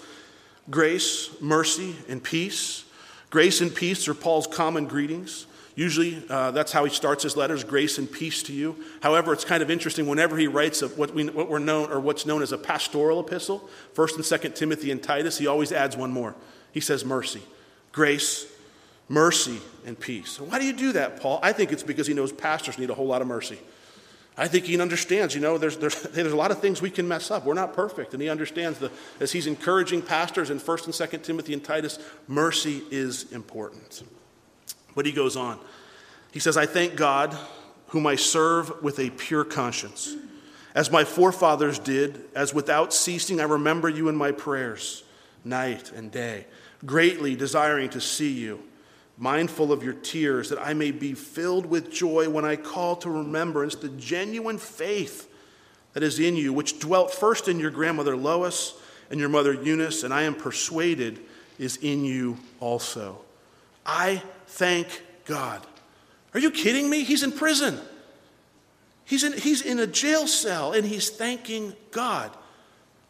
Grace, 0.70 1.30
mercy, 1.40 1.94
and 2.08 2.22
peace. 2.22 2.84
Grace 3.30 3.60
and 3.60 3.74
peace 3.74 4.08
are 4.08 4.14
Paul's 4.14 4.46
common 4.46 4.86
greetings. 4.86 5.46
Usually, 5.76 6.22
uh, 6.30 6.52
that's 6.52 6.70
how 6.70 6.84
he 6.84 6.94
starts 6.94 7.24
his 7.24 7.36
letters 7.36 7.64
grace 7.64 7.98
and 7.98 8.10
peace 8.10 8.44
to 8.44 8.52
you. 8.52 8.76
However, 9.02 9.32
it's 9.32 9.44
kind 9.44 9.62
of 9.62 9.70
interesting 9.70 10.06
whenever 10.06 10.36
he 10.36 10.46
writes 10.46 10.82
what, 10.82 11.12
we, 11.12 11.26
what 11.28 11.50
we're 11.50 11.58
known, 11.58 11.90
or 11.90 11.98
what's 11.98 12.26
known 12.26 12.42
as 12.42 12.52
a 12.52 12.58
pastoral 12.58 13.18
epistle, 13.18 13.68
1st 13.94 14.14
and 14.14 14.24
2nd 14.24 14.54
Timothy 14.54 14.92
and 14.92 15.02
Titus, 15.02 15.36
he 15.36 15.48
always 15.48 15.72
adds 15.72 15.96
one 15.96 16.12
more. 16.12 16.34
He 16.70 16.80
says 16.80 17.04
mercy, 17.04 17.42
grace, 17.90 18.46
mercy, 19.08 19.58
and 19.84 19.98
peace. 19.98 20.40
Why 20.40 20.60
do 20.60 20.64
you 20.64 20.72
do 20.72 20.92
that, 20.92 21.20
Paul? 21.20 21.40
I 21.42 21.52
think 21.52 21.72
it's 21.72 21.82
because 21.82 22.06
he 22.06 22.14
knows 22.14 22.32
pastors 22.32 22.78
need 22.78 22.90
a 22.90 22.94
whole 22.94 23.06
lot 23.06 23.20
of 23.20 23.26
mercy. 23.26 23.58
I 24.36 24.48
think 24.48 24.64
he 24.64 24.80
understands, 24.80 25.34
you 25.34 25.40
know, 25.40 25.58
there's, 25.58 25.76
there's, 25.76 26.02
there's 26.02 26.32
a 26.32 26.36
lot 26.36 26.50
of 26.50 26.58
things 26.60 26.82
we 26.82 26.90
can 26.90 27.06
mess 27.06 27.30
up. 27.30 27.44
We're 27.44 27.54
not 27.54 27.72
perfect. 27.72 28.14
And 28.14 28.22
he 28.22 28.28
understands 28.28 28.78
that 28.80 28.92
as 29.20 29.32
he's 29.32 29.46
encouraging 29.46 30.02
pastors 30.02 30.50
in 30.50 30.58
1st 30.58 30.84
and 30.86 30.94
2nd 30.94 31.22
Timothy 31.22 31.52
and 31.52 31.62
Titus, 31.62 31.98
mercy 32.26 32.82
is 32.90 33.30
important. 33.32 34.02
But 34.94 35.06
he 35.06 35.12
goes 35.12 35.36
on. 35.36 35.58
He 36.32 36.40
says, 36.40 36.56
I 36.56 36.66
thank 36.66 36.96
God, 36.96 37.36
whom 37.88 38.06
I 38.06 38.16
serve 38.16 38.82
with 38.82 38.98
a 38.98 39.10
pure 39.10 39.44
conscience, 39.44 40.16
as 40.74 40.90
my 40.90 41.04
forefathers 41.04 41.78
did, 41.78 42.24
as 42.34 42.52
without 42.52 42.92
ceasing 42.92 43.40
I 43.40 43.44
remember 43.44 43.88
you 43.88 44.08
in 44.08 44.16
my 44.16 44.32
prayers, 44.32 45.04
night 45.44 45.92
and 45.92 46.10
day, 46.10 46.46
greatly 46.84 47.36
desiring 47.36 47.90
to 47.90 48.00
see 48.00 48.32
you 48.32 48.64
mindful 49.16 49.72
of 49.72 49.82
your 49.82 49.94
tears, 49.94 50.48
that 50.50 50.58
I 50.58 50.74
may 50.74 50.90
be 50.90 51.14
filled 51.14 51.66
with 51.66 51.90
joy 51.90 52.28
when 52.28 52.44
I 52.44 52.56
call 52.56 52.96
to 52.96 53.10
remembrance 53.10 53.74
the 53.74 53.88
genuine 53.90 54.58
faith 54.58 55.30
that 55.92 56.02
is 56.02 56.18
in 56.18 56.36
you, 56.36 56.52
which 56.52 56.80
dwelt 56.80 57.12
first 57.12 57.48
in 57.48 57.60
your 57.60 57.70
grandmother 57.70 58.16
Lois 58.16 58.74
and 59.10 59.20
your 59.20 59.28
mother 59.28 59.52
Eunice, 59.52 60.02
and 60.02 60.12
I 60.12 60.22
am 60.22 60.34
persuaded 60.34 61.20
is 61.58 61.76
in 61.76 62.04
you 62.04 62.36
also. 62.60 63.20
I 63.86 64.22
thank 64.46 65.02
God. 65.24 65.64
Are 66.32 66.40
you 66.40 66.50
kidding 66.50 66.90
me? 66.90 67.04
He's 67.04 67.22
in 67.22 67.32
prison. 67.32 67.78
He's 69.04 69.22
in, 69.22 69.34
he's 69.34 69.62
in 69.62 69.78
a 69.78 69.86
jail 69.86 70.26
cell 70.26 70.72
and 70.72 70.84
he's 70.84 71.10
thanking 71.10 71.74
God. 71.90 72.30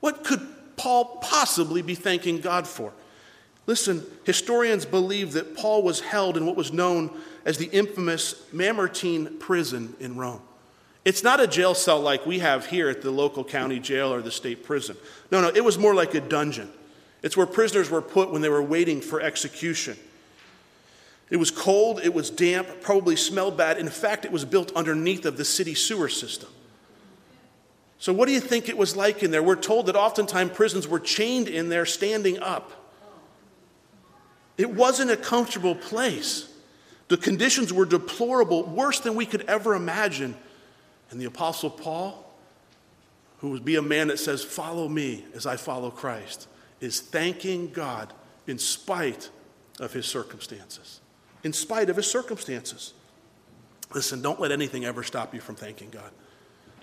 What 0.01 0.25
could 0.25 0.47
Paul 0.77 1.19
possibly 1.23 1.81
be 1.81 1.95
thanking 1.95 2.41
God 2.41 2.67
for? 2.67 2.93
Listen, 3.67 4.05
historians 4.25 4.85
believe 4.85 5.33
that 5.33 5.57
Paul 5.57 5.83
was 5.83 6.01
held 6.01 6.37
in 6.37 6.45
what 6.47 6.57
was 6.57 6.73
known 6.73 7.11
as 7.45 7.59
the 7.59 7.67
infamous 7.67 8.43
Mamertine 8.53 9.39
prison 9.39 9.95
in 10.01 10.17
Rome. 10.17 10.43
It's 11.05 11.23
not 11.23 11.41
a 11.41 11.47
jail 11.47 11.75
cell 11.75 12.01
like 12.01 12.25
we 12.25 12.39
have 12.39 12.67
here 12.67 12.89
at 12.89 13.03
the 13.03 13.11
local 13.11 13.45
county 13.45 13.79
jail 13.79 14.13
or 14.13 14.23
the 14.23 14.31
state 14.31 14.65
prison. 14.65 14.97
No, 15.31 15.41
no, 15.41 15.49
it 15.49 15.65
was 15.65 15.79
more 15.79 15.95
like 15.95 16.15
a 16.15 16.21
dungeon. 16.21 16.71
It's 17.23 17.37
where 17.37 17.47
prisoners 17.47 17.91
were 17.91 18.03
put 18.03 18.31
when 18.31 18.43
they 18.43 18.49
were 18.49 18.63
waiting 18.63 19.01
for 19.01 19.21
execution. 19.21 19.97
It 21.31 21.37
was 21.39 21.51
cold, 21.51 22.01
it 22.03 22.13
was 22.13 22.31
damp, 22.31 22.69
probably 22.83 23.17
smelled 23.17 23.57
bad. 23.57 23.79
In 23.79 23.89
fact, 23.89 24.25
it 24.25 24.33
was 24.33 24.45
built 24.45 24.73
underneath 24.77 25.25
of 25.25 25.37
the 25.37 25.45
city 25.45 25.75
sewer 25.75 26.09
system. 26.09 26.51
So, 27.99 28.13
what 28.13 28.27
do 28.27 28.33
you 28.33 28.41
think 28.41 28.69
it 28.69 28.77
was 28.77 28.97
like 28.97 29.23
in 29.23 29.31
there? 29.31 29.43
We're 29.43 29.57
told 29.57 29.87
that 29.87 29.97
oftentimes 29.97 30.53
prisons 30.53 30.87
were 30.87 31.01
chained 31.01 31.49
in 31.49 31.71
there 31.71 31.87
standing 31.87 32.39
up. 32.41 32.84
It 34.57 34.73
wasn't 34.73 35.11
a 35.11 35.17
comfortable 35.17 35.75
place. 35.75 36.49
The 37.09 37.17
conditions 37.17 37.73
were 37.73 37.85
deplorable, 37.85 38.65
worse 38.65 39.01
than 39.01 39.15
we 39.15 39.27
could 39.27 39.43
ever 39.43 39.75
imagine. 39.75 40.37
And 41.11 41.21
the 41.21 41.27
Apostle 41.27 41.71
Paul, 41.71 42.25
who 43.39 43.51
would 43.51 43.65
be 43.65 43.77
a 43.77 43.83
man 43.83 44.09
that 44.09 44.19
says, 44.19 44.43
Follow 44.43 44.89
me 44.89 45.25
as 45.35 45.47
I 45.47 45.57
follow 45.57 45.91
Christ, 45.91 46.49
is 46.81 47.01
thanking 47.01 47.71
God 47.71 48.13
in 48.47 48.59
spite 48.59 49.31
of 49.81 49.93
his 49.93 50.07
circumstances. 50.07 51.01
In 51.43 51.53
spite 51.53 51.91
of 51.91 51.97
his 51.97 52.07
circumstances. 52.07 52.95
Listen, 53.93 54.23
don't 54.23 54.41
let 54.41 54.51
anything 54.51 54.85
ever 54.85 55.03
stop 55.03 55.35
you 55.35 55.41
from 55.41 55.57
thanking 55.57 55.91
God. 55.91 56.11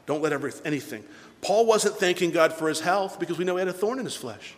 Don't 0.05 0.21
let 0.21 0.33
anything. 0.65 1.03
Paul 1.41 1.65
wasn't 1.65 1.95
thanking 1.95 2.31
God 2.31 2.53
for 2.53 2.67
his 2.67 2.79
health 2.79 3.19
because 3.19 3.37
we 3.37 3.45
know 3.45 3.55
he 3.55 3.59
had 3.59 3.67
a 3.67 3.73
thorn 3.73 3.99
in 3.99 4.05
his 4.05 4.15
flesh. 4.15 4.55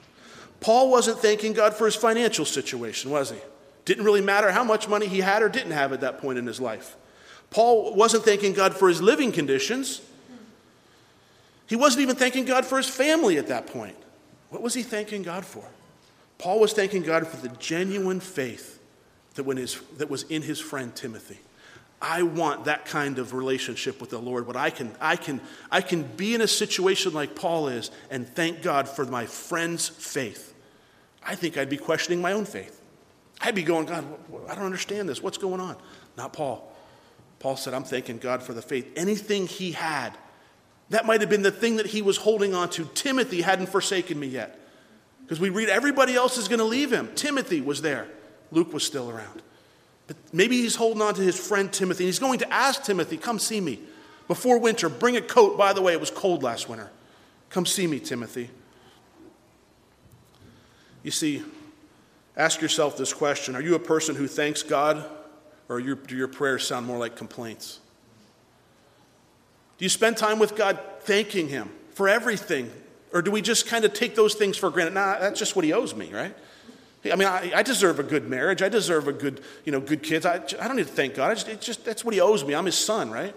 Paul 0.60 0.90
wasn't 0.90 1.20
thanking 1.20 1.54
God 1.54 1.74
for 1.74 1.86
his 1.86 1.96
financial 1.96 2.46
situation, 2.46 3.12
was 3.12 3.32
he? 3.32 3.38
Didn't 3.86 4.06
really 4.06 4.22
matter 4.22 4.52
how 4.52 4.64
much 4.64 4.88
money 4.88 5.08
he 5.08 5.20
had 5.20 5.42
or 5.42 5.50
didn't 5.50 5.72
have 5.72 5.92
at 5.92 6.02
that 6.02 6.20
point 6.20 6.38
in 6.38 6.48
his 6.48 6.62
life. 6.62 6.96
Paul 7.50 7.94
wasn't 7.96 8.24
thanking 8.24 8.54
God 8.54 8.74
for 8.74 8.88
his 8.88 9.02
living 9.02 9.32
conditions. 9.32 10.02
He 11.68 11.76
wasn't 11.76 12.04
even 12.04 12.16
thanking 12.16 12.46
God 12.46 12.66
for 12.66 12.78
his 12.78 12.88
family 12.88 13.38
at 13.38 13.48
that 13.48 13.68
point. 13.68 13.96
What 14.50 14.62
was 14.62 14.74
he 14.74 14.84
thanking 14.84 15.24
God 15.24 15.46
for? 15.46 15.66
Paul 16.38 16.60
was 16.60 16.74
thanking 16.74 17.04
God 17.04 17.28
for 17.28 17.38
the 17.38 17.56
genuine 17.58 18.20
faith 18.20 18.80
that, 19.36 19.44
when 19.44 19.58
his, 19.58 19.80
that 19.98 20.10
was 20.10 20.24
in 20.24 20.42
his 20.42 20.60
friend 20.60 20.96
Timothy. 20.96 21.40
I 22.04 22.24
want 22.24 22.66
that 22.66 22.86
kind 22.86 23.18
of 23.18 23.34
relationship 23.34 24.02
with 24.02 24.10
the 24.10 24.20
Lord. 24.20 24.46
But 24.46 24.58
I 24.58 24.70
can, 24.70 24.92
I 25.00 25.16
can, 25.16 25.40
I 25.72 25.80
can 25.80 26.04
be 26.04 26.36
in 26.36 26.42
a 26.42 26.48
situation 26.48 27.14
like 27.14 27.34
Paul 27.34 27.70
is 27.70 27.92
and 28.12 28.28
thank 28.28 28.62
God 28.62 28.90
for 28.90 29.06
my 29.06 29.26
friend's 29.26 29.88
faith. 29.88 30.54
I 31.26 31.36
think 31.36 31.58
I'd 31.58 31.70
be 31.70 31.78
questioning 31.78 32.22
my 32.22 32.34
own 32.34 32.44
faith. 32.44 32.82
I'd 33.40 33.56
be 33.56 33.64
going, 33.64 33.86
God, 33.86 34.06
I 34.50 34.56
don't 34.56 34.66
understand 34.66 35.08
this. 35.08 35.24
What's 35.24 35.38
going 35.38 35.62
on? 35.62 35.78
Not 36.18 36.34
Paul. 36.34 36.70
Paul 37.40 37.56
said, 37.56 37.74
I'm 37.74 37.86
thanking 37.86 38.18
God 38.18 38.44
for 38.44 38.54
the 38.54 38.62
faith. 38.62 38.92
Anything 38.98 39.48
he 39.48 39.72
had, 39.72 40.18
that 40.90 41.06
might 41.06 41.22
have 41.22 41.30
been 41.30 41.42
the 41.42 41.52
thing 41.52 41.78
that 41.78 41.86
he 41.86 42.02
was 42.02 42.18
holding 42.18 42.54
on 42.54 42.70
to. 42.72 42.86
Timothy 42.94 43.42
hadn't 43.42 43.68
forsaken 43.68 44.20
me 44.20 44.28
yet. 44.28 44.60
Because 45.22 45.40
we 45.40 45.50
read 45.50 45.70
everybody 45.70 46.16
else 46.16 46.38
is 46.38 46.50
going 46.50 46.60
to 46.60 46.66
leave 46.66 46.92
him. 46.92 47.10
Timothy 47.16 47.62
was 47.62 47.82
there, 47.82 48.08
Luke 48.52 48.74
was 48.74 48.84
still 48.84 49.10
around. 49.10 49.42
Maybe 50.32 50.62
he's 50.62 50.76
holding 50.76 51.02
on 51.02 51.14
to 51.16 51.22
his 51.22 51.38
friend 51.38 51.72
Timothy. 51.72 52.04
And 52.04 52.08
he's 52.08 52.20
going 52.20 52.40
to 52.40 52.54
ask 52.54 52.84
Timothy, 52.84 53.18
Come 53.18 53.40
see 53.40 53.62
me 53.62 53.80
before 54.28 54.60
winter. 54.60 54.90
Bring 54.90 55.18
a 55.18 55.22
coat. 55.22 55.58
By 55.58 55.74
the 55.74 55.82
way, 55.82 55.94
it 55.94 56.00
was 56.00 56.10
cold 56.10 56.44
last 56.44 56.70
winter. 56.70 56.92
Come 57.50 57.66
see 57.66 57.88
me, 57.88 58.00
Timothy. 58.00 58.50
You 61.04 61.12
see, 61.12 61.44
ask 62.36 62.62
yourself 62.62 62.98
this 62.98 63.14
question 63.14 63.56
Are 63.56 63.62
you 63.62 63.76
a 63.76 63.80
person 63.80 64.16
who 64.16 64.28
thanks 64.28 64.64
God, 64.64 65.06
or 65.70 65.80
your, 65.80 65.96
do 65.96 66.16
your 66.16 66.28
prayers 66.28 66.66
sound 66.66 66.86
more 66.86 66.98
like 66.98 67.16
complaints? 67.16 67.80
Do 69.78 69.86
you 69.86 69.90
spend 69.90 70.18
time 70.18 70.40
with 70.40 70.56
God 70.56 70.80
thanking 71.02 71.50
Him 71.50 71.70
for 71.92 72.08
everything? 72.08 72.72
Or 73.12 73.22
do 73.22 73.30
we 73.30 73.42
just 73.42 73.68
kind 73.68 73.86
of 73.86 73.94
take 73.94 74.16
those 74.16 74.34
things 74.34 74.58
for 74.58 74.72
granted? 74.72 74.96
Nah, 74.96 75.20
that's 75.20 75.38
just 75.38 75.56
what 75.56 75.66
He 75.66 75.74
owes 75.74 75.94
me, 75.94 76.12
right? 76.12 76.36
I 77.06 77.16
mean, 77.16 77.28
I, 77.28 77.52
I, 77.56 77.64
deserve 77.64 78.00
a 78.00 78.04
good 78.04 78.30
marriage. 78.30 78.62
I 78.62 78.70
deserve 78.70 79.10
a 79.10 79.14
good, 79.14 79.42
you 79.66 79.72
know, 79.74 79.82
good 79.82 80.04
kids. 80.04 80.26
I, 80.26 80.36
I 80.36 80.68
don't 80.68 80.78
need 80.78 80.88
to 80.88 80.94
thank 80.94 81.16
God. 81.16 81.32
I 81.32 81.34
just, 81.34 81.62
just, 81.62 81.86
that's 81.86 82.06
what 82.06 82.14
He 82.14 82.22
owes 82.22 82.46
me. 82.46 82.56
I'm 82.56 82.66
His 82.66 82.78
son, 82.78 83.12
right? 83.12 83.36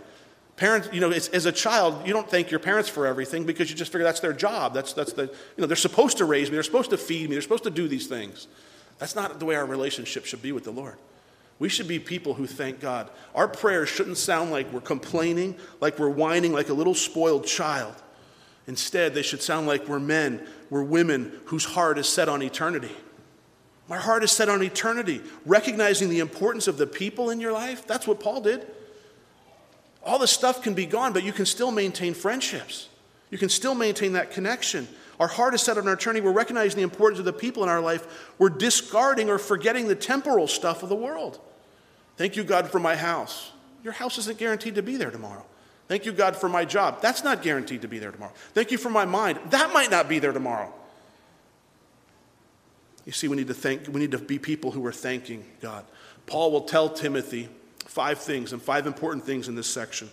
Parents, 0.56 0.88
you 0.92 1.00
know, 1.00 1.10
as, 1.10 1.46
a 1.46 1.52
child, 1.52 2.06
you 2.06 2.12
don't 2.12 2.30
thank 2.30 2.50
your 2.50 2.60
parents 2.60 2.88
for 2.88 3.06
everything 3.06 3.44
because 3.44 3.68
you 3.68 3.76
just 3.76 3.92
figure 3.92 4.04
that's 4.04 4.20
their 4.20 4.32
job. 4.32 4.72
That's, 4.72 4.92
that's 4.92 5.12
the, 5.12 5.24
you 5.24 5.58
know, 5.58 5.66
they're 5.66 5.76
supposed 5.76 6.16
to 6.18 6.24
raise 6.24 6.48
me, 6.48 6.54
they're 6.54 6.62
supposed 6.62 6.90
to 6.90 6.98
feed 6.98 7.28
me, 7.28 7.34
they're 7.34 7.42
supposed 7.42 7.64
to 7.64 7.70
do 7.70 7.88
these 7.88 8.06
things. 8.06 8.46
That's 8.98 9.14
not 9.14 9.38
the 9.38 9.44
way 9.44 9.54
our 9.54 9.66
relationship 9.66 10.24
should 10.24 10.40
be 10.40 10.52
with 10.52 10.64
the 10.64 10.70
Lord. 10.70 10.96
We 11.58 11.68
should 11.68 11.88
be 11.88 11.98
people 11.98 12.34
who 12.34 12.46
thank 12.46 12.80
God. 12.80 13.10
Our 13.34 13.48
prayers 13.48 13.88
shouldn't 13.88 14.16
sound 14.16 14.50
like 14.50 14.72
we're 14.72 14.80
complaining, 14.80 15.56
like 15.80 15.98
we're 15.98 16.08
whining 16.08 16.52
like 16.52 16.68
a 16.68 16.74
little 16.74 16.94
spoiled 16.94 17.46
child. 17.46 17.94
Instead, 18.66 19.14
they 19.14 19.22
should 19.22 19.42
sound 19.42 19.66
like 19.66 19.88
we're 19.88 20.00
men, 20.00 20.46
we're 20.70 20.82
women 20.82 21.38
whose 21.46 21.64
heart 21.64 21.98
is 21.98 22.08
set 22.08 22.28
on 22.28 22.42
eternity. 22.42 22.94
My 23.88 23.98
heart 23.98 24.24
is 24.24 24.32
set 24.32 24.48
on 24.48 24.62
eternity, 24.62 25.20
recognizing 25.44 26.08
the 26.08 26.18
importance 26.18 26.66
of 26.66 26.76
the 26.76 26.86
people 26.86 27.30
in 27.30 27.40
your 27.40 27.52
life. 27.52 27.86
That's 27.86 28.06
what 28.06 28.18
Paul 28.18 28.40
did. 28.40 28.66
All 30.04 30.18
the 30.18 30.26
stuff 30.26 30.62
can 30.62 30.74
be 30.74 30.86
gone, 30.86 31.12
but 31.12 31.22
you 31.24 31.32
can 31.32 31.46
still 31.46 31.70
maintain 31.70 32.14
friendships. 32.14 32.88
You 33.30 33.38
can 33.38 33.48
still 33.48 33.74
maintain 33.74 34.12
that 34.12 34.30
connection. 34.30 34.88
Our 35.18 35.28
heart 35.28 35.54
is 35.54 35.62
set 35.62 35.78
on 35.78 35.88
eternity. 35.88 36.24
We're 36.24 36.32
recognizing 36.32 36.76
the 36.76 36.82
importance 36.82 37.18
of 37.18 37.24
the 37.24 37.32
people 37.32 37.62
in 37.62 37.68
our 37.68 37.80
life. 37.80 38.32
We're 38.38 38.50
discarding 38.50 39.30
or 39.30 39.38
forgetting 39.38 39.88
the 39.88 39.94
temporal 39.94 40.46
stuff 40.46 40.82
of 40.82 40.88
the 40.88 40.96
world. 40.96 41.40
Thank 42.16 42.36
you, 42.36 42.44
God, 42.44 42.70
for 42.70 42.78
my 42.78 42.96
house. 42.96 43.52
Your 43.82 43.92
house 43.92 44.18
isn't 44.18 44.38
guaranteed 44.38 44.74
to 44.76 44.82
be 44.82 44.96
there 44.96 45.10
tomorrow. 45.10 45.44
Thank 45.88 46.04
you, 46.06 46.12
God, 46.12 46.36
for 46.36 46.48
my 46.48 46.64
job. 46.64 47.00
That's 47.00 47.22
not 47.22 47.42
guaranteed 47.42 47.82
to 47.82 47.88
be 47.88 47.98
there 47.98 48.10
tomorrow. 48.10 48.32
Thank 48.52 48.72
you 48.72 48.78
for 48.78 48.90
my 48.90 49.04
mind. 49.04 49.38
That 49.50 49.72
might 49.72 49.90
not 49.90 50.08
be 50.08 50.18
there 50.18 50.32
tomorrow. 50.32 50.72
You 53.06 53.12
see, 53.12 53.28
we 53.28 53.36
need 53.36 53.46
to 53.46 53.54
thank, 53.54 53.86
we 53.88 54.00
need 54.00 54.10
to 54.10 54.18
be 54.18 54.38
people 54.38 54.72
who 54.72 54.84
are 54.84 54.92
thanking 54.92 55.44
God. 55.62 55.84
Paul 56.26 56.50
will 56.50 56.62
tell 56.62 56.90
Timothy 56.90 57.48
five 57.84 58.18
things 58.18 58.52
and 58.52 58.60
five 58.60 58.86
important 58.86 59.24
things 59.24 59.48
in 59.48 59.54
this 59.54 59.68
section. 59.68 60.10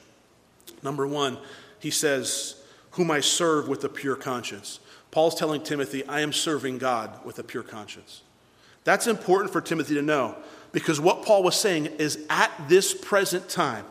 Number 0.84 1.06
one, 1.08 1.38
he 1.80 1.90
says, 1.90 2.56
Whom 2.92 3.10
I 3.10 3.20
serve 3.20 3.68
with 3.68 3.84
a 3.84 3.90
pure 3.90 4.16
conscience. 4.16 4.80
Paul's 5.10 5.36
telling 5.36 5.64
Timothy, 5.64 6.06
I 6.06 6.22
am 6.22 6.32
serving 6.32 6.78
God 6.78 7.26
with 7.26 7.40
a 7.40 7.44
pure 7.44 7.64
conscience. 7.64 8.22
That's 8.84 9.08
important 9.08 9.52
for 9.52 9.62
Timothy 9.62 9.96
to 9.96 10.02
know 10.02 10.36
because 10.72 11.00
what 11.00 11.24
Paul 11.24 11.44
was 11.44 11.56
saying 11.56 11.88
is 11.98 12.26
at 12.30 12.52
this 12.68 12.94
present 12.94 13.50
time, 13.50 13.86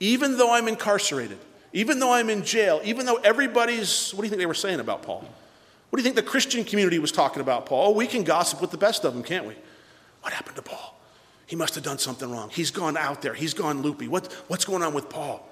even 0.00 0.38
though 0.38 0.52
I'm 0.52 0.68
incarcerated, 0.68 1.38
even 1.72 1.98
though 1.98 2.12
I'm 2.12 2.30
in 2.30 2.44
jail, 2.44 2.80
even 2.84 3.06
though 3.06 3.16
everybody's, 3.16 4.12
what 4.12 4.22
do 4.22 4.26
you 4.26 4.30
think 4.30 4.40
they 4.40 4.46
were 4.46 4.54
saying 4.54 4.80
about 4.80 5.02
Paul? 5.02 5.24
What 5.90 5.96
do 5.96 6.02
you 6.02 6.04
think 6.04 6.16
the 6.16 6.22
Christian 6.22 6.64
community 6.64 6.98
was 6.98 7.12
talking 7.12 7.42
about 7.42 7.66
Paul? 7.66 7.88
Oh, 7.88 7.90
we 7.96 8.06
can 8.06 8.22
gossip 8.22 8.60
with 8.60 8.70
the 8.70 8.78
best 8.78 9.04
of 9.04 9.12
them, 9.12 9.22
can't 9.22 9.46
we? 9.46 9.54
What 10.22 10.32
happened 10.32 10.56
to 10.56 10.62
Paul? 10.62 10.96
He 11.46 11.56
must 11.56 11.74
have 11.74 11.82
done 11.82 11.98
something 11.98 12.30
wrong. 12.30 12.48
He's 12.50 12.70
gone 12.70 12.96
out 12.96 13.22
there. 13.22 13.34
He's 13.34 13.54
gone 13.54 13.82
loopy. 13.82 14.06
What, 14.06 14.32
what's 14.46 14.64
going 14.64 14.82
on 14.82 14.94
with 14.94 15.08
Paul? 15.08 15.44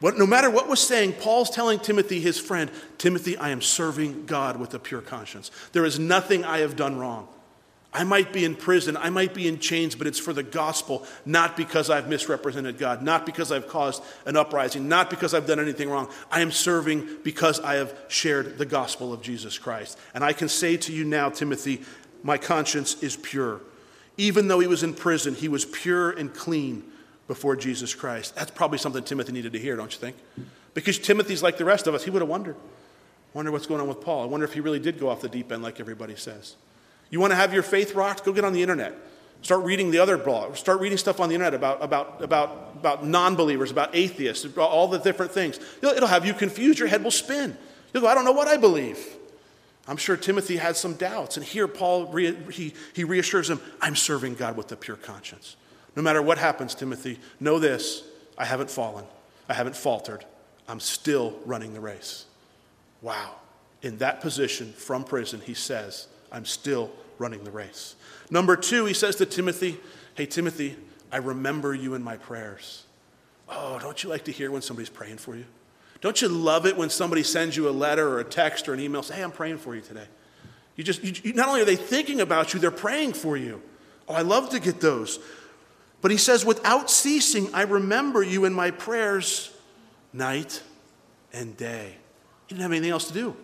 What, 0.00 0.18
no 0.18 0.26
matter 0.26 0.50
what 0.50 0.68
was 0.68 0.80
saying, 0.80 1.14
Paul's 1.14 1.48
telling 1.48 1.78
Timothy, 1.78 2.20
his 2.20 2.38
friend, 2.38 2.70
Timothy, 2.98 3.38
I 3.38 3.48
am 3.48 3.62
serving 3.62 4.26
God 4.26 4.60
with 4.60 4.74
a 4.74 4.78
pure 4.78 5.00
conscience. 5.00 5.50
There 5.72 5.86
is 5.86 5.98
nothing 5.98 6.44
I 6.44 6.58
have 6.58 6.76
done 6.76 6.98
wrong. 6.98 7.28
I 7.94 8.02
might 8.02 8.32
be 8.32 8.44
in 8.44 8.56
prison, 8.56 8.96
I 8.96 9.08
might 9.08 9.34
be 9.34 9.46
in 9.46 9.60
chains, 9.60 9.94
but 9.94 10.08
it's 10.08 10.18
for 10.18 10.32
the 10.32 10.42
gospel, 10.42 11.06
not 11.24 11.56
because 11.56 11.90
I've 11.90 12.08
misrepresented 12.08 12.76
God, 12.76 13.02
not 13.02 13.24
because 13.24 13.52
I've 13.52 13.68
caused 13.68 14.02
an 14.26 14.36
uprising, 14.36 14.88
not 14.88 15.08
because 15.08 15.32
I've 15.32 15.46
done 15.46 15.60
anything 15.60 15.88
wrong. 15.88 16.10
I 16.28 16.40
am 16.40 16.50
serving 16.50 17.08
because 17.22 17.60
I 17.60 17.74
have 17.74 17.96
shared 18.08 18.58
the 18.58 18.66
gospel 18.66 19.12
of 19.12 19.22
Jesus 19.22 19.58
Christ. 19.58 19.96
And 20.12 20.24
I 20.24 20.32
can 20.32 20.48
say 20.48 20.76
to 20.76 20.92
you 20.92 21.04
now, 21.04 21.28
Timothy, 21.30 21.82
my 22.24 22.36
conscience 22.36 23.00
is 23.00 23.16
pure. 23.16 23.60
Even 24.16 24.48
though 24.48 24.58
he 24.58 24.66
was 24.66 24.82
in 24.82 24.92
prison, 24.92 25.34
he 25.34 25.48
was 25.48 25.64
pure 25.64 26.10
and 26.10 26.34
clean 26.34 26.82
before 27.28 27.54
Jesus 27.54 27.94
Christ. 27.94 28.34
That's 28.34 28.50
probably 28.50 28.78
something 28.78 29.04
Timothy 29.04 29.32
needed 29.32 29.52
to 29.52 29.58
hear, 29.60 29.76
don't 29.76 29.92
you 29.92 30.00
think? 30.00 30.16
Because 30.74 30.98
Timothy's 30.98 31.44
like 31.44 31.58
the 31.58 31.64
rest 31.64 31.86
of 31.86 31.94
us. 31.94 32.02
He 32.02 32.10
would 32.10 32.22
have 32.22 32.28
wondered. 32.28 32.56
Wonder 33.34 33.52
what's 33.52 33.66
going 33.66 33.80
on 33.80 33.86
with 33.86 34.00
Paul. 34.00 34.22
I 34.22 34.26
wonder 34.26 34.44
if 34.44 34.52
he 34.52 34.60
really 34.60 34.80
did 34.80 34.98
go 34.98 35.08
off 35.08 35.20
the 35.20 35.28
deep 35.28 35.52
end 35.52 35.62
like 35.62 35.78
everybody 35.78 36.16
says. 36.16 36.56
You 37.10 37.20
want 37.20 37.32
to 37.32 37.36
have 37.36 37.52
your 37.52 37.62
faith 37.62 37.94
rocked? 37.94 38.24
Go 38.24 38.32
get 38.32 38.44
on 38.44 38.52
the 38.52 38.62
internet. 38.62 38.94
Start 39.42 39.64
reading 39.64 39.90
the 39.90 39.98
other 39.98 40.16
blog. 40.16 40.56
Start 40.56 40.80
reading 40.80 40.96
stuff 40.96 41.20
on 41.20 41.28
the 41.28 41.34
internet 41.34 41.52
about, 41.52 41.82
about, 41.82 42.22
about, 42.22 42.72
about 42.76 43.04
non 43.04 43.36
believers, 43.36 43.70
about 43.70 43.94
atheists, 43.94 44.46
all 44.56 44.88
the 44.88 44.98
different 44.98 45.32
things. 45.32 45.60
It'll 45.82 46.08
have 46.08 46.24
you 46.24 46.32
confused. 46.32 46.78
Your 46.78 46.88
head 46.88 47.04
will 47.04 47.10
spin. 47.10 47.56
You'll 47.92 48.02
go, 48.02 48.08
I 48.08 48.14
don't 48.14 48.24
know 48.24 48.32
what 48.32 48.48
I 48.48 48.56
believe. 48.56 48.98
I'm 49.86 49.98
sure 49.98 50.16
Timothy 50.16 50.56
had 50.56 50.76
some 50.76 50.94
doubts. 50.94 51.36
And 51.36 51.44
here, 51.44 51.68
Paul, 51.68 52.10
he, 52.16 52.72
he 52.94 53.04
reassures 53.04 53.50
him, 53.50 53.60
I'm 53.80 53.96
serving 53.96 54.34
God 54.36 54.56
with 54.56 54.72
a 54.72 54.76
pure 54.76 54.96
conscience. 54.96 55.56
No 55.94 56.02
matter 56.02 56.22
what 56.22 56.38
happens, 56.38 56.74
Timothy, 56.74 57.18
know 57.38 57.58
this 57.58 58.02
I 58.38 58.46
haven't 58.46 58.70
fallen, 58.70 59.04
I 59.48 59.54
haven't 59.54 59.76
faltered. 59.76 60.24
I'm 60.66 60.80
still 60.80 61.38
running 61.44 61.74
the 61.74 61.80
race. 61.80 62.24
Wow. 63.02 63.34
In 63.82 63.98
that 63.98 64.22
position 64.22 64.72
from 64.72 65.04
prison, 65.04 65.42
he 65.44 65.52
says, 65.52 66.08
I'm 66.34 66.44
still 66.44 66.90
running 67.18 67.44
the 67.44 67.50
race. 67.52 67.94
Number 68.28 68.56
two, 68.56 68.86
he 68.86 68.92
says 68.92 69.16
to 69.16 69.26
Timothy, 69.26 69.78
Hey, 70.16 70.26
Timothy, 70.26 70.76
I 71.12 71.18
remember 71.18 71.74
you 71.74 71.94
in 71.94 72.02
my 72.02 72.16
prayers. 72.16 72.84
Oh, 73.48 73.78
don't 73.78 74.02
you 74.02 74.10
like 74.10 74.24
to 74.24 74.32
hear 74.32 74.50
when 74.50 74.60
somebody's 74.60 74.90
praying 74.90 75.18
for 75.18 75.36
you? 75.36 75.44
Don't 76.00 76.20
you 76.20 76.28
love 76.28 76.66
it 76.66 76.76
when 76.76 76.90
somebody 76.90 77.22
sends 77.22 77.56
you 77.56 77.68
a 77.68 77.70
letter 77.70 78.08
or 78.08 78.18
a 78.18 78.24
text 78.24 78.68
or 78.68 78.74
an 78.74 78.80
email, 78.80 79.02
say, 79.02 79.14
Hey, 79.14 79.22
I'm 79.22 79.30
praying 79.30 79.58
for 79.58 79.76
you 79.76 79.80
today? 79.80 80.06
You 80.74 80.82
just, 80.82 81.04
you, 81.04 81.14
you, 81.22 81.32
not 81.34 81.46
only 81.48 81.60
are 81.60 81.64
they 81.64 81.76
thinking 81.76 82.20
about 82.20 82.52
you, 82.52 82.58
they're 82.58 82.72
praying 82.72 83.12
for 83.12 83.36
you. 83.36 83.62
Oh, 84.08 84.14
I 84.14 84.22
love 84.22 84.50
to 84.50 84.60
get 84.60 84.80
those. 84.80 85.20
But 86.00 86.10
he 86.10 86.16
says, 86.16 86.44
Without 86.44 86.90
ceasing, 86.90 87.48
I 87.54 87.62
remember 87.62 88.24
you 88.24 88.44
in 88.44 88.52
my 88.52 88.72
prayers 88.72 89.56
night 90.12 90.62
and 91.32 91.56
day. 91.56 91.94
He 92.46 92.54
didn't 92.54 92.62
have 92.62 92.72
anything 92.72 92.90
else 92.90 93.06
to 93.06 93.14
do. 93.14 93.36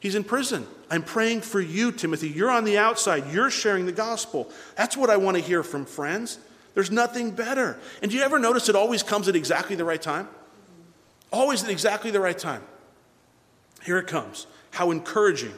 He's 0.00 0.14
in 0.14 0.24
prison. 0.24 0.66
I'm 0.90 1.02
praying 1.02 1.40
for 1.42 1.60
you, 1.60 1.92
Timothy. 1.92 2.28
You're 2.28 2.50
on 2.50 2.64
the 2.64 2.78
outside. 2.78 3.32
You're 3.32 3.50
sharing 3.50 3.86
the 3.86 3.92
gospel. 3.92 4.50
That's 4.76 4.96
what 4.96 5.10
I 5.10 5.16
want 5.16 5.36
to 5.36 5.42
hear 5.42 5.62
from 5.62 5.84
friends. 5.84 6.38
There's 6.74 6.90
nothing 6.90 7.32
better. 7.32 7.78
And 8.00 8.10
do 8.10 8.16
you 8.16 8.22
ever 8.22 8.38
notice 8.38 8.68
it 8.68 8.76
always 8.76 9.02
comes 9.02 9.28
at 9.28 9.34
exactly 9.34 9.74
the 9.74 9.84
right 9.84 10.00
time? 10.00 10.28
Always 11.32 11.64
at 11.64 11.70
exactly 11.70 12.10
the 12.10 12.20
right 12.20 12.38
time. 12.38 12.62
Here 13.82 13.98
it 13.98 14.06
comes. 14.06 14.46
How 14.70 14.90
encouraging 14.90 15.54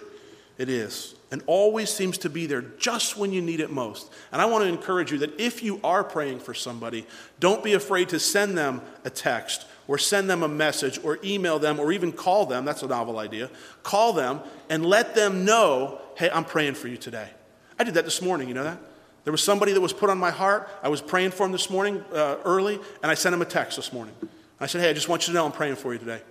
it 0.57 0.69
is. 0.69 1.15
And 1.33 1.43
always 1.47 1.91
seems 1.91 2.19
to 2.19 2.31
be 2.31 2.47
there 2.47 2.63
just 2.63 3.17
when 3.17 3.33
you 3.33 3.41
need 3.41 3.61
it 3.61 3.71
most. 3.71 4.11
And 4.33 4.43
I 4.43 4.47
want 4.47 4.65
to 4.65 4.69
encourage 4.69 5.13
you 5.13 5.19
that 5.19 5.41
if 5.41 5.63
you 5.63 5.81
are 5.85 6.03
praying 6.03 6.41
for 6.41 6.55
somebody, 6.55 7.07
don't 7.39 7.63
be 7.63 7.75
afraid 7.75 8.09
to 8.09 8.19
send 8.19 8.59
them 8.59 8.83
a 9.05 9.11
text 9.11 9.65
or 9.87 9.97
send 9.97 10.29
them 10.29 10.43
a 10.43 10.49
message 10.49 10.99
or 11.05 11.21
email 11.23 11.61
them 11.61 11.79
or 11.79 11.93
even 11.93 12.11
call 12.11 12.47
them. 12.47 12.65
That's 12.65 12.83
a 12.83 12.89
novel 12.89 13.19
idea. 13.19 13.49
Call 13.85 14.13
them 14.13 14.41
and 14.69 14.85
let 14.85 15.15
them 15.15 15.45
know, 15.45 16.01
hey, 16.17 16.31
I'm 16.31 16.45
praying 16.45 16.75
for 16.75 16.89
you 16.89 16.97
today. 16.97 17.29
I 17.79 17.85
did 17.85 17.95
that 17.95 18.05
this 18.05 18.21
morning, 18.21 18.49
you 18.49 18.55
know 18.55 18.65
that? 18.65 18.81
There 19.23 19.33
was 19.33 19.43
somebody 19.43 19.73
that 19.73 19.81
was 19.81 19.93
put 19.93 20.11
on 20.11 20.19
my 20.19 20.31
heart. 20.31 20.69
I 20.83 20.89
was 20.89 21.01
praying 21.01 21.31
for 21.31 21.47
him 21.47 21.53
this 21.53 21.71
morning 21.71 22.03
uh, 22.13 22.39
early, 22.45 22.81
and 23.03 23.11
I 23.11 23.15
sent 23.15 23.35
him 23.35 23.43
a 23.43 23.45
text 23.47 23.77
this 23.77 23.93
morning. 23.93 24.15
I 24.59 24.67
said, 24.67 24.81
hey, 24.81 24.91
I 24.91 24.93
just 24.95 25.09
want 25.09 25.23
you 25.23 25.33
to 25.33 25.35
know 25.35 25.47
I'm 25.47 25.53
praying 25.53 25.77
for 25.77 25.93
you 25.93 25.99
today. 25.99 26.23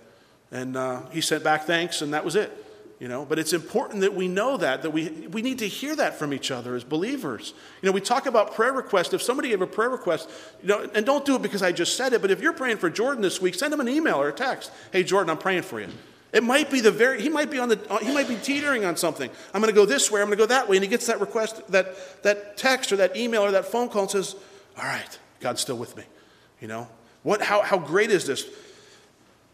And 0.50 0.76
uh, 0.76 1.02
he 1.10 1.20
sent 1.20 1.42
back 1.42 1.64
thanks, 1.64 2.02
and 2.02 2.12
that 2.12 2.24
was 2.24 2.36
it 2.36 2.59
you 3.00 3.08
know? 3.08 3.24
But 3.24 3.40
it's 3.40 3.52
important 3.52 4.02
that 4.02 4.14
we 4.14 4.28
know 4.28 4.56
that 4.58 4.82
that 4.82 4.90
we, 4.90 5.08
we 5.32 5.42
need 5.42 5.58
to 5.58 5.66
hear 5.66 5.96
that 5.96 6.16
from 6.16 6.32
each 6.32 6.52
other 6.52 6.76
as 6.76 6.84
believers. 6.84 7.52
You 7.82 7.88
know 7.88 7.92
we 7.92 8.00
talk 8.00 8.26
about 8.26 8.54
prayer 8.54 8.72
requests. 8.72 9.12
If 9.12 9.22
somebody 9.22 9.48
gave 9.48 9.60
a 9.60 9.66
prayer 9.66 9.90
request 9.90 10.30
you 10.62 10.68
know 10.68 10.88
and 10.94 11.04
don't 11.04 11.24
do 11.24 11.34
it 11.34 11.42
because 11.42 11.62
i 11.62 11.72
just 11.72 11.96
said 11.96 12.12
it 12.12 12.22
but 12.22 12.30
if 12.30 12.40
you're 12.40 12.52
praying 12.52 12.76
for 12.76 12.88
jordan 12.88 13.22
this 13.22 13.40
week 13.40 13.56
send 13.56 13.74
him 13.74 13.80
an 13.80 13.88
email 13.88 14.20
or 14.20 14.28
a 14.28 14.32
text. 14.32 14.70
Hey 14.92 15.02
jordan 15.02 15.30
i'm 15.30 15.38
praying 15.38 15.62
for 15.62 15.80
you. 15.80 15.88
It 16.32 16.44
might 16.44 16.70
be 16.70 16.80
the 16.80 16.92
very 16.92 17.20
he 17.20 17.28
might 17.28 17.50
be 17.50 17.58
on 17.58 17.70
the 17.70 17.80
uh, 17.90 17.98
he 17.98 18.14
might 18.14 18.28
be 18.28 18.36
teetering 18.36 18.84
on 18.84 18.96
something. 18.96 19.28
I'm 19.52 19.60
going 19.60 19.74
to 19.74 19.78
go 19.78 19.84
this 19.84 20.10
way 20.12 20.20
i'm 20.20 20.28
going 20.28 20.38
to 20.38 20.42
go 20.44 20.46
that 20.46 20.68
way 20.68 20.76
and 20.76 20.84
he 20.84 20.88
gets 20.88 21.06
that 21.06 21.20
request 21.20 21.66
that 21.72 22.22
that 22.22 22.56
text 22.56 22.92
or 22.92 22.96
that 22.96 23.16
email 23.16 23.42
or 23.42 23.50
that 23.50 23.66
phone 23.66 23.88
call 23.88 24.02
and 24.02 24.10
says 24.12 24.36
all 24.78 24.84
right 24.84 25.18
god's 25.40 25.60
still 25.60 25.76
with 25.76 25.96
me 25.96 26.04
you 26.60 26.68
know? 26.68 26.88
What 27.22 27.42
how, 27.42 27.62
how 27.62 27.78
great 27.78 28.10
is 28.10 28.26
this 28.26 28.46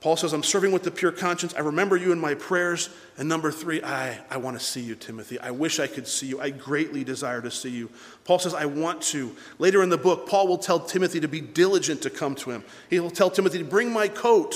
Paul 0.00 0.16
says, 0.16 0.32
I'm 0.32 0.42
serving 0.42 0.72
with 0.72 0.82
the 0.82 0.90
pure 0.90 1.10
conscience. 1.10 1.54
I 1.54 1.60
remember 1.60 1.96
you 1.96 2.12
in 2.12 2.20
my 2.20 2.34
prayers. 2.34 2.90
And 3.16 3.28
number 3.28 3.50
three, 3.50 3.82
I, 3.82 4.18
I 4.30 4.36
want 4.36 4.58
to 4.58 4.64
see 4.64 4.82
you, 4.82 4.94
Timothy. 4.94 5.40
I 5.40 5.50
wish 5.50 5.80
I 5.80 5.86
could 5.86 6.06
see 6.06 6.26
you. 6.26 6.40
I 6.40 6.50
greatly 6.50 7.02
desire 7.02 7.40
to 7.40 7.50
see 7.50 7.70
you. 7.70 7.90
Paul 8.24 8.38
says, 8.38 8.52
I 8.52 8.66
want 8.66 9.00
to. 9.02 9.34
Later 9.58 9.82
in 9.82 9.88
the 9.88 9.98
book, 9.98 10.28
Paul 10.28 10.48
will 10.48 10.58
tell 10.58 10.80
Timothy 10.80 11.20
to 11.20 11.28
be 11.28 11.40
diligent 11.40 12.02
to 12.02 12.10
come 12.10 12.34
to 12.36 12.50
him. 12.50 12.62
He 12.90 13.00
will 13.00 13.10
tell 13.10 13.30
Timothy 13.30 13.58
to 13.58 13.64
bring 13.64 13.90
my 13.90 14.06
coat 14.06 14.54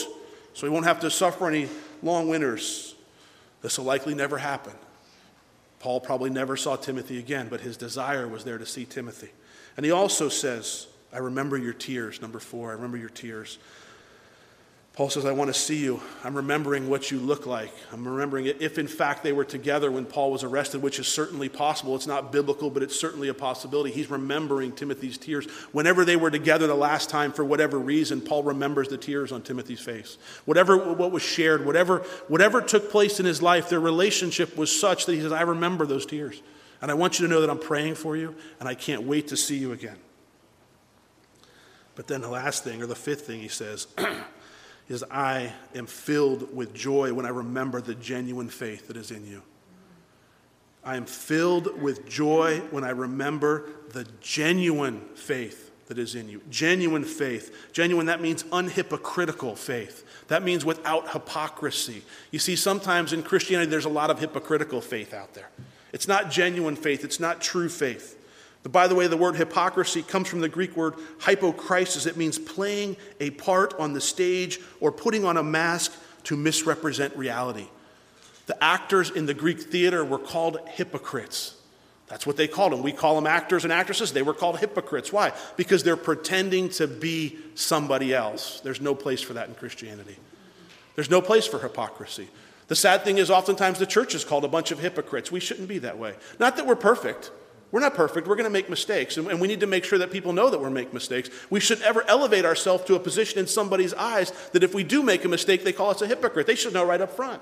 so 0.53 0.67
he 0.67 0.73
won't 0.73 0.85
have 0.85 1.01
to 1.01 1.11
suffer 1.11 1.49
any 1.49 1.69
long 2.03 2.29
winters. 2.29 2.95
This 3.63 3.79
will 3.79 3.87
likely 3.87 4.15
never 4.15 4.39
happen. 4.39 4.75
Paul 5.81 6.01
probably 6.01 6.29
never 6.29 6.57
saw 6.57 6.77
Timothy 6.77 7.19
again, 7.19 7.49
but 7.49 7.63
his 7.63 7.79
desire 7.79 8.29
was 8.29 8.45
there 8.45 8.59
to 8.59 8.67
see 8.67 8.85
Timothy. 8.85 9.31
And 9.77 9.87
he 9.87 9.93
also 9.93 10.29
says, 10.29 10.87
I 11.13 11.19
remember 11.19 11.57
your 11.57 11.73
tears, 11.73 12.21
number 12.21 12.39
four. 12.39 12.71
I 12.71 12.75
remember 12.75 12.99
your 12.99 13.09
tears. 13.09 13.59
Paul 14.93 15.09
says, 15.09 15.25
I 15.25 15.33
want 15.33 15.49
to 15.49 15.59
see 15.59 15.79
you. 15.79 16.03
I'm 16.25 16.35
remembering 16.35 16.91
what 16.91 17.13
you 17.13 17.21
look 17.21 17.47
like. 17.47 17.73
I'm 17.93 18.07
remembering 18.07 18.47
it 18.47 18.61
if, 18.61 18.77
in 18.77 18.89
fact, 18.89 19.23
they 19.23 19.33
were 19.33 19.45
together 19.45 19.89
when 19.91 20.05
Paul 20.05 20.33
was 20.33 20.43
arrested, 20.43 20.83
which 20.83 20.99
is 20.99 21.07
certainly 21.07 21.49
possible. 21.49 21.95
It's 21.95 22.09
not 22.09 22.33
biblical, 22.33 22.71
but 22.71 22.83
it's 22.83 22.99
certainly 22.99 23.29
a 23.29 23.35
possibility. 23.35 23.93
He's 23.93 24.11
remembering 24.11 24.73
Timothy's 24.73 25.17
tears. 25.17 25.47
Whenever 25.73 26.05
they 26.05 26.17
were 26.17 26.31
together 26.31 26.67
the 26.67 26.75
last 26.75 27.09
time, 27.09 27.33
for 27.33 27.45
whatever 27.45 27.79
reason, 27.79 28.21
Paul 28.21 28.43
remembers 28.43 28.89
the 28.89 28.99
tears 28.99 29.31
on 29.31 29.43
Timothy's 29.43 29.81
face. 29.81 30.19
Whatever 30.45 30.93
what 30.95 31.13
was 31.13 31.23
shared, 31.23 31.65
whatever, 31.65 31.99
whatever 32.27 32.61
took 32.61 32.91
place 32.91 33.21
in 33.21 33.27
his 33.27 33.41
life, 33.41 33.69
their 33.69 33.81
relationship 33.81 34.57
was 34.57 34.79
such 34.79 35.07
that 35.07 35.15
he 35.15 35.21
says, 35.21 35.33
I 35.33 35.43
remember 35.43 35.87
those 35.87 36.05
tears. 36.05 36.43
And 36.83 36.91
I 36.91 36.95
want 36.95 37.21
you 37.21 37.27
to 37.27 37.33
know 37.33 37.41
that 37.43 37.51
I'm 37.51 37.61
praying 37.61 37.95
for 37.95 38.17
you, 38.17 38.35
and 38.59 38.69
I 38.69 38.75
can't 38.75 39.05
wait 39.05 39.29
to 39.29 39.37
see 39.37 39.57
you 39.57 39.73
again. 39.73 39.99
But 41.95 42.09
then 42.09 42.23
the 42.23 42.29
last 42.29 42.65
thing, 42.65 42.83
or 42.83 42.87
the 42.87 42.95
fifth 42.95 43.27
thing, 43.27 43.41
he 43.41 43.49
says, 43.49 43.87
is 44.91 45.05
I 45.09 45.53
am 45.75 45.87
filled 45.87 46.55
with 46.55 46.75
joy 46.75 47.15
when 47.15 47.25
I 47.25 47.31
remember 47.31 47.81
the 47.81 47.95
genuine 47.95 48.49
faith 48.49 48.89
that 48.89 48.97
is 48.97 49.13
in 49.13 49.25
you. 49.25 49.41
I 50.85 50.97
am 50.97 51.07
filled 51.07 51.81
with 51.81 52.09
joy 52.09 52.59
when 52.71 52.83
I 52.83 52.91
remember 52.91 53.69
the 53.91 54.05
genuine 54.21 55.01
faith 55.15 55.71
that 55.87 55.99
is 55.99 56.17
in 56.17 56.29
you. 56.29 56.41
Genuine 56.51 57.05
faith. 57.05 57.69
Genuine, 57.73 58.07
that 58.07 58.21
means 58.21 58.43
unhypocritical 58.45 59.57
faith. 59.57 60.05
That 60.27 60.43
means 60.43 60.65
without 60.65 61.13
hypocrisy. 61.13 62.03
You 62.33 62.41
see, 62.41 62.57
sometimes 62.57 63.13
in 63.13 63.23
Christianity, 63.23 63.71
there's 63.71 63.85
a 63.85 63.89
lot 63.89 64.11
of 64.11 64.19
hypocritical 64.19 64.81
faith 64.81 65.15
out 65.15 65.35
there. 65.35 65.51
It's 65.93 66.09
not 66.09 66.33
genuine 66.33 66.77
faith, 66.77 67.05
it's 67.05 67.21
not 67.21 67.41
true 67.41 67.69
faith. 67.69 68.17
By 68.65 68.89
the 68.89 68.95
way, 68.95 69.07
the 69.07 69.17
word 69.17 69.37
hypocrisy 69.37 70.03
comes 70.03 70.29
from 70.29 70.41
the 70.41 70.49
Greek 70.49 70.77
word 70.77 70.95
hypokrisis. 71.21 72.07
It 72.07 72.17
means 72.17 72.39
playing 72.39 72.97
a 73.19 73.31
part 73.31 73.73
on 73.79 73.95
the 73.95 74.01
stage 74.01 74.61
or 74.81 74.93
putting 74.93 75.25
on 75.25 75.39
a 75.39 75.43
mask 75.43 75.95
to 76.25 76.37
misrepresent 76.37 77.17
reality. 77.17 77.69
The 78.47 78.63
actors 78.63 79.11
in 79.11 79.27
the 79.27 79.35
Greek 79.35 79.61
theater 79.61 80.05
were 80.05 80.19
called 80.19 80.59
hypocrites. 80.67 81.55
That's 82.09 82.27
what 82.27 82.37
they 82.37 82.49
called 82.49 82.73
them. 82.73 82.83
We 82.83 82.93
call 82.93 83.15
them 83.15 83.27
actors 83.27 83.63
and 83.63 83.73
actresses. 83.73 84.13
They 84.13 84.23
were 84.23 84.35
called 84.35 84.59
hypocrites. 84.59 85.13
Why? 85.13 85.33
Because 85.57 85.85
they're 85.85 85.97
pretending 85.97 86.69
to 86.71 86.89
be 86.89 87.39
somebody 87.55 88.13
else. 88.13 88.61
There's 88.61 88.81
no 88.81 88.95
place 88.95 89.23
for 89.23 89.35
that 89.35 89.49
in 89.49 89.55
Christianity. 89.55 90.17
There's 90.97 91.09
no 91.09 91.23
place 91.23 91.47
for 91.47 91.61
hypocrisy. 91.61 92.29
The 92.67 92.75
sad 92.77 93.05
thing 93.05 93.19
is, 93.19 93.31
oftentimes 93.31 93.79
the 93.79 93.87
church 93.87 94.15
is 94.15 94.25
called 94.25 94.45
a 94.45 94.49
bunch 94.49 94.73
of 94.73 94.81
hypocrites. 94.81 95.31
We 95.31 95.41
shouldn't 95.41 95.69
be 95.69 95.79
that 95.79 95.99
way. 95.99 96.15
Not 96.41 96.57
that 96.57 96.67
we're 96.67 96.77
perfect, 96.77 97.31
we're 97.73 97.81
not 97.81 97.95
perfect. 97.95 98.27
We're 98.27 98.37
going 98.37 98.45
to 98.45 98.51
make 98.51 98.69
mistakes. 98.69 99.17
And 99.17 99.41
we 99.41 99.47
need 99.47 99.61
to 99.61 99.67
make 99.67 99.85
sure 99.85 99.99
that 99.99 100.11
people 100.11 100.33
know 100.33 100.51
that 100.51 100.61
we're 100.61 100.71
making 100.71 100.93
mistakes. 100.93 101.31
We 101.51 101.61
should 101.61 101.81
ever 101.83 102.05
elevate 102.09 102.45
ourselves 102.45 102.85
to 102.85 102.97
a 102.97 102.99
position 103.01 103.39
in 103.39 103.47
somebody's 103.47 103.95
eyes 103.95 104.33
that 104.53 104.65
if 104.65 104.75
we 104.75 104.83
do 104.83 105.03
make 105.03 105.25
a 105.25 105.29
mistake, 105.29 105.63
they 105.63 105.73
call 105.73 105.91
us 105.91 106.03
a 106.03 106.07
hypocrite. 106.07 106.47
They 106.49 106.57
should 106.57 106.75
know 106.75 106.85
right 106.85 107.01
up 107.01 107.15
front. 107.15 107.41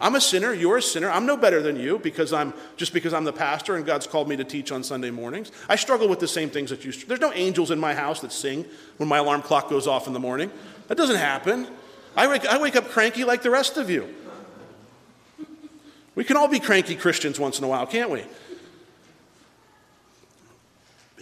I'm 0.00 0.14
a 0.14 0.20
sinner, 0.20 0.52
you're 0.52 0.76
a 0.76 0.82
sinner. 0.82 1.10
I'm 1.10 1.26
no 1.26 1.36
better 1.36 1.60
than 1.60 1.76
you 1.76 1.98
because 1.98 2.32
I'm 2.32 2.54
just 2.76 2.92
because 2.92 3.12
I'm 3.12 3.24
the 3.24 3.32
pastor 3.32 3.74
and 3.74 3.84
God's 3.84 4.06
called 4.06 4.28
me 4.28 4.36
to 4.36 4.44
teach 4.44 4.70
on 4.70 4.84
Sunday 4.84 5.10
mornings. 5.10 5.50
I 5.68 5.74
struggle 5.74 6.08
with 6.08 6.20
the 6.20 6.28
same 6.28 6.50
things 6.50 6.70
that 6.70 6.84
you 6.84 6.92
struggle. 6.92 7.08
There's 7.08 7.32
no 7.32 7.36
angels 7.36 7.72
in 7.72 7.80
my 7.80 7.94
house 7.94 8.20
that 8.20 8.32
sing 8.32 8.64
when 8.98 9.08
my 9.08 9.18
alarm 9.18 9.42
clock 9.42 9.68
goes 9.68 9.88
off 9.88 10.06
in 10.06 10.12
the 10.12 10.20
morning. 10.20 10.52
That 10.86 10.96
doesn't 10.96 11.16
happen. 11.16 11.66
I 12.16 12.28
wake, 12.28 12.46
I 12.46 12.58
wake 12.58 12.76
up 12.76 12.88
cranky 12.90 13.24
like 13.24 13.42
the 13.42 13.50
rest 13.50 13.76
of 13.76 13.90
you. 13.90 14.08
We 16.14 16.24
can 16.24 16.36
all 16.36 16.48
be 16.48 16.60
cranky 16.60 16.94
Christians 16.94 17.38
once 17.38 17.58
in 17.58 17.64
a 17.64 17.68
while, 17.68 17.86
can't 17.86 18.10
we? 18.10 18.24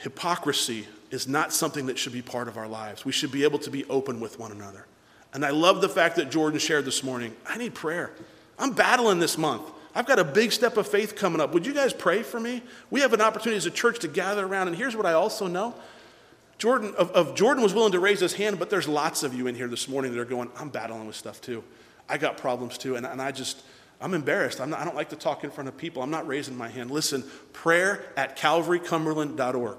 Hypocrisy 0.06 0.86
is 1.10 1.26
not 1.26 1.52
something 1.52 1.86
that 1.86 1.98
should 1.98 2.12
be 2.12 2.22
part 2.22 2.46
of 2.46 2.56
our 2.56 2.68
lives. 2.68 3.04
We 3.04 3.10
should 3.10 3.32
be 3.32 3.42
able 3.42 3.58
to 3.58 3.72
be 3.72 3.84
open 3.86 4.20
with 4.20 4.38
one 4.38 4.52
another. 4.52 4.86
And 5.34 5.44
I 5.44 5.50
love 5.50 5.80
the 5.80 5.88
fact 5.88 6.14
that 6.14 6.30
Jordan 6.30 6.60
shared 6.60 6.84
this 6.84 7.02
morning. 7.02 7.34
I 7.44 7.58
need 7.58 7.74
prayer. 7.74 8.12
I'm 8.56 8.70
battling 8.70 9.18
this 9.18 9.36
month. 9.36 9.68
I've 9.96 10.06
got 10.06 10.20
a 10.20 10.24
big 10.24 10.52
step 10.52 10.76
of 10.76 10.86
faith 10.86 11.16
coming 11.16 11.40
up. 11.40 11.52
Would 11.54 11.66
you 11.66 11.74
guys 11.74 11.92
pray 11.92 12.22
for 12.22 12.38
me? 12.38 12.62
We 12.88 13.00
have 13.00 13.14
an 13.14 13.20
opportunity 13.20 13.56
as 13.56 13.66
a 13.66 13.70
church 13.72 13.98
to 13.98 14.08
gather 14.08 14.46
around. 14.46 14.68
And 14.68 14.76
here's 14.76 14.94
what 14.94 15.06
I 15.06 15.14
also 15.14 15.48
know 15.48 15.74
Jordan, 16.56 16.94
of, 16.96 17.10
of 17.10 17.34
Jordan 17.34 17.64
was 17.64 17.74
willing 17.74 17.90
to 17.90 17.98
raise 17.98 18.20
his 18.20 18.34
hand, 18.34 18.60
but 18.60 18.70
there's 18.70 18.86
lots 18.86 19.24
of 19.24 19.34
you 19.34 19.48
in 19.48 19.56
here 19.56 19.66
this 19.66 19.88
morning 19.88 20.12
that 20.12 20.20
are 20.20 20.24
going, 20.24 20.52
I'm 20.56 20.68
battling 20.68 21.08
with 21.08 21.16
stuff 21.16 21.40
too. 21.40 21.64
I 22.08 22.16
got 22.16 22.36
problems 22.36 22.78
too. 22.78 22.94
And, 22.94 23.04
and 23.04 23.20
I 23.20 23.32
just, 23.32 23.64
I'm 24.00 24.14
embarrassed. 24.14 24.60
I'm 24.60 24.70
not, 24.70 24.78
I 24.78 24.84
don't 24.84 24.94
like 24.94 25.08
to 25.08 25.16
talk 25.16 25.42
in 25.42 25.50
front 25.50 25.66
of 25.66 25.76
people. 25.76 26.00
I'm 26.00 26.12
not 26.12 26.28
raising 26.28 26.56
my 26.56 26.68
hand. 26.68 26.92
Listen, 26.92 27.24
prayer 27.52 28.04
at 28.16 28.38
calvarycumberland.org. 28.38 29.78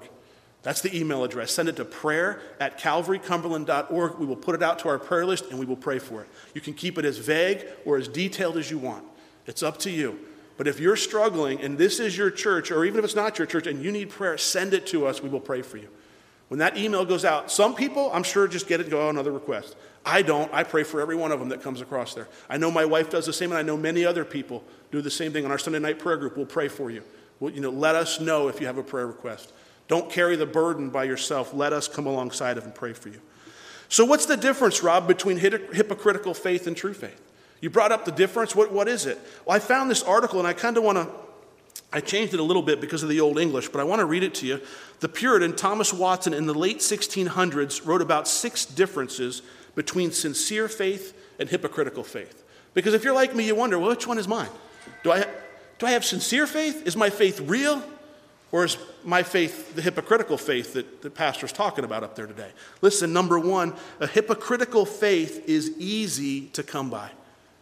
That's 0.62 0.80
the 0.80 0.96
email 0.96 1.24
address. 1.24 1.52
Send 1.52 1.68
it 1.68 1.76
to 1.76 1.84
prayer 1.84 2.40
at 2.58 2.78
calvarycumberland.org. 2.80 4.18
We 4.18 4.26
will 4.26 4.36
put 4.36 4.54
it 4.54 4.62
out 4.62 4.80
to 4.80 4.88
our 4.88 4.98
prayer 4.98 5.24
list 5.24 5.46
and 5.50 5.58
we 5.58 5.66
will 5.66 5.76
pray 5.76 5.98
for 5.98 6.22
it. 6.22 6.28
You 6.54 6.60
can 6.60 6.74
keep 6.74 6.98
it 6.98 7.04
as 7.04 7.18
vague 7.18 7.64
or 7.84 7.96
as 7.96 8.08
detailed 8.08 8.56
as 8.56 8.70
you 8.70 8.78
want. 8.78 9.04
It's 9.46 9.62
up 9.62 9.78
to 9.78 9.90
you. 9.90 10.18
But 10.56 10.66
if 10.66 10.80
you're 10.80 10.96
struggling 10.96 11.60
and 11.60 11.78
this 11.78 12.00
is 12.00 12.18
your 12.18 12.30
church, 12.30 12.72
or 12.72 12.84
even 12.84 12.98
if 12.98 13.04
it's 13.04 13.14
not 13.14 13.38
your 13.38 13.46
church 13.46 13.68
and 13.68 13.82
you 13.82 13.92
need 13.92 14.10
prayer, 14.10 14.36
send 14.36 14.74
it 14.74 14.86
to 14.88 15.06
us. 15.06 15.22
We 15.22 15.28
will 15.28 15.40
pray 15.40 15.62
for 15.62 15.76
you. 15.76 15.88
When 16.48 16.58
that 16.58 16.76
email 16.76 17.04
goes 17.04 17.24
out, 17.24 17.50
some 17.50 17.74
people, 17.74 18.10
I'm 18.12 18.22
sure, 18.22 18.48
just 18.48 18.66
get 18.66 18.80
it 18.80 18.84
and 18.84 18.90
go, 18.90 19.06
oh, 19.06 19.10
another 19.10 19.32
request. 19.32 19.76
I 20.04 20.22
don't. 20.22 20.52
I 20.52 20.64
pray 20.64 20.82
for 20.82 21.00
every 21.00 21.14
one 21.14 21.30
of 21.30 21.38
them 21.38 21.50
that 21.50 21.62
comes 21.62 21.82
across 21.82 22.14
there. 22.14 22.26
I 22.48 22.56
know 22.56 22.70
my 22.70 22.86
wife 22.86 23.10
does 23.10 23.26
the 23.26 23.32
same, 23.34 23.50
and 23.50 23.58
I 23.58 23.62
know 23.62 23.76
many 23.76 24.06
other 24.06 24.24
people 24.24 24.64
do 24.90 25.02
the 25.02 25.10
same 25.10 25.32
thing. 25.32 25.44
On 25.44 25.50
our 25.50 25.58
Sunday 25.58 25.78
night 25.78 25.98
prayer 25.98 26.16
group, 26.16 26.36
we'll 26.36 26.46
pray 26.46 26.68
for 26.68 26.90
you. 26.90 27.02
We'll, 27.38 27.52
you 27.52 27.60
know, 27.60 27.70
let 27.70 27.94
us 27.94 28.18
know 28.18 28.48
if 28.48 28.60
you 28.60 28.66
have 28.66 28.78
a 28.78 28.82
prayer 28.82 29.06
request. 29.06 29.52
Don't 29.88 30.10
carry 30.10 30.36
the 30.36 30.46
burden 30.46 30.90
by 30.90 31.04
yourself. 31.04 31.52
Let 31.52 31.72
us 31.72 31.88
come 31.88 32.06
alongside 32.06 32.58
of 32.58 32.64
and 32.64 32.74
pray 32.74 32.92
for 32.92 33.08
you. 33.08 33.20
So, 33.88 34.04
what's 34.04 34.26
the 34.26 34.36
difference, 34.36 34.82
Rob, 34.82 35.08
between 35.08 35.38
hypocritical 35.38 36.34
faith 36.34 36.66
and 36.66 36.76
true 36.76 36.94
faith? 36.94 37.20
You 37.60 37.70
brought 37.70 37.90
up 37.90 38.04
the 38.04 38.12
difference. 38.12 38.54
What, 38.54 38.70
what 38.70 38.86
is 38.86 39.06
it? 39.06 39.18
Well, 39.44 39.56
I 39.56 39.58
found 39.58 39.90
this 39.90 40.02
article, 40.02 40.38
and 40.38 40.46
I 40.46 40.52
kind 40.52 40.76
of 40.76 40.84
want 40.84 40.98
to 40.98 41.08
I 41.92 42.00
changed 42.00 42.34
it 42.34 42.40
a 42.40 42.42
little 42.42 42.62
bit 42.62 42.80
because 42.80 43.02
of 43.02 43.08
the 43.08 43.20
Old 43.20 43.38
English, 43.38 43.68
but 43.68 43.80
I 43.80 43.84
want 43.84 44.00
to 44.00 44.04
read 44.04 44.22
it 44.22 44.34
to 44.36 44.46
you. 44.46 44.60
The 45.00 45.08
Puritan 45.08 45.56
Thomas 45.56 45.92
Watson 45.92 46.34
in 46.34 46.46
the 46.46 46.54
late 46.54 46.80
1600s 46.80 47.86
wrote 47.86 48.02
about 48.02 48.28
six 48.28 48.66
differences 48.66 49.40
between 49.74 50.12
sincere 50.12 50.68
faith 50.68 51.16
and 51.38 51.48
hypocritical 51.48 52.04
faith. 52.04 52.44
Because 52.74 52.92
if 52.92 53.04
you're 53.04 53.14
like 53.14 53.34
me, 53.34 53.46
you 53.46 53.54
wonder, 53.54 53.78
well, 53.78 53.88
which 53.88 54.06
one 54.06 54.18
is 54.18 54.28
mine? 54.28 54.50
Do 55.02 55.12
I, 55.12 55.26
do 55.78 55.86
I 55.86 55.92
have 55.92 56.04
sincere 56.04 56.46
faith? 56.46 56.86
Is 56.86 56.94
my 56.94 57.08
faith 57.08 57.40
real? 57.40 57.82
Or 58.50 58.64
is 58.64 58.78
my 59.04 59.22
faith 59.22 59.74
the 59.74 59.82
hypocritical 59.82 60.38
faith 60.38 60.72
that 60.72 61.02
the 61.02 61.10
pastor's 61.10 61.52
talking 61.52 61.84
about 61.84 62.02
up 62.02 62.14
there 62.14 62.26
today? 62.26 62.50
Listen, 62.80 63.12
number 63.12 63.38
one, 63.38 63.74
a 64.00 64.06
hypocritical 64.06 64.86
faith 64.86 65.46
is 65.46 65.72
easy 65.78 66.46
to 66.48 66.62
come 66.62 66.88
by. 66.88 67.10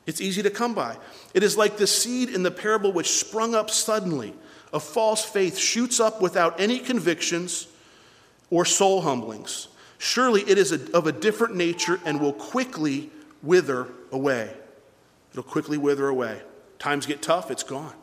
It's 0.07 0.20
easy 0.20 0.42
to 0.44 0.51
come 0.51 0.75
by. 0.75 0.96
It 1.35 1.42
is 1.42 1.57
like 1.57 1.77
the 1.77 1.88
seed 1.88 2.29
in 2.29 2.44
the 2.44 2.53
parable 2.53 2.92
which 2.92 3.11
sprung 3.11 3.55
up 3.55 3.70
suddenly. 3.70 4.33
A 4.72 4.79
false 4.79 5.25
faith 5.25 5.59
shoots 5.59 5.99
up 5.99 6.22
without 6.22 6.61
any 6.61 6.79
convictions 6.79 7.66
or 8.51 8.64
soul 8.64 9.01
humblings. 9.01 9.66
Surely 9.99 10.42
it 10.42 10.59
is 10.59 10.70
a, 10.70 10.96
of 10.96 11.09
a 11.09 11.12
different 11.12 11.57
nature 11.57 11.99
and 12.05 12.20
will 12.20 12.33
quickly 12.33 13.11
wither 13.42 13.88
away. 14.12 14.55
It'll 15.33 15.42
quickly 15.42 15.79
wither 15.79 16.07
away. 16.07 16.42
Times 16.79 17.07
get 17.07 17.22
tough, 17.22 17.51
it's 17.51 17.64
gone. 17.64 17.94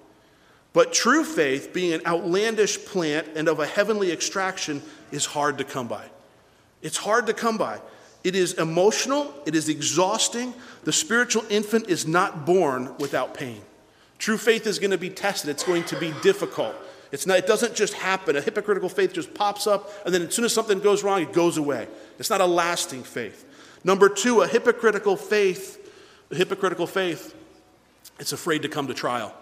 But 0.74 0.92
true 0.92 1.24
faith, 1.24 1.72
being 1.72 1.94
an 1.94 2.02
outlandish 2.06 2.84
plant 2.86 3.28
and 3.36 3.48
of 3.48 3.60
a 3.60 3.66
heavenly 3.66 4.12
extraction, 4.12 4.82
is 5.12 5.26
hard 5.26 5.60
to 5.60 5.64
come 5.64 5.88
by. 5.88 6.06
It's 6.82 6.98
hard 6.98 7.28
to 7.28 7.34
come 7.34 7.58
by. 7.58 7.80
It 8.24 8.36
is 8.36 8.54
emotional, 8.54 9.34
it 9.46 9.54
is 9.54 9.70
exhausting. 9.70 10.54
The 10.84 10.94
spiritual 10.94 11.46
infant 11.50 11.90
is 11.90 12.08
not 12.08 12.46
born 12.46 12.96
without 12.98 13.34
pain. 13.34 13.62
True 14.18 14.38
faith 14.38 14.66
is 14.66 14.80
going 14.80 14.92
to 14.92 14.98
be 14.98 15.10
tested, 15.10 15.50
it's 15.50 15.64
going 15.64 15.84
to 15.86 16.00
be 16.00 16.14
difficult. 16.22 16.76
It's 17.12 17.28
not, 17.28 17.38
it 17.38 17.46
doesn't 17.46 17.76
just 17.76 17.94
happen. 17.94 18.36
A 18.36 18.42
hypocritical 18.42 18.90
faith 18.90 19.14
just 19.14 19.34
pops 19.36 19.68
up, 19.68 19.92
and 20.06 20.14
then 20.14 20.24
as 20.24 20.34
soon 20.34 20.46
as 20.46 20.54
something 20.54 20.80
goes 20.80 21.04
wrong, 21.04 21.22
it 21.22 21.32
goes 21.32 21.58
away. 21.58 21.88
It's 22.18 22.30
not 22.30 22.42
a 22.42 22.46
lasting 22.46 23.04
faith. 23.04 23.46
Number 23.84 24.10
two, 24.10 24.42
a 24.42 24.48
hypocritical 24.48 25.18
faith, 25.18 25.92
a 26.32 26.36
hypocritical 26.36 26.88
faith, 26.88 27.36
it's 28.20 28.32
afraid 28.32 28.64
to 28.64 28.70
come 28.70 28.88
to 28.88 28.94
trial. 28.94 29.36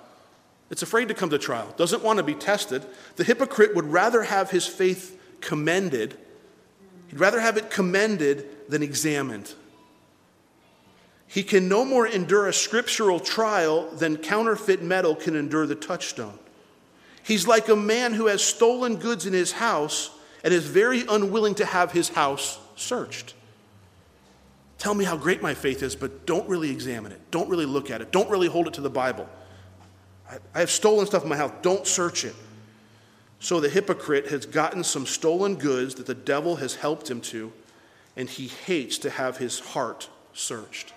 It's 0.72 0.82
afraid 0.82 1.10
to 1.10 1.14
come 1.14 1.30
to 1.30 1.38
trial, 1.38 1.72
doesn't 1.78 2.02
want 2.02 2.18
to 2.18 2.24
be 2.24 2.34
tested. 2.34 2.84
The 3.18 3.24
hypocrite 3.24 3.76
would 3.76 3.86
rather 3.86 4.24
have 4.24 4.50
his 4.50 4.66
faith 4.66 5.20
commended 5.42 6.18
He'd 7.12 7.20
rather 7.20 7.42
have 7.42 7.58
it 7.58 7.70
commended 7.70 8.70
than 8.70 8.82
examined. 8.82 9.54
He 11.28 11.44
can 11.44 11.68
no 11.68 11.84
more 11.84 12.08
endure 12.08 12.48
a 12.48 12.54
scriptural 12.54 13.20
trial 13.20 13.90
than 13.92 14.16
counterfeit 14.16 14.82
metal 14.82 15.16
can 15.16 15.36
endure 15.36 15.68
the 15.68 15.76
touchstone. 15.76 16.40
He's 17.22 17.46
like 17.46 17.68
a 17.68 17.76
man 17.76 18.14
who 18.14 18.28
has 18.28 18.42
stolen 18.42 18.96
goods 18.96 19.26
in 19.26 19.34
his 19.34 19.52
house 19.52 20.10
and 20.42 20.54
is 20.54 20.66
very 20.66 21.06
unwilling 21.06 21.56
to 21.56 21.66
have 21.66 21.92
his 21.92 22.08
house 22.08 22.60
searched. 22.78 23.34
Tell 24.78 24.94
me 24.94 25.04
how 25.04 25.18
great 25.18 25.42
my 25.42 25.54
faith 25.54 25.84
is, 25.84 25.98
but 25.98 26.26
don't 26.26 26.48
really 26.48 26.72
examine 26.72 27.12
it. 27.12 27.20
Don't 27.30 27.50
really 27.50 27.66
look 27.66 27.92
at 27.92 28.00
it. 28.00 28.14
Don't 28.14 28.30
really 28.30 28.48
hold 28.48 28.68
it 28.68 28.74
to 28.76 28.82
the 28.82 28.90
Bible. 28.90 29.28
I 30.54 30.60
have 30.60 30.72
stolen 30.72 31.06
stuff 31.06 31.24
in 31.24 31.30
my 31.30 31.38
house. 31.38 31.54
Don't 31.62 31.86
search 31.86 32.26
it. 32.26 32.36
So 33.40 33.60
the 33.60 33.70
hypocrite 33.70 34.28
has 34.28 34.46
gotten 34.46 34.84
some 34.84 35.06
stolen 35.06 35.56
goods 35.56 35.96
that 35.96 36.06
the 36.06 36.14
devil 36.14 36.58
has 36.58 36.76
helped 36.76 37.10
him 37.10 37.22
to, 37.22 37.52
and 38.16 38.30
he 38.30 38.48
hates 38.48 39.00
to 39.00 39.10
have 39.10 39.38
his 39.38 39.60
heart 39.60 40.10
searched. 40.34 40.94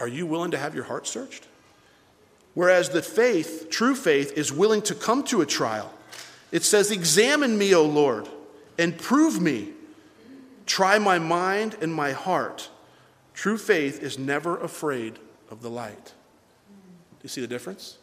Are 0.00 0.08
you 0.08 0.26
willing 0.26 0.50
to 0.52 0.58
have 0.58 0.74
your 0.74 0.84
heart 0.84 1.06
searched? 1.06 1.46
Whereas 2.54 2.88
the 2.88 3.02
faith, 3.02 3.68
true 3.70 3.94
faith, 3.94 4.32
is 4.32 4.52
willing 4.52 4.82
to 4.82 4.94
come 4.94 5.22
to 5.24 5.42
a 5.42 5.46
trial. 5.46 5.92
It 6.50 6.64
says, 6.64 6.90
Examine 6.90 7.56
me, 7.56 7.74
O 7.74 7.84
Lord, 7.84 8.28
and 8.78 8.96
prove 8.98 9.40
me. 9.40 9.68
Try 10.66 10.98
my 10.98 11.18
mind 11.18 11.76
and 11.80 11.94
my 11.94 12.12
heart. 12.12 12.70
True 13.34 13.58
faith 13.58 14.02
is 14.02 14.18
never 14.18 14.58
afraid 14.58 15.18
of 15.50 15.62
the 15.62 15.70
light. 15.70 16.14
Do 17.20 17.24
you 17.24 17.28
see 17.28 17.40
the 17.40 17.46
difference? 17.46 17.98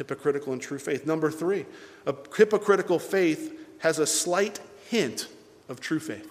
Hypocritical 0.00 0.54
and 0.54 0.62
true 0.62 0.78
faith. 0.78 1.04
Number 1.04 1.30
three, 1.30 1.66
a 2.06 2.14
hypocritical 2.34 2.98
faith 2.98 3.54
has 3.80 3.98
a 3.98 4.06
slight 4.06 4.58
hint 4.88 5.28
of 5.68 5.78
true 5.78 6.00
faith. 6.00 6.26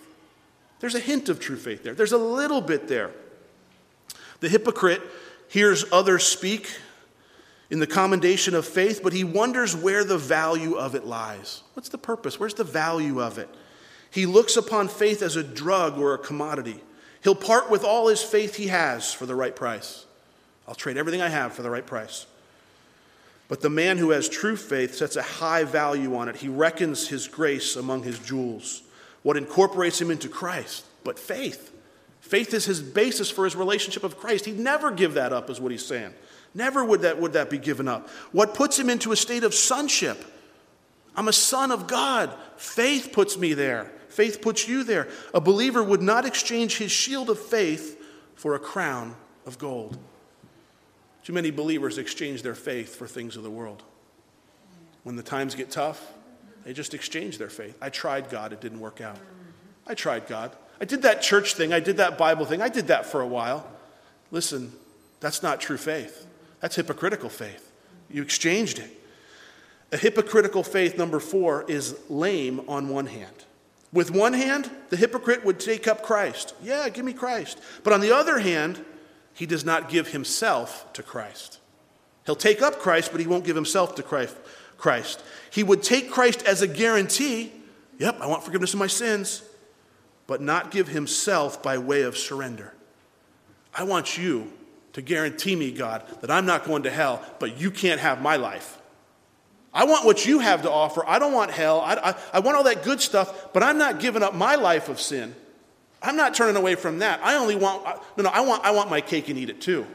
There's 0.79 0.95
a 0.95 0.99
hint 0.99 1.29
of 1.29 1.39
true 1.39 1.55
faith 1.55 1.84
there, 1.84 1.93
there's 1.93 2.12
a 2.12 2.17
little 2.17 2.62
bit 2.62 2.88
there. 2.88 3.12
The 4.39 4.49
hypocrite 4.49 5.01
hears 5.49 5.86
others 5.91 6.23
speak 6.23 6.69
in 7.69 7.79
the 7.79 7.88
commendation 7.88 8.55
of 8.55 8.65
faith, 8.65 9.01
but 9.03 9.13
he 9.13 9.23
wonders 9.23 9.75
where 9.75 10.03
the 10.03 10.17
value 10.17 10.75
of 10.75 10.95
it 10.95 11.05
lies. 11.05 11.62
What's 11.73 11.89
the 11.89 11.97
purpose? 11.99 12.39
Where's 12.39 12.55
the 12.55 12.63
value 12.63 13.21
of 13.21 13.38
it? 13.38 13.49
He 14.10 14.25
looks 14.25 14.58
upon 14.58 14.88
faith 14.88 15.21
as 15.21 15.36
a 15.36 15.43
drug 15.43 15.99
or 15.99 16.15
a 16.15 16.17
commodity. 16.17 16.82
He'll 17.23 17.36
part 17.36 17.69
with 17.69 17.84
all 17.84 18.08
his 18.08 18.23
faith 18.23 18.55
he 18.55 18.67
has 18.67 19.13
for 19.13 19.27
the 19.27 19.36
right 19.36 19.55
price. 19.55 20.05
I'll 20.67 20.73
trade 20.73 20.97
everything 20.97 21.21
I 21.21 21.29
have 21.29 21.53
for 21.53 21.62
the 21.62 21.69
right 21.69 21.86
price. 21.86 22.25
But 23.49 23.62
the 23.62 23.69
man 23.69 23.97
who 23.97 24.12
has 24.12 24.29
true 24.29 24.55
faith 24.55 24.95
sets 24.95 25.17
a 25.17 25.23
high 25.23 25.65
value 25.65 26.15
on 26.15 26.29
it. 26.29 26.38
He 26.38 26.47
reckons 26.47 27.07
his 27.07 27.27
grace 27.27 27.75
among 27.75 28.03
his 28.03 28.19
jewels, 28.19 28.83
what 29.23 29.35
incorporates 29.35 29.99
him 29.99 30.12
into 30.12 30.29
Christ. 30.29 30.85
But 31.03 31.19
faith, 31.19 31.73
faith 32.21 32.53
is 32.53 32.65
his 32.65 32.79
basis 32.79 33.29
for 33.31 33.45
his 33.45 33.55
relationship 33.55 34.03
with 34.03 34.17
Christ. 34.17 34.45
He'd 34.45 34.59
never 34.59 34.91
give 34.91 35.15
that 35.15 35.33
up, 35.33 35.49
is 35.49 35.59
what 35.59 35.71
he's 35.71 35.85
saying. 35.85 36.13
Never 36.53 36.85
would 36.85 37.01
that, 37.01 37.19
would 37.19 37.33
that 37.33 37.49
be 37.49 37.57
given 37.57 37.88
up. 37.88 38.07
What 38.31 38.53
puts 38.53 38.77
him 38.77 38.89
into 38.89 39.12
a 39.12 39.15
state 39.15 39.43
of 39.43 39.55
sonship? 39.55 40.23
I'm 41.15 41.27
a 41.27 41.33
son 41.33 41.71
of 41.71 41.88
God. 41.88 42.33
Faith 42.55 43.09
puts 43.12 43.35
me 43.35 43.53
there. 43.53 43.91
Faith 44.09 44.41
puts 44.41 44.67
you 44.67 44.83
there. 44.83 45.07
A 45.33 45.41
believer 45.41 45.83
would 45.83 46.01
not 46.01 46.25
exchange 46.25 46.77
his 46.77 46.91
shield 46.91 47.29
of 47.31 47.39
faith 47.39 47.99
for 48.35 48.53
a 48.53 48.59
crown 48.59 49.15
of 49.45 49.57
gold. 49.57 49.97
Too 51.23 51.34
many 51.34 51.51
believers 51.51 51.97
exchange 51.97 52.41
their 52.41 52.55
faith 52.55 52.95
for 52.95 53.08
things 53.08 53.36
of 53.36 53.43
the 53.43 53.49
world. 53.49 53.84
When 55.03 55.15
the 55.15 55.23
times 55.23 55.55
get 55.55 55.71
tough, 55.71 56.13
they 56.63 56.73
just 56.73 56.93
exchange 56.93 57.38
their 57.38 57.49
faith. 57.49 57.77
I 57.82 57.89
tried 57.89 58.29
God, 58.29 58.53
it 58.53 58.62
didn't 58.62 58.79
work 58.79 59.01
out. 59.01 59.17
I 59.88 59.95
tried 59.95 60.27
God. 60.27 60.55
I 60.82 60.86
did 60.86 61.01
that 61.01 61.21
church 61.21 61.55
thing, 61.55 61.73
I 61.73 61.79
did 61.79 61.97
that 61.97 62.17
Bible 62.17 62.45
thing, 62.45 62.62
I 62.62 62.69
did 62.69 62.88
that 62.88 63.05
for 63.05 63.21
a 63.21 63.27
while. 63.27 63.69
Listen, 64.32 64.71
that's 65.19 65.43
not 65.43 65.60
true 65.60 65.77
faith. 65.77 66.25
That's 66.62 66.75
hypocritical 66.75 67.29
faith. 67.29 67.71
You 68.10 68.21
exchanged 68.21 68.79
it. 68.79 68.95
A 69.91 69.97
hypocritical 69.97 70.63
faith, 70.63 70.97
number 70.97 71.19
four, 71.19 71.65
is 71.69 71.97
lame 72.10 72.62
on 72.67 72.89
one 72.89 73.08
hand. 73.08 73.34
With 73.91 74.12
one 74.12 74.34
hand, 74.34 74.69
the 74.89 74.97
hypocrite 74.97 75.43
would 75.43 75.60
take 75.60 75.88
up 75.88 76.03
Christ. 76.03 76.53
Yeah, 76.62 76.88
give 76.89 77.03
me 77.03 77.13
Christ. 77.13 77.60
But 77.84 77.93
on 77.93 78.01
the 78.01 78.12
other 78.12 78.39
hand, 78.39 78.84
he 79.39 79.45
does 79.45 79.63
not 79.63 79.88
give 79.88 80.10
himself 80.10 80.91
to 80.91 81.02
Christ. 81.02 81.60
He'll 82.25 82.36
take 82.36 82.62
up 82.62 82.80
Christ, 82.80 83.13
but 83.13 83.21
he 83.21 83.25
won't 83.25 83.45
give 83.45 83.56
himself 83.56 83.95
to 83.95 84.04
Christ. 84.04 85.23
He 85.49 85.63
would 85.63 85.82
take 85.82 86.12
Christ 86.12 86.43
as 86.43 86.62
a 86.62 86.67
guarantee. 86.67 87.54
Yep, 87.99 88.19
I 88.19 88.28
want 88.28 88.43
forgiveness 88.43 88.73
of 88.73 88.80
my 88.80 88.88
sins, 88.88 89.43
but 90.28 90.41
not 90.41 90.71
give 90.71 90.89
himself 90.89 91.63
by 91.63 91.78
way 91.78 92.02
of 92.02 92.17
surrender. 92.17 92.73
I 93.73 93.86
want 93.86 94.17
you 94.17 94.52
to 94.91 95.02
guarantee 95.02 95.56
me, 95.56 95.71
God, 95.71 96.04
that 96.19 96.30
I'm 96.30 96.45
not 96.45 96.65
going 96.65 96.84
to 96.84 96.91
hell, 96.91 97.23
but 97.39 97.62
you 97.62 97.71
can't 97.71 98.02
have 98.02 98.21
my 98.21 98.36
life. 98.36 98.78
I 99.73 99.86
want 99.86 100.06
what 100.06 100.25
you 100.25 100.39
have 100.39 100.63
to 100.63 100.69
offer. 100.69 101.08
I 101.08 101.17
don't 101.17 101.32
want 101.32 101.52
hell. 101.52 101.80
I, 101.80 101.93
I, 101.93 102.15
I, 102.34 102.39
want 102.39 102.58
all 102.58 102.63
that 102.65 102.84
good 102.84 102.99
stuff, 102.99 103.54
but 103.54 103.63
I'm 103.63 103.78
not 103.78 104.02
giving 104.02 104.21
up 104.21 104.36
my 104.36 104.56
life 104.56 104.89
of 104.89 104.99
sin. 104.99 105.34
I'm 106.01 106.15
not 106.15 106.33
turning 106.33 106.55
away 106.55 106.75
from 106.75 106.99
that. 106.99 107.19
I 107.23 107.35
only 107.35 107.55
want, 107.55 107.85
uh, 107.85 107.97
no, 108.17 108.23
no, 108.23 108.29
I 108.29 108.41
want, 108.41 108.63
I 108.63 108.71
want 108.71 108.89
my 108.89 109.01
cake 109.01 109.29
and 109.29 109.38
eat 109.38 109.49
it 109.49 109.59
too. 109.62 109.85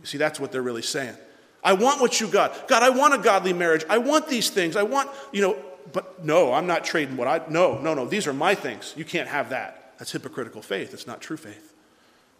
You 0.00 0.06
see, 0.06 0.18
that's 0.18 0.40
what 0.40 0.52
they're 0.52 0.62
really 0.62 0.82
saying. 0.82 1.16
I 1.62 1.74
want 1.74 2.00
what 2.00 2.20
you 2.20 2.28
got. 2.28 2.68
God, 2.68 2.82
I 2.82 2.90
want 2.90 3.14
a 3.14 3.18
godly 3.18 3.52
marriage. 3.52 3.84
I 3.88 3.98
want 3.98 4.28
these 4.28 4.48
things. 4.48 4.76
I 4.76 4.82
want, 4.82 5.10
you 5.32 5.42
know, 5.42 5.56
but 5.92 6.24
no, 6.24 6.52
I'm 6.52 6.66
not 6.66 6.84
trading 6.84 7.16
what 7.16 7.28
I, 7.28 7.42
no, 7.48 7.78
no, 7.78 7.94
no, 7.94 8.06
these 8.06 8.26
are 8.26 8.32
my 8.32 8.54
things. 8.54 8.94
You 8.96 9.04
can't 9.04 9.28
have 9.28 9.50
that. 9.50 9.94
That's 9.98 10.12
hypocritical 10.12 10.62
faith. 10.62 10.94
It's 10.94 11.06
not 11.06 11.20
true 11.20 11.36
faith. 11.36 11.74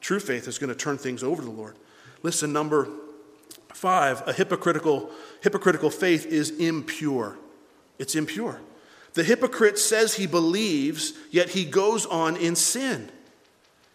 True 0.00 0.20
faith 0.20 0.48
is 0.48 0.58
going 0.58 0.70
to 0.70 0.74
turn 0.74 0.96
things 0.96 1.22
over 1.22 1.42
to 1.42 1.48
the 1.48 1.54
Lord. 1.54 1.76
Listen, 2.22 2.52
number 2.52 2.88
five, 3.74 4.26
a 4.26 4.32
hypocritical, 4.32 5.10
hypocritical 5.42 5.90
faith 5.90 6.24
is 6.26 6.50
impure. 6.50 7.36
It's 7.98 8.14
impure. 8.14 8.60
The 9.14 9.24
hypocrite 9.24 9.78
says 9.78 10.14
he 10.14 10.26
believes, 10.26 11.14
yet 11.30 11.50
he 11.50 11.64
goes 11.64 12.06
on 12.06 12.36
in 12.36 12.54
sin. 12.54 13.10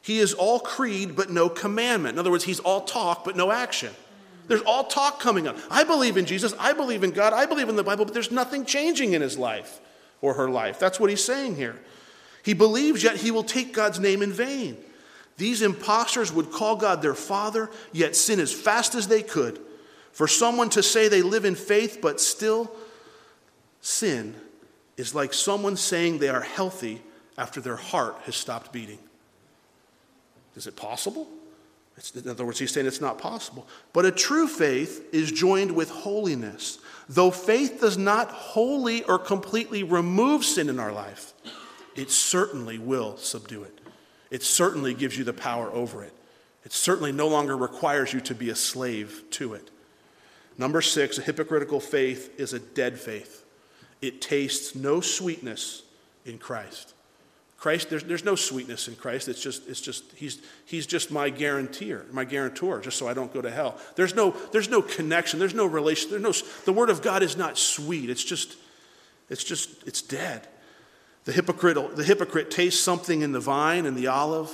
He 0.02 0.20
is 0.20 0.34
all 0.34 0.60
creed, 0.60 1.16
but 1.16 1.30
no 1.32 1.50
commandment. 1.50 2.16
In 2.16 2.20
other 2.20 2.32
words, 2.32 2.44
he's 2.44 2.60
all 2.60 2.82
talk, 2.82 3.24
but 3.24 3.36
no 3.36 3.52
action. 3.52 3.94
There's 4.48 4.62
all 4.62 4.84
talk 4.84 5.20
coming 5.20 5.48
up. 5.48 5.58
I 5.72 5.84
believe 5.84 6.18
in 6.18 6.26
Jesus. 6.26 6.54
I 6.60 6.74
believe 6.74 7.04
in 7.04 7.12
God. 7.12 7.34
I 7.34 7.46
believe 7.46 7.70
in 7.70 7.76
the 7.76 7.84
Bible, 7.84 8.06
but 8.06 8.14
there's 8.14 8.32
nothing 8.32 8.66
changing 8.66 9.14
in 9.14 9.22
his 9.22 9.38
life 9.38 9.80
or 10.22 10.36
her 10.36 10.50
life. 10.50 10.80
That's 10.80 11.00
what 11.00 11.10
he's 11.10 11.24
saying 11.24 11.56
here. 11.56 11.80
He 12.44 12.54
believes, 12.54 13.04
yet 13.04 13.18
he 13.18 13.32
will 13.32 13.44
take 13.44 13.74
God's 13.74 14.00
name 14.00 14.22
in 14.22 14.32
vain. 14.32 14.78
These 15.38 15.64
impostors 15.64 16.32
would 16.32 16.52
call 16.52 16.76
God 16.76 17.02
their 17.02 17.16
father, 17.16 17.72
yet 17.92 18.16
sin 18.16 18.40
as 18.40 18.54
fast 18.54 18.94
as 18.94 19.08
they 19.08 19.24
could. 19.24 19.60
For 20.12 20.28
someone 20.28 20.70
to 20.72 20.84
say 20.84 21.08
they 21.08 21.24
live 21.24 21.46
in 21.46 21.56
faith 21.56 21.98
but 22.02 22.22
still 22.22 22.72
sin 23.82 24.36
is 24.98 25.16
like 25.16 25.34
someone 25.34 25.76
saying 25.76 26.20
they 26.20 26.30
are 26.30 26.42
healthy 26.42 27.02
after 27.38 27.62
their 27.62 27.76
heart 27.76 28.18
has 28.26 28.36
stopped 28.36 28.72
beating. 28.72 29.00
Is 30.56 30.68
it 30.68 30.76
possible? 30.76 31.28
It's, 31.98 32.12
in 32.12 32.30
other 32.30 32.46
words, 32.46 32.60
he's 32.60 32.72
saying 32.72 32.88
it's 32.88 33.02
not 33.02 33.18
possible. 33.18 33.68
But 33.94 34.06
a 34.06 34.12
true 34.12 34.48
faith 34.48 35.06
is 35.14 35.32
joined 35.32 35.72
with 35.72 35.90
holiness. 35.90 36.80
Though 37.08 37.32
faith 37.32 37.80
does 37.82 37.98
not 37.98 38.30
wholly 38.30 39.04
or 39.04 39.20
completely 39.20 39.84
remove 39.84 40.44
sin 40.44 40.70
in 40.70 40.80
our 40.80 40.92
life, 40.92 41.34
it 41.96 42.10
certainly 42.12 42.78
will 42.78 43.18
subdue 43.18 43.64
it 43.64 43.80
it 44.36 44.44
certainly 44.44 44.94
gives 44.94 45.18
you 45.18 45.24
the 45.24 45.32
power 45.32 45.72
over 45.72 46.04
it. 46.04 46.14
It 46.66 46.74
certainly 46.74 47.14
no 47.14 47.30
longer 47.30 47.56
requires 47.56 48.12
you 48.12 48.20
to 48.20 48.36
be 48.36 48.50
a 48.50 48.56
slave 48.56 49.24
to 49.32 49.54
it. 49.54 49.72
Number 50.58 50.82
six, 50.82 51.18
a 51.18 51.22
hypocritical 51.22 51.80
faith 51.80 52.38
is 52.38 52.52
a 52.52 52.60
dead 52.60 53.00
faith. 53.00 53.45
It 54.02 54.22
tastes 54.22 54.76
no 54.76 55.02
sweetness 55.02 55.84
in 56.26 56.38
Christ. 56.38 56.94
Christ, 57.58 57.90
there's, 57.90 58.04
there's 58.04 58.24
no 58.24 58.36
sweetness 58.36 58.88
in 58.88 58.96
Christ. 58.96 59.28
It's 59.28 59.42
just, 59.42 59.68
it's 59.68 59.82
just 59.82 60.04
he's, 60.16 60.40
he's 60.66 60.86
just 60.86 61.10
my 61.10 61.30
guarantor, 61.32 62.06
my 62.12 62.24
guarantor, 62.24 62.80
just 62.80 62.98
so 62.98 63.08
I 63.08 63.16
don't 63.16 63.34
go 63.34 63.42
to 63.42 63.50
hell. 63.50 63.80
There's 63.96 64.14
no, 64.14 64.36
there's 64.52 64.70
no 64.70 64.84
connection. 64.84 65.40
There's 65.40 65.56
no 65.56 65.66
relation. 65.66 66.12
There's 66.12 66.22
no, 66.22 66.32
the 66.66 66.74
word 66.74 66.92
of 66.92 67.02
God 67.02 67.24
is 67.24 67.38
not 67.38 67.58
sweet. 67.58 68.10
It's 68.10 68.24
just, 68.24 68.56
it's 69.30 69.44
just, 69.44 69.88
it's 69.88 70.02
dead. 70.04 70.48
The 71.24 71.32
hypocrite, 71.32 71.96
the 71.96 72.04
hypocrite 72.04 72.52
tastes 72.52 72.80
something 72.80 73.22
in 73.22 73.32
the 73.32 73.40
vine 73.40 73.88
and 73.88 73.98
the 73.98 74.08
olive, 74.08 74.52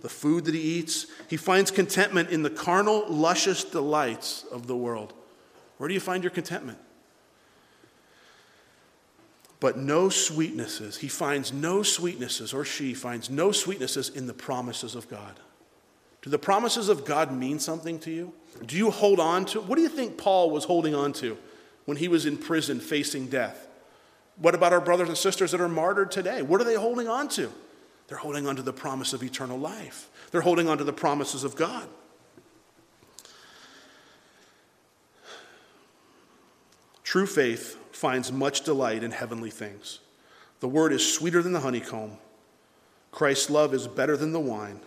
the 0.00 0.08
food 0.08 0.44
that 0.44 0.54
he 0.54 0.60
eats. 0.60 1.06
He 1.28 1.36
finds 1.36 1.72
contentment 1.72 2.30
in 2.30 2.42
the 2.42 2.50
carnal, 2.50 3.06
luscious 3.08 3.64
delights 3.64 4.44
of 4.52 4.68
the 4.68 4.76
world. 4.76 5.14
Where 5.78 5.88
do 5.88 5.94
you 5.94 6.00
find 6.00 6.22
your 6.22 6.30
contentment? 6.30 6.78
But 9.64 9.78
no 9.78 10.10
sweetnesses. 10.10 10.98
He 10.98 11.08
finds 11.08 11.50
no 11.50 11.78
sweetnesses, 11.78 12.52
or 12.52 12.66
she 12.66 12.92
finds 12.92 13.30
no 13.30 13.48
sweetnesses 13.48 14.14
in 14.14 14.26
the 14.26 14.34
promises 14.34 14.94
of 14.94 15.08
God. 15.08 15.40
Do 16.20 16.28
the 16.28 16.38
promises 16.38 16.90
of 16.90 17.06
God 17.06 17.32
mean 17.32 17.58
something 17.58 17.98
to 18.00 18.10
you? 18.10 18.34
Do 18.66 18.76
you 18.76 18.90
hold 18.90 19.18
on 19.18 19.46
to? 19.46 19.62
What 19.62 19.76
do 19.76 19.80
you 19.80 19.88
think 19.88 20.18
Paul 20.18 20.50
was 20.50 20.64
holding 20.64 20.94
on 20.94 21.14
to 21.14 21.38
when 21.86 21.96
he 21.96 22.08
was 22.08 22.26
in 22.26 22.36
prison 22.36 22.78
facing 22.78 23.28
death? 23.28 23.66
What 24.36 24.54
about 24.54 24.74
our 24.74 24.82
brothers 24.82 25.08
and 25.08 25.16
sisters 25.16 25.52
that 25.52 25.62
are 25.62 25.68
martyred 25.68 26.10
today? 26.10 26.42
What 26.42 26.60
are 26.60 26.64
they 26.64 26.74
holding 26.74 27.08
on 27.08 27.28
to? 27.28 27.50
They're 28.08 28.18
holding 28.18 28.46
on 28.46 28.56
to 28.56 28.62
the 28.62 28.74
promise 28.74 29.14
of 29.14 29.22
eternal 29.22 29.58
life, 29.58 30.10
they're 30.30 30.42
holding 30.42 30.68
on 30.68 30.76
to 30.76 30.84
the 30.84 30.92
promises 30.92 31.42
of 31.42 31.56
God. 31.56 31.88
True 37.02 37.26
faith 37.26 37.78
finds 38.04 38.30
much 38.30 38.60
delight 38.60 39.02
in 39.02 39.10
heavenly 39.10 39.48
things. 39.48 40.00
The 40.60 40.68
word 40.68 40.92
is 40.92 41.10
sweeter 41.10 41.42
than 41.42 41.54
the 41.54 41.60
honeycomb. 41.60 42.18
Christ's 43.10 43.48
love 43.48 43.72
is 43.72 43.88
better 43.88 44.14
than 44.14 44.32
the 44.32 44.40
wine. 44.40 44.80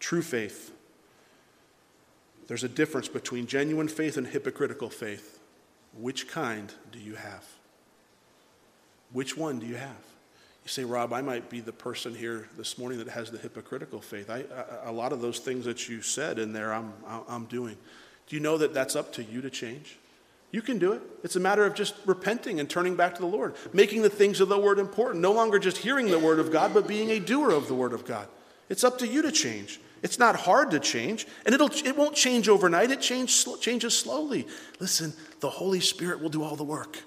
True 0.00 0.20
faith. 0.20 0.70
There's 2.46 2.62
a 2.62 2.68
difference 2.68 3.08
between 3.08 3.46
genuine 3.46 3.88
faith 3.88 4.18
and 4.18 4.26
hypocritical 4.26 4.90
faith. 4.90 5.40
Which 5.98 6.28
kind 6.28 6.70
do 6.92 6.98
you 6.98 7.14
have? 7.14 7.42
Which 9.14 9.34
one 9.34 9.58
do 9.58 9.64
you 9.64 9.76
have? 9.76 10.04
You 10.62 10.68
say, 10.68 10.84
Rob, 10.84 11.14
I 11.14 11.22
might 11.22 11.48
be 11.48 11.60
the 11.60 11.72
person 11.72 12.14
here 12.14 12.50
this 12.58 12.76
morning 12.76 12.98
that 12.98 13.08
has 13.08 13.30
the 13.30 13.38
hypocritical 13.38 14.02
faith. 14.02 14.28
I, 14.28 14.44
I, 14.84 14.90
a 14.90 14.92
lot 14.92 15.14
of 15.14 15.22
those 15.22 15.38
things 15.38 15.64
that 15.64 15.88
you 15.88 16.02
said 16.02 16.38
in 16.38 16.52
there, 16.52 16.74
I'm, 16.74 16.92
I'm 17.30 17.46
doing. 17.46 17.78
Do 18.26 18.36
you 18.36 18.42
know 18.42 18.58
that 18.58 18.74
that's 18.74 18.94
up 18.94 19.14
to 19.14 19.24
you 19.24 19.40
to 19.40 19.48
change? 19.48 19.96
You 20.52 20.62
can 20.62 20.78
do 20.78 20.92
it. 20.92 21.02
It's 21.22 21.36
a 21.36 21.40
matter 21.40 21.64
of 21.66 21.74
just 21.74 21.94
repenting 22.06 22.60
and 22.60 22.70
turning 22.70 22.96
back 22.96 23.14
to 23.16 23.20
the 23.20 23.26
Lord, 23.26 23.54
making 23.72 24.02
the 24.02 24.10
things 24.10 24.40
of 24.40 24.48
the 24.48 24.58
Word 24.58 24.78
important, 24.78 25.20
no 25.20 25.32
longer 25.32 25.58
just 25.58 25.78
hearing 25.78 26.06
the 26.06 26.18
Word 26.18 26.38
of 26.38 26.52
God, 26.52 26.72
but 26.72 26.86
being 26.86 27.10
a 27.10 27.18
doer 27.18 27.50
of 27.50 27.68
the 27.68 27.74
Word 27.74 27.92
of 27.92 28.06
God. 28.06 28.28
It's 28.68 28.84
up 28.84 28.98
to 28.98 29.06
you 29.06 29.22
to 29.22 29.32
change. 29.32 29.80
It's 30.02 30.18
not 30.18 30.36
hard 30.36 30.70
to 30.70 30.78
change, 30.78 31.26
and 31.44 31.54
it'll, 31.54 31.70
it 31.70 31.96
won't 31.96 32.14
change 32.14 32.48
overnight. 32.48 32.90
It 32.90 33.00
change, 33.00 33.44
changes 33.60 33.96
slowly. 33.98 34.46
Listen, 34.78 35.12
the 35.40 35.50
Holy 35.50 35.80
Spirit 35.80 36.20
will 36.20 36.28
do 36.28 36.42
all 36.42 36.54
the 36.54 36.64
work. 36.64 36.98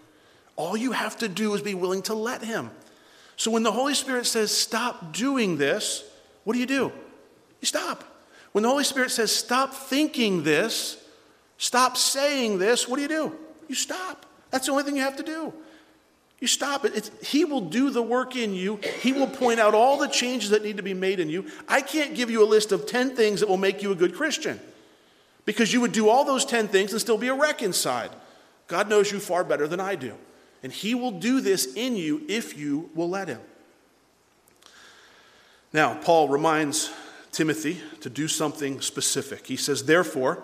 All 0.55 0.75
you 0.75 0.91
have 0.91 1.17
to 1.19 1.29
do 1.29 1.53
is 1.53 1.61
be 1.61 1.75
willing 1.75 2.01
to 2.03 2.13
let 2.13 2.43
Him. 2.43 2.71
So 3.37 3.51
when 3.51 3.63
the 3.63 3.71
Holy 3.71 3.93
Spirit 3.93 4.25
says, 4.25 4.51
stop 4.51 5.13
doing 5.13 5.57
this, 5.57 6.03
what 6.43 6.53
do 6.53 6.59
you 6.59 6.65
do? 6.65 6.91
You 7.61 7.65
stop. 7.65 8.03
When 8.51 8.63
the 8.63 8.69
Holy 8.69 8.83
Spirit 8.83 9.11
says, 9.11 9.31
stop 9.31 9.73
thinking 9.73 10.43
this, 10.43 11.01
stop 11.59 11.95
saying 11.95 12.57
this, 12.57 12.87
what 12.87 12.95
do 12.95 13.03
you 13.03 13.07
do? 13.07 13.35
You 13.67 13.75
stop. 13.75 14.25
That's 14.49 14.65
the 14.65 14.71
only 14.71 14.83
thing 14.83 14.95
you 14.95 15.03
have 15.03 15.17
to 15.17 15.23
do. 15.23 15.53
You 16.39 16.47
stop 16.47 16.85
it. 16.85 16.95
It's, 16.95 17.11
he 17.21 17.43
will 17.45 17.61
do 17.61 17.89
the 17.89 18.01
work 18.01 18.35
in 18.35 18.55
you. 18.55 18.79
He 19.01 19.11
will 19.11 19.27
point 19.27 19.59
out 19.59 19.75
all 19.75 19.97
the 19.97 20.07
changes 20.07 20.51
that 20.51 20.63
need 20.63 20.77
to 20.77 20.83
be 20.83 20.93
made 20.93 21.19
in 21.19 21.29
you. 21.29 21.45
I 21.67 21.81
can't 21.81 22.15
give 22.15 22.31
you 22.31 22.43
a 22.43 22.47
list 22.47 22.71
of 22.71 22.87
10 22.87 23.15
things 23.15 23.41
that 23.41 23.49
will 23.49 23.57
make 23.57 23.83
you 23.83 23.91
a 23.91 23.95
good 23.95 24.15
Christian 24.15 24.59
because 25.45 25.73
you 25.73 25.81
would 25.81 25.91
do 25.91 26.07
all 26.07 26.23
those 26.23 26.45
10 26.45 26.69
things 26.69 26.93
and 26.93 27.01
still 27.01 27.17
be 27.17 27.27
a 27.27 27.35
wreck 27.35 27.61
inside. 27.61 28.11
God 28.67 28.89
knows 28.89 29.11
you 29.11 29.19
far 29.19 29.43
better 29.43 29.67
than 29.67 29.81
I 29.81 29.95
do. 29.95 30.13
And 30.63 30.71
He 30.71 30.95
will 30.95 31.11
do 31.11 31.41
this 31.41 31.73
in 31.75 31.95
you 31.95 32.21
if 32.29 32.57
you 32.57 32.89
will 32.95 33.09
let 33.09 33.27
Him. 33.27 33.41
Now, 35.73 35.95
Paul 35.95 36.29
reminds 36.29 36.91
Timothy 37.31 37.81
to 38.01 38.09
do 38.09 38.27
something 38.27 38.79
specific. 38.79 39.47
He 39.47 39.55
says, 39.55 39.83
Therefore, 39.83 40.41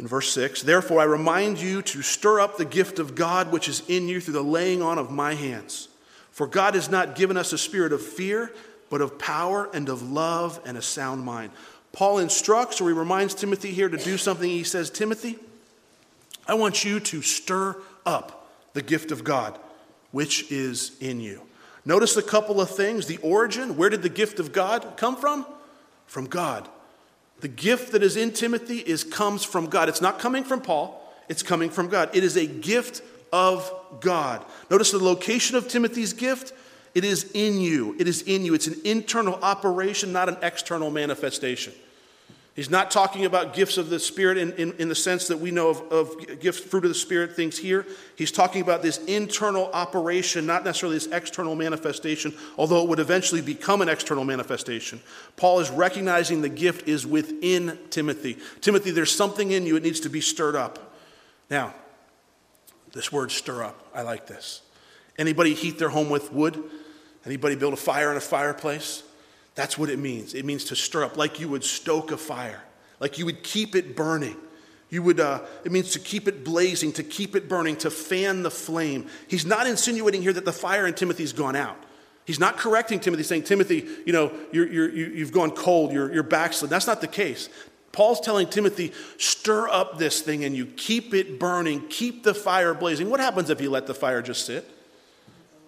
in 0.00 0.06
verse 0.06 0.32
6, 0.32 0.62
therefore 0.62 0.98
I 0.98 1.04
remind 1.04 1.60
you 1.60 1.82
to 1.82 2.00
stir 2.00 2.40
up 2.40 2.56
the 2.56 2.64
gift 2.64 2.98
of 2.98 3.14
God 3.14 3.52
which 3.52 3.68
is 3.68 3.82
in 3.86 4.08
you 4.08 4.18
through 4.18 4.32
the 4.32 4.42
laying 4.42 4.80
on 4.80 4.96
of 4.96 5.10
my 5.10 5.34
hands. 5.34 5.88
For 6.30 6.46
God 6.46 6.74
has 6.74 6.90
not 6.90 7.16
given 7.16 7.36
us 7.36 7.52
a 7.52 7.58
spirit 7.58 7.92
of 7.92 8.00
fear, 8.00 8.50
but 8.88 9.02
of 9.02 9.18
power 9.18 9.68
and 9.74 9.90
of 9.90 10.10
love 10.10 10.58
and 10.64 10.78
a 10.78 10.82
sound 10.82 11.22
mind. 11.22 11.52
Paul 11.92 12.16
instructs 12.16 12.80
or 12.80 12.88
he 12.88 12.94
reminds 12.94 13.34
Timothy 13.34 13.72
here 13.72 13.90
to 13.90 13.98
do 13.98 14.16
something. 14.16 14.48
He 14.48 14.64
says, 14.64 14.88
Timothy, 14.88 15.38
I 16.48 16.54
want 16.54 16.82
you 16.82 16.98
to 16.98 17.20
stir 17.20 17.76
up 18.06 18.50
the 18.72 18.80
gift 18.80 19.12
of 19.12 19.22
God, 19.22 19.58
which 20.12 20.50
is 20.50 20.96
in 21.00 21.20
you. 21.20 21.42
Notice 21.84 22.16
a 22.16 22.22
couple 22.22 22.58
of 22.58 22.70
things. 22.70 23.04
The 23.04 23.18
origin, 23.18 23.76
where 23.76 23.90
did 23.90 24.00
the 24.00 24.08
gift 24.08 24.40
of 24.40 24.52
God 24.52 24.94
come 24.96 25.16
from? 25.16 25.44
From 26.06 26.24
God. 26.24 26.70
The 27.40 27.48
gift 27.48 27.92
that 27.92 28.02
is 28.02 28.16
in 28.16 28.32
Timothy 28.32 28.78
is 28.78 29.02
comes 29.04 29.44
from 29.44 29.66
God. 29.66 29.88
It's 29.88 30.00
not 30.00 30.18
coming 30.18 30.44
from 30.44 30.60
Paul, 30.60 31.00
it's 31.28 31.42
coming 31.42 31.70
from 31.70 31.88
God. 31.88 32.10
It 32.14 32.24
is 32.24 32.36
a 32.36 32.46
gift 32.46 33.02
of 33.32 33.72
God. 34.00 34.44
Notice 34.70 34.90
the 34.90 34.98
location 34.98 35.56
of 35.56 35.68
Timothy's 35.68 36.12
gift. 36.12 36.52
It 36.92 37.04
is 37.04 37.30
in 37.34 37.60
you. 37.60 37.94
It 38.00 38.08
is 38.08 38.22
in 38.22 38.44
you. 38.44 38.54
It's 38.54 38.66
an 38.66 38.80
internal 38.84 39.34
operation, 39.42 40.12
not 40.12 40.28
an 40.28 40.36
external 40.42 40.90
manifestation. 40.90 41.72
He's 42.60 42.68
not 42.68 42.90
talking 42.90 43.24
about 43.24 43.54
gifts 43.54 43.78
of 43.78 43.88
the 43.88 43.98
Spirit 43.98 44.36
in, 44.36 44.52
in, 44.52 44.74
in, 44.74 44.90
the 44.90 44.94
sense 44.94 45.28
that 45.28 45.38
we 45.38 45.50
know 45.50 45.70
of, 45.70 45.80
of 45.90 46.40
gifts, 46.40 46.58
fruit 46.60 46.84
of 46.84 46.90
the 46.90 46.94
Spirit, 46.94 47.34
things 47.34 47.56
here. 47.56 47.86
He's 48.16 48.30
talking 48.30 48.60
about 48.60 48.82
this 48.82 48.98
internal 49.06 49.70
operation, 49.72 50.44
not 50.44 50.62
necessarily 50.62 50.96
this 50.96 51.06
external 51.06 51.54
manifestation, 51.54 52.34
although 52.58 52.82
it 52.82 52.88
would 52.90 52.98
eventually 52.98 53.40
become 53.40 53.80
an 53.80 53.88
external 53.88 54.24
manifestation. 54.24 55.00
Paul 55.36 55.60
is 55.60 55.70
recognizing 55.70 56.42
the 56.42 56.50
gift 56.50 56.86
is 56.86 57.06
within 57.06 57.78
Timothy. 57.88 58.36
Timothy, 58.60 58.90
there's 58.90 59.10
something 59.10 59.52
in 59.52 59.64
you, 59.64 59.76
it 59.76 59.82
needs 59.82 60.00
to 60.00 60.10
be 60.10 60.20
stirred 60.20 60.54
up. 60.54 60.92
Now, 61.48 61.72
this 62.92 63.10
word 63.10 63.30
stir 63.30 63.62
up, 63.62 63.86
I 63.94 64.02
like 64.02 64.26
this. 64.26 64.60
Anybody 65.16 65.54
heat 65.54 65.78
their 65.78 65.88
home 65.88 66.10
with 66.10 66.30
wood? 66.30 66.62
Anybody 67.24 67.54
build 67.54 67.72
a 67.72 67.78
fire 67.78 68.10
in 68.10 68.18
a 68.18 68.20
fireplace? 68.20 69.02
That's 69.54 69.76
what 69.76 69.90
it 69.90 69.98
means. 69.98 70.34
It 70.34 70.44
means 70.44 70.64
to 70.66 70.76
stir 70.76 71.04
up, 71.04 71.16
like 71.16 71.40
you 71.40 71.48
would 71.48 71.64
stoke 71.64 72.12
a 72.12 72.16
fire, 72.16 72.62
like 72.98 73.18
you 73.18 73.26
would 73.26 73.42
keep 73.42 73.74
it 73.74 73.96
burning. 73.96 74.36
You 74.88 75.04
would, 75.04 75.20
uh, 75.20 75.42
it 75.64 75.70
means 75.70 75.92
to 75.92 76.00
keep 76.00 76.26
it 76.26 76.44
blazing, 76.44 76.92
to 76.94 77.04
keep 77.04 77.36
it 77.36 77.48
burning, 77.48 77.76
to 77.76 77.90
fan 77.90 78.42
the 78.42 78.50
flame. 78.50 79.06
He's 79.28 79.46
not 79.46 79.68
insinuating 79.68 80.22
here 80.22 80.32
that 80.32 80.44
the 80.44 80.52
fire 80.52 80.86
in 80.86 80.94
Timothy's 80.94 81.32
gone 81.32 81.54
out. 81.54 81.76
He's 82.24 82.40
not 82.40 82.58
correcting 82.58 82.98
Timothy, 83.00 83.22
saying, 83.22 83.44
Timothy, 83.44 83.86
you 84.04 84.12
know, 84.12 84.32
you're, 84.52 84.66
you're, 84.66 84.90
you've 84.90 85.32
gone 85.32 85.52
cold, 85.52 85.92
you're, 85.92 86.12
you're 86.12 86.22
backslid. 86.22 86.70
That's 86.70 86.86
not 86.86 87.00
the 87.00 87.08
case. 87.08 87.48
Paul's 87.92 88.20
telling 88.20 88.48
Timothy, 88.48 88.92
stir 89.16 89.68
up 89.68 89.98
this 89.98 90.22
thing 90.22 90.44
and 90.44 90.56
you 90.56 90.66
keep 90.66 91.12
it 91.12 91.38
burning, 91.40 91.86
keep 91.88 92.22
the 92.22 92.34
fire 92.34 92.74
blazing. 92.74 93.10
What 93.10 93.20
happens 93.20 93.50
if 93.50 93.60
you 93.60 93.70
let 93.70 93.86
the 93.86 93.94
fire 93.94 94.22
just 94.22 94.46
sit? 94.46 94.68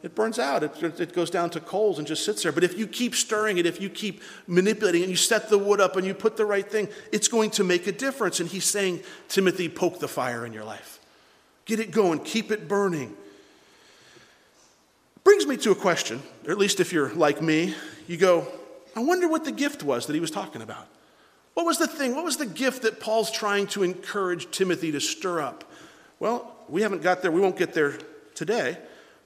It 0.02 0.14
burns 0.14 0.38
out. 0.38 0.62
It, 0.64 1.00
it 1.00 1.12
goes 1.12 1.30
down 1.30 1.50
to 1.50 1.60
coals 1.60 1.98
and 1.98 2.06
just 2.06 2.24
sits 2.24 2.42
there. 2.42 2.50
But 2.50 2.64
if 2.64 2.76
you 2.76 2.86
keep 2.86 3.14
stirring 3.14 3.58
it, 3.58 3.66
if 3.66 3.80
you 3.80 3.88
keep 3.88 4.20
manipulating 4.46 5.02
and 5.02 5.10
you 5.10 5.16
set 5.16 5.48
the 5.48 5.58
wood 5.58 5.80
up 5.80 5.96
and 5.96 6.04
you 6.04 6.12
put 6.12 6.36
the 6.36 6.44
right 6.44 6.68
thing, 6.68 6.88
it's 7.12 7.28
going 7.28 7.50
to 7.52 7.64
make 7.64 7.86
a 7.86 7.92
difference. 7.92 8.40
And 8.40 8.48
he's 8.48 8.64
saying, 8.64 9.02
Timothy, 9.28 9.68
poke 9.68 10.00
the 10.00 10.08
fire 10.08 10.44
in 10.44 10.52
your 10.52 10.64
life. 10.64 10.98
Get 11.64 11.78
it 11.78 11.92
going, 11.92 12.18
keep 12.20 12.50
it 12.50 12.66
burning. 12.66 13.16
Brings 15.22 15.46
me 15.46 15.56
to 15.58 15.70
a 15.70 15.76
question, 15.76 16.20
or 16.46 16.50
at 16.50 16.58
least 16.58 16.80
if 16.80 16.92
you're 16.92 17.14
like 17.14 17.40
me, 17.40 17.76
you 18.08 18.16
go, 18.16 18.46
I 18.96 19.00
wonder 19.00 19.28
what 19.28 19.44
the 19.44 19.52
gift 19.52 19.84
was 19.84 20.06
that 20.06 20.14
he 20.14 20.20
was 20.20 20.32
talking 20.32 20.62
about. 20.62 20.88
What 21.54 21.64
was 21.64 21.78
the 21.78 21.86
thing? 21.86 22.16
What 22.16 22.24
was 22.24 22.38
the 22.38 22.46
gift 22.46 22.82
that 22.82 22.98
Paul's 22.98 23.30
trying 23.30 23.68
to 23.68 23.84
encourage 23.84 24.50
Timothy 24.50 24.90
to 24.90 25.00
stir 25.00 25.40
up? 25.40 25.70
Well, 26.18 26.56
we 26.68 26.82
haven't 26.82 27.02
got 27.02 27.22
there. 27.22 27.30
We 27.30 27.40
won't 27.40 27.56
get 27.56 27.72
there 27.72 27.98
today. 28.34 28.78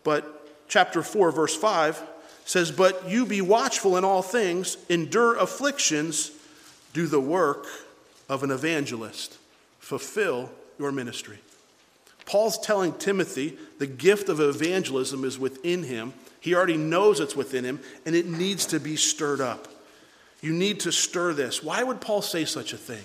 But 0.05 0.36
chapter 0.69 1.03
4, 1.03 1.31
verse 1.33 1.57
5 1.57 2.03
says, 2.45 2.71
But 2.71 3.09
you 3.09 3.27
be 3.27 3.41
watchful 3.41 3.97
in 3.97 4.05
all 4.05 4.23
things, 4.23 4.77
endure 4.89 5.37
afflictions, 5.37 6.31
do 6.93 7.07
the 7.07 7.21
work 7.21 7.67
of 8.29 8.43
an 8.43 8.51
evangelist, 8.51 9.37
fulfill 9.79 10.51
your 10.79 10.93
ministry. 10.93 11.39
Paul's 12.25 12.59
telling 12.59 12.93
Timothy 12.95 13.57
the 13.79 13.87
gift 13.87 14.29
of 14.29 14.41
evangelism 14.41 15.25
is 15.25 15.39
within 15.39 15.85
him. 15.85 16.13
He 16.41 16.55
already 16.55 16.77
knows 16.77 17.21
it's 17.21 17.37
within 17.37 17.65
him, 17.65 17.81
and 18.05 18.15
it 18.15 18.27
needs 18.27 18.67
to 18.67 18.81
be 18.81 18.97
stirred 18.97 19.41
up. 19.41 19.69
You 20.41 20.53
need 20.53 20.81
to 20.81 20.93
stir 20.93 21.33
this. 21.33 21.63
Why 21.63 21.83
would 21.83 22.01
Paul 22.01 22.23
say 22.23 22.45
such 22.45 22.73
a 22.73 22.77
thing? 22.77 23.05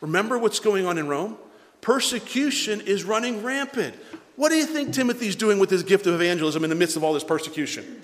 Remember 0.00 0.38
what's 0.38 0.60
going 0.60 0.86
on 0.86 0.98
in 0.98 1.08
Rome? 1.08 1.36
Persecution 1.80 2.80
is 2.80 3.04
running 3.04 3.42
rampant. 3.42 3.96
What 4.40 4.48
do 4.48 4.54
you 4.54 4.64
think 4.64 4.94
Timothy's 4.94 5.36
doing 5.36 5.58
with 5.58 5.68
his 5.68 5.82
gift 5.82 6.06
of 6.06 6.14
evangelism 6.14 6.64
in 6.64 6.70
the 6.70 6.76
midst 6.76 6.96
of 6.96 7.04
all 7.04 7.12
this 7.12 7.22
persecution? 7.22 8.00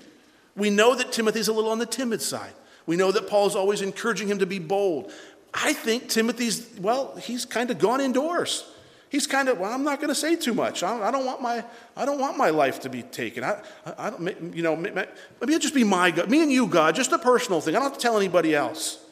We 0.55 0.69
know 0.69 0.93
that 0.93 1.11
Timothy's 1.11 1.47
a 1.47 1.51
little 1.51 1.71
on 1.71 1.79
the 1.79 1.87
timid 1.87 2.21
side. 2.21 2.53
We 2.85 2.95
know 2.95 3.11
that 3.11 3.27
Paul's 3.27 3.55
always 3.55 3.81
encouraging 3.81 4.27
him 4.27 4.37
to 4.37 4.45
be 4.45 4.59
bold. 4.59 5.11
I 5.51 5.73
think 5.73 6.09
Timothy's, 6.09 6.69
well, 6.79 7.15
he's 7.15 7.43
kind 7.43 7.71
of 7.71 7.79
gone 7.79 8.01
indoors. 8.01 8.69
He's 9.09 9.25
kind 9.25 9.49
of, 9.49 9.57
well, 9.57 9.73
I'm 9.73 9.83
not 9.83 9.97
going 9.97 10.09
to 10.09 10.15
say 10.15 10.35
too 10.35 10.53
much. 10.53 10.83
I 10.83 11.09
don't, 11.09 11.25
want 11.25 11.41
my, 11.41 11.65
I 11.95 12.05
don't 12.05 12.19
want 12.19 12.37
my 12.37 12.51
life 12.51 12.81
to 12.81 12.89
be 12.89 13.01
taken. 13.01 13.43
I, 13.43 13.59
I 13.97 14.11
don't, 14.11 14.55
you 14.55 14.61
know, 14.61 14.75
maybe 14.75 15.07
it'll 15.41 15.57
just 15.57 15.73
be 15.73 15.83
my 15.83 16.11
God, 16.11 16.29
me 16.29 16.43
and 16.43 16.51
you, 16.51 16.67
God, 16.67 16.93
just 16.93 17.13
a 17.13 17.17
personal 17.17 17.61
thing. 17.61 17.75
I 17.75 17.79
don't 17.79 17.89
have 17.89 17.97
to 17.97 17.99
tell 17.99 18.15
anybody 18.15 18.53
else. 18.53 19.03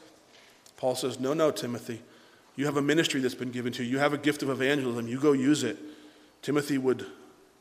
Paul 0.77 0.93
says, 0.93 1.19
no, 1.19 1.33
no, 1.33 1.49
Timothy. 1.49 2.03
You 2.55 2.67
have 2.67 2.77
a 2.77 2.83
ministry 2.83 3.19
that's 3.19 3.33
been 3.33 3.49
given 3.49 3.73
to 3.73 3.83
you. 3.83 3.93
You 3.93 3.97
have 3.97 4.13
a 4.13 4.19
gift 4.19 4.43
of 4.43 4.51
evangelism. 4.51 5.07
You 5.07 5.19
go 5.19 5.31
use 5.31 5.63
it. 5.63 5.79
Timothy 6.45 6.77
would 6.77 7.07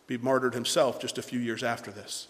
be 0.06 0.18
martyred 0.18 0.52
himself 0.52 1.00
just 1.00 1.16
a 1.16 1.22
few 1.22 1.40
years 1.40 1.62
after 1.62 1.90
this. 1.90 2.28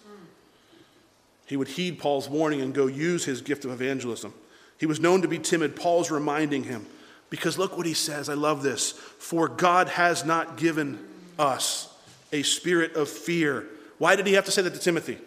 He 1.46 1.56
would 1.56 1.66
heed 1.66 1.98
Paul's 1.98 2.28
warning 2.28 2.60
and 2.60 2.72
go 2.72 2.86
use 2.86 3.24
his 3.24 3.42
gift 3.42 3.64
of 3.64 3.72
evangelism. 3.72 4.32
He 4.78 4.86
was 4.86 5.00
known 5.00 5.22
to 5.22 5.26
be 5.26 5.40
timid. 5.40 5.74
Paul's 5.74 6.12
reminding 6.12 6.62
him 6.62 6.86
because 7.28 7.58
look 7.58 7.76
what 7.76 7.86
he 7.86 7.92
says. 7.92 8.28
I 8.28 8.34
love 8.34 8.62
this. 8.62 8.92
For 8.92 9.48
God 9.48 9.88
has 9.88 10.24
not 10.24 10.56
given 10.56 11.04
us 11.40 11.92
a 12.32 12.44
spirit 12.44 12.94
of 12.94 13.08
fear. 13.08 13.66
Why 13.98 14.14
did 14.14 14.24
he 14.24 14.34
have 14.34 14.44
to 14.44 14.52
say 14.52 14.62
that 14.62 14.74
to 14.74 14.78
Timothy? 14.78 15.18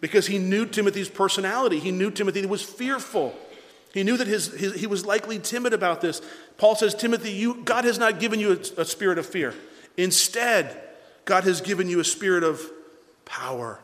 Because 0.00 0.28
he 0.28 0.38
knew 0.38 0.66
Timothy's 0.66 1.08
personality. 1.08 1.80
He 1.80 1.90
knew 1.90 2.12
Timothy 2.12 2.46
was 2.46 2.62
fearful. 2.62 3.34
He 3.92 4.04
knew 4.04 4.16
that 4.16 4.28
his, 4.28 4.52
his, 4.52 4.74
he 4.76 4.86
was 4.86 5.04
likely 5.04 5.40
timid 5.40 5.72
about 5.72 6.00
this. 6.00 6.22
Paul 6.58 6.76
says, 6.76 6.94
Timothy, 6.94 7.32
you, 7.32 7.60
God 7.64 7.84
has 7.84 7.98
not 7.98 8.20
given 8.20 8.38
you 8.38 8.52
a, 8.52 8.82
a 8.82 8.84
spirit 8.84 9.18
of 9.18 9.26
fear. 9.26 9.52
Instead, 10.00 10.80
God 11.26 11.44
has 11.44 11.60
given 11.60 11.88
you 11.88 12.00
a 12.00 12.04
spirit 12.04 12.42
of 12.42 12.62
power, 13.26 13.80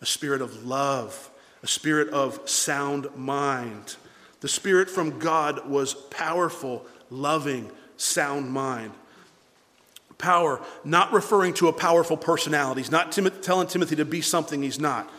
a 0.00 0.06
spirit 0.06 0.40
of 0.40 0.64
love, 0.64 1.30
a 1.62 1.66
spirit 1.66 2.08
of 2.08 2.48
sound 2.48 3.14
mind. 3.14 3.96
The 4.40 4.48
spirit 4.48 4.88
from 4.88 5.18
God 5.18 5.68
was 5.68 5.92
powerful, 5.92 6.86
loving, 7.10 7.70
sound 7.98 8.50
mind. 8.50 8.92
Power, 10.16 10.62
not 10.82 11.12
referring 11.12 11.52
to 11.54 11.68
a 11.68 11.74
powerful 11.74 12.16
personality. 12.16 12.80
He's 12.80 12.90
not 12.90 13.12
Tim- 13.12 13.30
telling 13.42 13.68
Timothy 13.68 13.96
to 13.96 14.06
be 14.06 14.22
something 14.22 14.62
he's 14.62 14.80
not. 14.80 15.12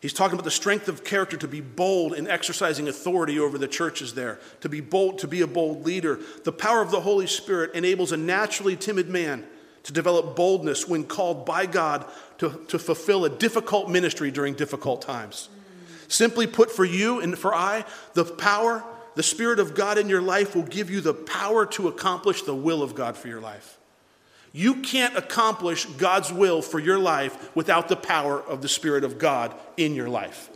He's 0.00 0.12
talking 0.12 0.34
about 0.34 0.44
the 0.44 0.50
strength 0.52 0.86
of 0.86 1.02
character 1.02 1.36
to 1.38 1.48
be 1.48 1.60
bold 1.60 2.14
in 2.14 2.28
exercising 2.28 2.86
authority 2.88 3.40
over 3.40 3.58
the 3.58 3.68
churches 3.68 4.14
there, 4.14 4.38
to 4.60 4.68
be 4.68 4.80
bold, 4.80 5.18
to 5.18 5.28
be 5.28 5.40
a 5.40 5.46
bold 5.48 5.84
leader. 5.84 6.20
The 6.44 6.52
power 6.52 6.82
of 6.82 6.92
the 6.92 7.00
Holy 7.00 7.26
Spirit 7.26 7.74
enables 7.74 8.12
a 8.12 8.16
naturally 8.16 8.76
timid 8.76 9.08
man 9.08 9.44
to 9.84 9.92
develop 9.92 10.36
boldness 10.36 10.88
when 10.88 11.04
called 11.04 11.44
by 11.44 11.66
God 11.66 12.04
to, 12.38 12.60
to 12.68 12.78
fulfill 12.78 13.24
a 13.24 13.30
difficult 13.30 13.90
ministry 13.90 14.30
during 14.30 14.54
difficult 14.54 15.02
times. 15.02 15.48
Simply 16.08 16.46
put, 16.46 16.70
for 16.70 16.84
you 16.84 17.20
and 17.20 17.38
for 17.38 17.54
I, 17.54 17.84
the 18.14 18.24
power, 18.24 18.84
the 19.14 19.22
Spirit 19.22 19.58
of 19.58 19.74
God 19.74 19.98
in 19.98 20.08
your 20.08 20.22
life 20.22 20.54
will 20.54 20.62
give 20.62 20.90
you 20.90 21.00
the 21.00 21.14
power 21.14 21.66
to 21.66 21.88
accomplish 21.88 22.42
the 22.42 22.54
will 22.54 22.82
of 22.82 22.94
God 22.94 23.16
for 23.16 23.28
your 23.28 23.40
life. 23.40 23.78
You 24.52 24.76
can't 24.82 25.16
accomplish 25.16 25.86
God's 25.86 26.30
will 26.30 26.60
for 26.60 26.78
your 26.78 26.98
life 26.98 27.54
without 27.56 27.88
the 27.88 27.96
power 27.96 28.40
of 28.40 28.60
the 28.60 28.68
Spirit 28.68 29.04
of 29.04 29.18
God 29.18 29.54
in 29.76 29.94
your 29.94 30.08
life. 30.08 30.50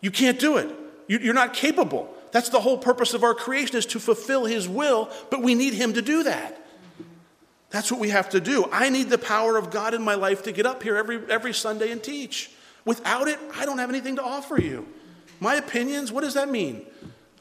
You 0.00 0.10
can't 0.10 0.40
do 0.40 0.56
it. 0.56 0.68
You're 1.06 1.34
not 1.34 1.54
capable. 1.54 2.12
That's 2.32 2.48
the 2.48 2.60
whole 2.60 2.78
purpose 2.78 3.14
of 3.14 3.22
our 3.22 3.34
creation 3.34 3.76
is 3.76 3.86
to 3.86 4.00
fulfill 4.00 4.44
His 4.44 4.68
will, 4.68 5.10
but 5.30 5.42
we 5.42 5.54
need 5.54 5.74
Him 5.74 5.92
to 5.92 6.02
do 6.02 6.24
that. 6.24 6.63
That's 7.74 7.90
what 7.90 7.98
we 7.98 8.10
have 8.10 8.28
to 8.30 8.40
do. 8.40 8.68
I 8.70 8.88
need 8.88 9.10
the 9.10 9.18
power 9.18 9.56
of 9.56 9.72
God 9.72 9.94
in 9.94 10.02
my 10.04 10.14
life 10.14 10.44
to 10.44 10.52
get 10.52 10.64
up 10.64 10.84
here 10.84 10.96
every, 10.96 11.20
every 11.28 11.52
Sunday 11.52 11.90
and 11.90 12.00
teach. 12.00 12.52
Without 12.84 13.26
it, 13.26 13.36
I 13.56 13.66
don't 13.66 13.78
have 13.78 13.88
anything 13.88 14.14
to 14.14 14.22
offer 14.22 14.60
you. 14.60 14.86
My 15.40 15.56
opinions, 15.56 16.12
what 16.12 16.20
does 16.20 16.34
that 16.34 16.48
mean? 16.48 16.86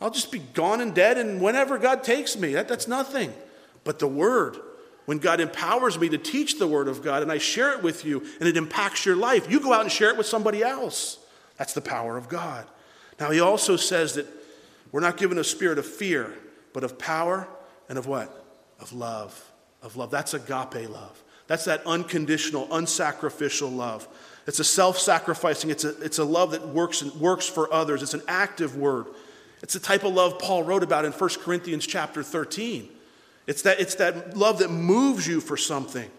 I'll 0.02 0.10
just 0.10 0.32
be 0.32 0.40
gone 0.40 0.82
and 0.82 0.96
dead, 0.96 1.20
and 1.20 1.40
whenever 1.40 1.78
God 1.78 2.04
takes 2.04 2.36
me, 2.36 2.54
that, 2.54 2.68
that's 2.68 2.88
nothing. 2.88 3.32
But 3.84 4.00
the 4.00 4.08
Word, 4.08 4.58
when 5.06 5.20
God 5.20 5.40
empowers 5.40 6.00
me 6.00 6.10
to 6.10 6.18
teach 6.18 6.58
the 6.58 6.68
Word 6.68 6.88
of 6.88 7.04
God 7.04 7.22
and 7.22 7.32
I 7.32 7.38
share 7.38 7.72
it 7.74 7.84
with 7.84 8.04
you 8.04 8.26
and 8.40 8.50
it 8.50 8.58
impacts 8.58 9.06
your 9.06 9.16
life, 9.16 9.52
you 9.52 9.60
go 9.60 9.72
out 9.72 9.82
and 9.82 9.92
share 9.92 10.10
it 10.10 10.18
with 10.18 10.26
somebody 10.26 10.64
else. 10.64 11.20
That's 11.58 11.74
the 11.74 11.82
power 11.82 12.18
of 12.18 12.28
God. 12.28 12.66
Now, 13.20 13.30
He 13.30 13.40
also 13.40 13.76
says 13.76 14.16
that 14.16 14.26
we're 14.92 15.00
not 15.00 15.18
given 15.18 15.38
a 15.38 15.44
spirit 15.44 15.78
of 15.78 15.86
fear, 15.86 16.34
but 16.74 16.84
of 16.84 16.98
power 16.98 17.48
and 17.88 18.00
of 18.00 18.08
what? 18.08 18.44
Of 18.80 18.94
love 18.94 19.53
of 19.84 19.96
love. 19.96 20.10
That's 20.10 20.34
agape 20.34 20.90
love. 20.90 21.22
That's 21.48 21.66
that 21.66 21.86
unconditional, 21.86 22.68
unsacrificial 22.68 23.76
love. 23.76 24.08
It's 24.48 24.60
a 24.60 24.64
self 24.64 24.98
sacrificing, 24.98 25.70
it's 25.70 25.84
a, 25.84 26.02
it's 26.02 26.18
a 26.18 26.24
love 26.24 26.52
that 26.52 26.68
works, 26.70 27.04
works 27.16 27.48
for 27.48 27.72
others. 27.72 28.02
It's 28.02 28.14
an 28.14 28.24
active 28.28 28.76
word. 28.76 29.08
It's 29.62 29.74
the 29.74 29.80
type 29.80 30.04
of 30.04 30.14
love 30.14 30.40
Paul 30.40 30.64
wrote 30.64 30.84
about 30.84 31.06
in 31.06 31.12
1 31.12 31.30
Corinthians 31.42 31.88
chapter 31.88 32.24
13. 32.24 32.90
It's 33.48 33.62
that, 33.62 33.80
it's 33.80 33.96
that 33.96 34.36
love 34.36 34.60
that 34.60 34.70
moves 34.70 35.28
you 35.28 35.40
for 35.40 35.56
something. 35.56 36.10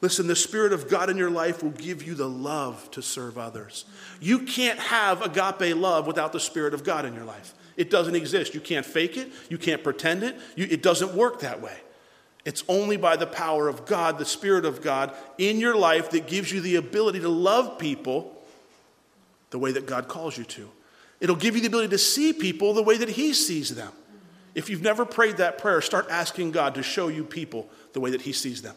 Listen, 0.00 0.26
the 0.26 0.36
Spirit 0.36 0.72
of 0.72 0.88
God 0.88 1.08
in 1.08 1.16
your 1.16 1.30
life 1.30 1.62
will 1.62 1.70
give 1.70 2.02
you 2.02 2.14
the 2.14 2.28
love 2.28 2.90
to 2.92 3.02
serve 3.02 3.38
others. 3.38 3.86
You 4.20 4.40
can't 4.40 4.78
have 4.78 5.22
agape 5.22 5.76
love 5.76 6.06
without 6.06 6.32
the 6.32 6.40
Spirit 6.40 6.74
of 6.74 6.84
God 6.84 7.04
in 7.06 7.14
your 7.14 7.24
life. 7.24 7.54
It 7.76 7.90
doesn't 7.90 8.14
exist. 8.14 8.54
You 8.54 8.60
can't 8.60 8.84
fake 8.84 9.16
it, 9.16 9.30
you 9.50 9.58
can't 9.58 9.82
pretend 9.82 10.22
it, 10.22 10.36
you, 10.54 10.66
it 10.70 10.82
doesn't 10.82 11.14
work 11.14 11.40
that 11.40 11.60
way. 11.60 11.76
It's 12.46 12.62
only 12.68 12.96
by 12.96 13.16
the 13.16 13.26
power 13.26 13.66
of 13.66 13.86
God, 13.86 14.18
the 14.18 14.24
Spirit 14.24 14.64
of 14.64 14.80
God 14.80 15.12
in 15.36 15.58
your 15.58 15.76
life 15.76 16.10
that 16.10 16.28
gives 16.28 16.52
you 16.52 16.60
the 16.60 16.76
ability 16.76 17.18
to 17.20 17.28
love 17.28 17.76
people 17.76 18.40
the 19.50 19.58
way 19.58 19.72
that 19.72 19.86
God 19.86 20.06
calls 20.06 20.38
you 20.38 20.44
to. 20.44 20.70
It'll 21.18 21.34
give 21.34 21.56
you 21.56 21.60
the 21.60 21.66
ability 21.66 21.88
to 21.88 21.98
see 21.98 22.32
people 22.32 22.72
the 22.72 22.84
way 22.84 22.98
that 22.98 23.08
He 23.08 23.34
sees 23.34 23.74
them. 23.74 23.92
If 24.54 24.70
you've 24.70 24.80
never 24.80 25.04
prayed 25.04 25.38
that 25.38 25.58
prayer, 25.58 25.80
start 25.80 26.06
asking 26.08 26.52
God 26.52 26.76
to 26.76 26.84
show 26.84 27.08
you 27.08 27.24
people 27.24 27.68
the 27.94 28.00
way 28.00 28.10
that 28.12 28.22
He 28.22 28.32
sees 28.32 28.62
them. 28.62 28.76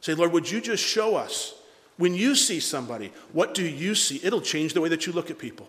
Say, 0.00 0.14
Lord, 0.14 0.32
would 0.32 0.50
you 0.50 0.60
just 0.60 0.82
show 0.82 1.14
us 1.14 1.54
when 1.96 2.14
you 2.14 2.34
see 2.34 2.58
somebody, 2.58 3.12
what 3.32 3.54
do 3.54 3.64
you 3.64 3.94
see? 3.94 4.20
It'll 4.24 4.40
change 4.40 4.74
the 4.74 4.80
way 4.80 4.88
that 4.88 5.06
you 5.06 5.12
look 5.12 5.30
at 5.30 5.38
people. 5.38 5.68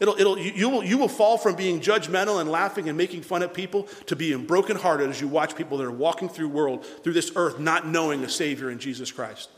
It'll, 0.00 0.14
it'll, 0.18 0.38
you, 0.38 0.68
will, 0.68 0.84
you 0.84 0.98
will 0.98 1.08
fall 1.08 1.38
from 1.38 1.54
being 1.54 1.80
judgmental 1.80 2.40
and 2.40 2.50
laughing 2.50 2.88
and 2.88 2.98
making 2.98 3.22
fun 3.22 3.42
of 3.42 3.54
people 3.54 3.84
to 4.06 4.16
being 4.16 4.44
brokenhearted 4.44 5.08
as 5.08 5.20
you 5.20 5.28
watch 5.28 5.54
people 5.54 5.78
that 5.78 5.84
are 5.84 5.92
walking 5.92 6.28
through 6.28 6.48
world, 6.48 6.84
through 6.84 7.12
this 7.12 7.32
earth, 7.36 7.60
not 7.60 7.86
knowing 7.86 8.24
a 8.24 8.28
Savior 8.28 8.70
in 8.70 8.78
Jesus 8.78 9.12
Christ. 9.12 9.50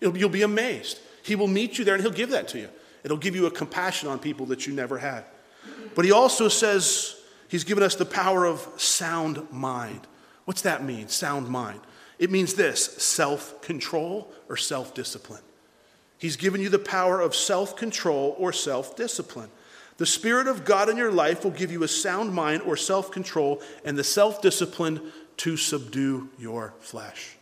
It'll, 0.00 0.16
you'll 0.16 0.28
be 0.28 0.42
amazed. 0.42 1.00
He 1.22 1.34
will 1.34 1.48
meet 1.48 1.78
you 1.78 1.84
there 1.84 1.94
and 1.94 2.02
He'll 2.02 2.12
give 2.12 2.30
that 2.30 2.48
to 2.48 2.58
you. 2.58 2.68
It'll 3.02 3.16
give 3.16 3.34
you 3.34 3.46
a 3.46 3.50
compassion 3.50 4.08
on 4.08 4.20
people 4.20 4.46
that 4.46 4.66
you 4.66 4.72
never 4.72 4.98
had. 4.98 5.24
But 5.94 6.04
He 6.04 6.12
also 6.12 6.48
says 6.48 7.16
He's 7.48 7.64
given 7.64 7.84
us 7.84 7.96
the 7.96 8.06
power 8.06 8.46
of 8.46 8.66
sound 8.78 9.46
mind. 9.52 10.06
What's 10.46 10.62
that 10.62 10.82
mean, 10.82 11.08
sound 11.08 11.48
mind? 11.48 11.80
It 12.18 12.30
means 12.30 12.54
this 12.54 12.82
self 13.02 13.60
control 13.60 14.32
or 14.48 14.56
self 14.56 14.94
discipline. 14.94 15.42
He's 16.16 16.36
given 16.36 16.60
you 16.60 16.68
the 16.68 16.78
power 16.78 17.20
of 17.20 17.34
self 17.34 17.76
control 17.76 18.36
or 18.38 18.52
self 18.52 18.96
discipline. 18.96 19.50
The 20.02 20.06
Spirit 20.06 20.48
of 20.48 20.64
God 20.64 20.88
in 20.88 20.96
your 20.96 21.12
life 21.12 21.44
will 21.44 21.52
give 21.52 21.70
you 21.70 21.84
a 21.84 21.88
sound 21.88 22.34
mind 22.34 22.62
or 22.62 22.76
self 22.76 23.12
control 23.12 23.62
and 23.84 23.96
the 23.96 24.02
self 24.02 24.42
discipline 24.42 25.00
to 25.36 25.56
subdue 25.56 26.28
your 26.40 26.74
flesh. 26.80 27.36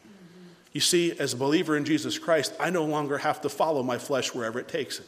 You 0.74 0.82
see, 0.82 1.18
as 1.18 1.32
a 1.32 1.38
believer 1.38 1.74
in 1.74 1.86
Jesus 1.86 2.18
Christ, 2.18 2.52
I 2.60 2.68
no 2.68 2.84
longer 2.84 3.16
have 3.16 3.40
to 3.40 3.48
follow 3.48 3.82
my 3.82 3.96
flesh 3.96 4.34
wherever 4.34 4.60
it 4.60 4.68
takes 4.68 4.98
it. 4.98 5.06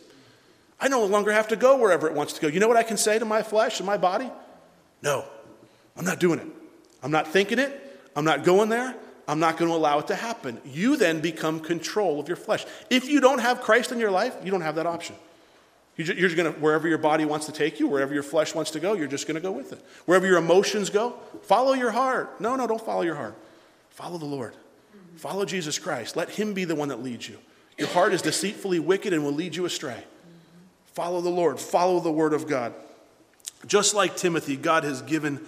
I 0.80 0.88
no 0.88 1.04
longer 1.04 1.30
have 1.30 1.48
to 1.48 1.56
go 1.56 1.76
wherever 1.76 2.08
it 2.08 2.14
wants 2.14 2.32
to 2.32 2.40
go. 2.40 2.48
You 2.48 2.58
know 2.58 2.68
what 2.68 2.78
I 2.78 2.84
can 2.84 2.96
say 2.96 3.18
to 3.18 3.26
my 3.26 3.42
flesh 3.42 3.80
and 3.80 3.86
my 3.86 3.98
body? 3.98 4.30
No, 5.02 5.26
I'm 5.94 6.06
not 6.06 6.20
doing 6.20 6.38
it. 6.38 6.46
I'm 7.02 7.10
not 7.10 7.28
thinking 7.28 7.58
it. 7.58 8.00
I'm 8.16 8.24
not 8.24 8.44
going 8.44 8.70
there. 8.70 8.96
I'm 9.28 9.40
not 9.40 9.58
going 9.58 9.70
to 9.70 9.76
allow 9.76 9.98
it 9.98 10.06
to 10.06 10.14
happen. 10.14 10.58
You 10.64 10.96
then 10.96 11.20
become 11.20 11.60
control 11.60 12.18
of 12.18 12.28
your 12.28 12.38
flesh. 12.38 12.64
If 12.88 13.10
you 13.10 13.20
don't 13.20 13.40
have 13.40 13.60
Christ 13.60 13.92
in 13.92 13.98
your 13.98 14.10
life, 14.10 14.34
you 14.42 14.50
don't 14.50 14.62
have 14.62 14.76
that 14.76 14.86
option. 14.86 15.16
You're 15.96 16.06
just 16.06 16.36
going 16.36 16.52
to, 16.52 16.58
wherever 16.58 16.88
your 16.88 16.98
body 16.98 17.26
wants 17.26 17.46
to 17.46 17.52
take 17.52 17.78
you, 17.78 17.86
wherever 17.86 18.14
your 18.14 18.22
flesh 18.22 18.54
wants 18.54 18.70
to 18.70 18.80
go, 18.80 18.94
you're 18.94 19.06
just 19.06 19.26
going 19.26 19.34
to 19.34 19.42
go 19.42 19.52
with 19.52 19.72
it. 19.72 19.84
Wherever 20.06 20.26
your 20.26 20.38
emotions 20.38 20.88
go, 20.88 21.14
follow 21.42 21.74
your 21.74 21.90
heart. 21.90 22.40
No, 22.40 22.56
no, 22.56 22.66
don't 22.66 22.80
follow 22.80 23.02
your 23.02 23.14
heart. 23.14 23.36
Follow 23.90 24.16
the 24.16 24.24
Lord. 24.24 24.54
Follow 25.16 25.44
Jesus 25.44 25.78
Christ. 25.78 26.16
Let 26.16 26.30
Him 26.30 26.54
be 26.54 26.64
the 26.64 26.74
one 26.74 26.88
that 26.88 27.02
leads 27.02 27.28
you. 27.28 27.36
Your 27.76 27.88
heart 27.88 28.14
is 28.14 28.22
deceitfully 28.22 28.78
wicked 28.78 29.12
and 29.12 29.22
will 29.22 29.32
lead 29.32 29.54
you 29.54 29.66
astray. 29.66 30.02
Follow 30.86 31.20
the 31.20 31.30
Lord. 31.30 31.60
Follow 31.60 32.00
the 32.00 32.10
Word 32.10 32.32
of 32.32 32.48
God. 32.48 32.72
Just 33.66 33.94
like 33.94 34.16
Timothy, 34.16 34.56
God 34.56 34.84
has 34.84 35.02
given 35.02 35.40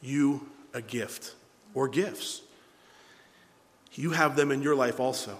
you 0.00 0.48
a 0.74 0.82
gift 0.82 1.34
or 1.74 1.86
gifts. 1.88 2.42
You 3.94 4.10
have 4.10 4.36
them 4.36 4.50
in 4.50 4.62
your 4.62 4.74
life 4.74 4.98
also. 4.98 5.38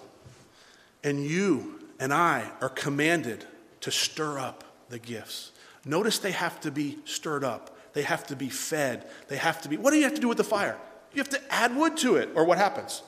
And 1.03 1.25
you 1.25 1.81
and 1.99 2.13
I 2.13 2.51
are 2.61 2.69
commanded 2.69 3.47
to 3.83 3.91
stir 3.91 4.39
up 4.39 4.65
the 4.89 4.99
gifts. 4.99 5.53
Notice 5.85 6.19
they 6.19 6.33
have 6.33 6.61
to 6.63 6.71
be 6.71 6.99
stirred 7.05 7.45
up, 7.45 7.77
they 7.93 8.03
have 8.03 8.27
to 8.29 8.37
be 8.37 8.49
fed, 8.49 9.07
they 9.29 9.37
have 9.37 9.61
to 9.63 9.69
be. 9.69 9.77
What 9.77 9.91
do 9.91 9.97
you 9.97 10.05
have 10.05 10.15
to 10.15 10.21
do 10.21 10.29
with 10.29 10.39
the 10.39 10.45
fire? 10.45 10.79
You 11.13 11.19
have 11.19 11.29
to 11.31 11.53
add 11.53 11.77
wood 11.77 11.97
to 11.99 12.17
it, 12.17 12.31
or 12.35 12.45
what 12.45 12.59
happens? 12.59 13.03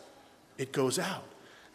It 0.58 0.72
goes 0.72 0.98
out. 0.98 1.24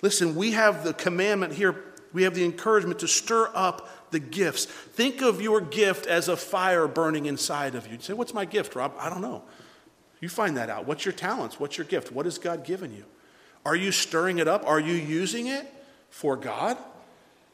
Listen, 0.02 0.36
we 0.36 0.52
have 0.52 0.84
the 0.84 0.94
commandment 0.94 1.54
here, 1.54 1.84
we 2.14 2.24
have 2.24 2.36
the 2.36 2.46
encouragement 2.46 3.00
to 3.00 3.08
stir 3.08 3.50
up 3.54 4.12
the 4.12 4.20
gifts. 4.20 4.66
Think 4.66 5.22
of 5.22 5.42
your 5.42 5.62
gift 5.62 6.06
as 6.06 6.28
a 6.28 6.38
fire 6.38 6.88
burning 6.88 7.26
inside 7.26 7.76
of 7.76 7.88
you. 7.88 7.94
you 7.94 8.02
say, 8.02 8.14
What's 8.14 8.34
my 8.34 8.46
gift, 8.46 8.76
Rob? 8.76 8.94
I 9.00 9.10
don't 9.10 9.22
know. 9.22 9.44
You 10.20 10.30
find 10.30 10.58
that 10.58 10.70
out. 10.70 10.86
What's 10.86 11.06
your 11.06 11.14
talents? 11.14 11.60
What's 11.60 11.78
your 11.78 11.86
gift? 11.86 12.12
What 12.12 12.26
has 12.26 12.38
God 12.38 12.66
given 12.66 12.94
you? 12.94 13.06
Are 13.66 13.76
you 13.76 13.92
stirring 13.92 14.40
it 14.40 14.48
up? 14.48 14.68
Are 14.68 14.80
you 14.80 14.94
using 14.94 15.48
it 15.48 15.72
for 16.10 16.36
God? 16.36 16.78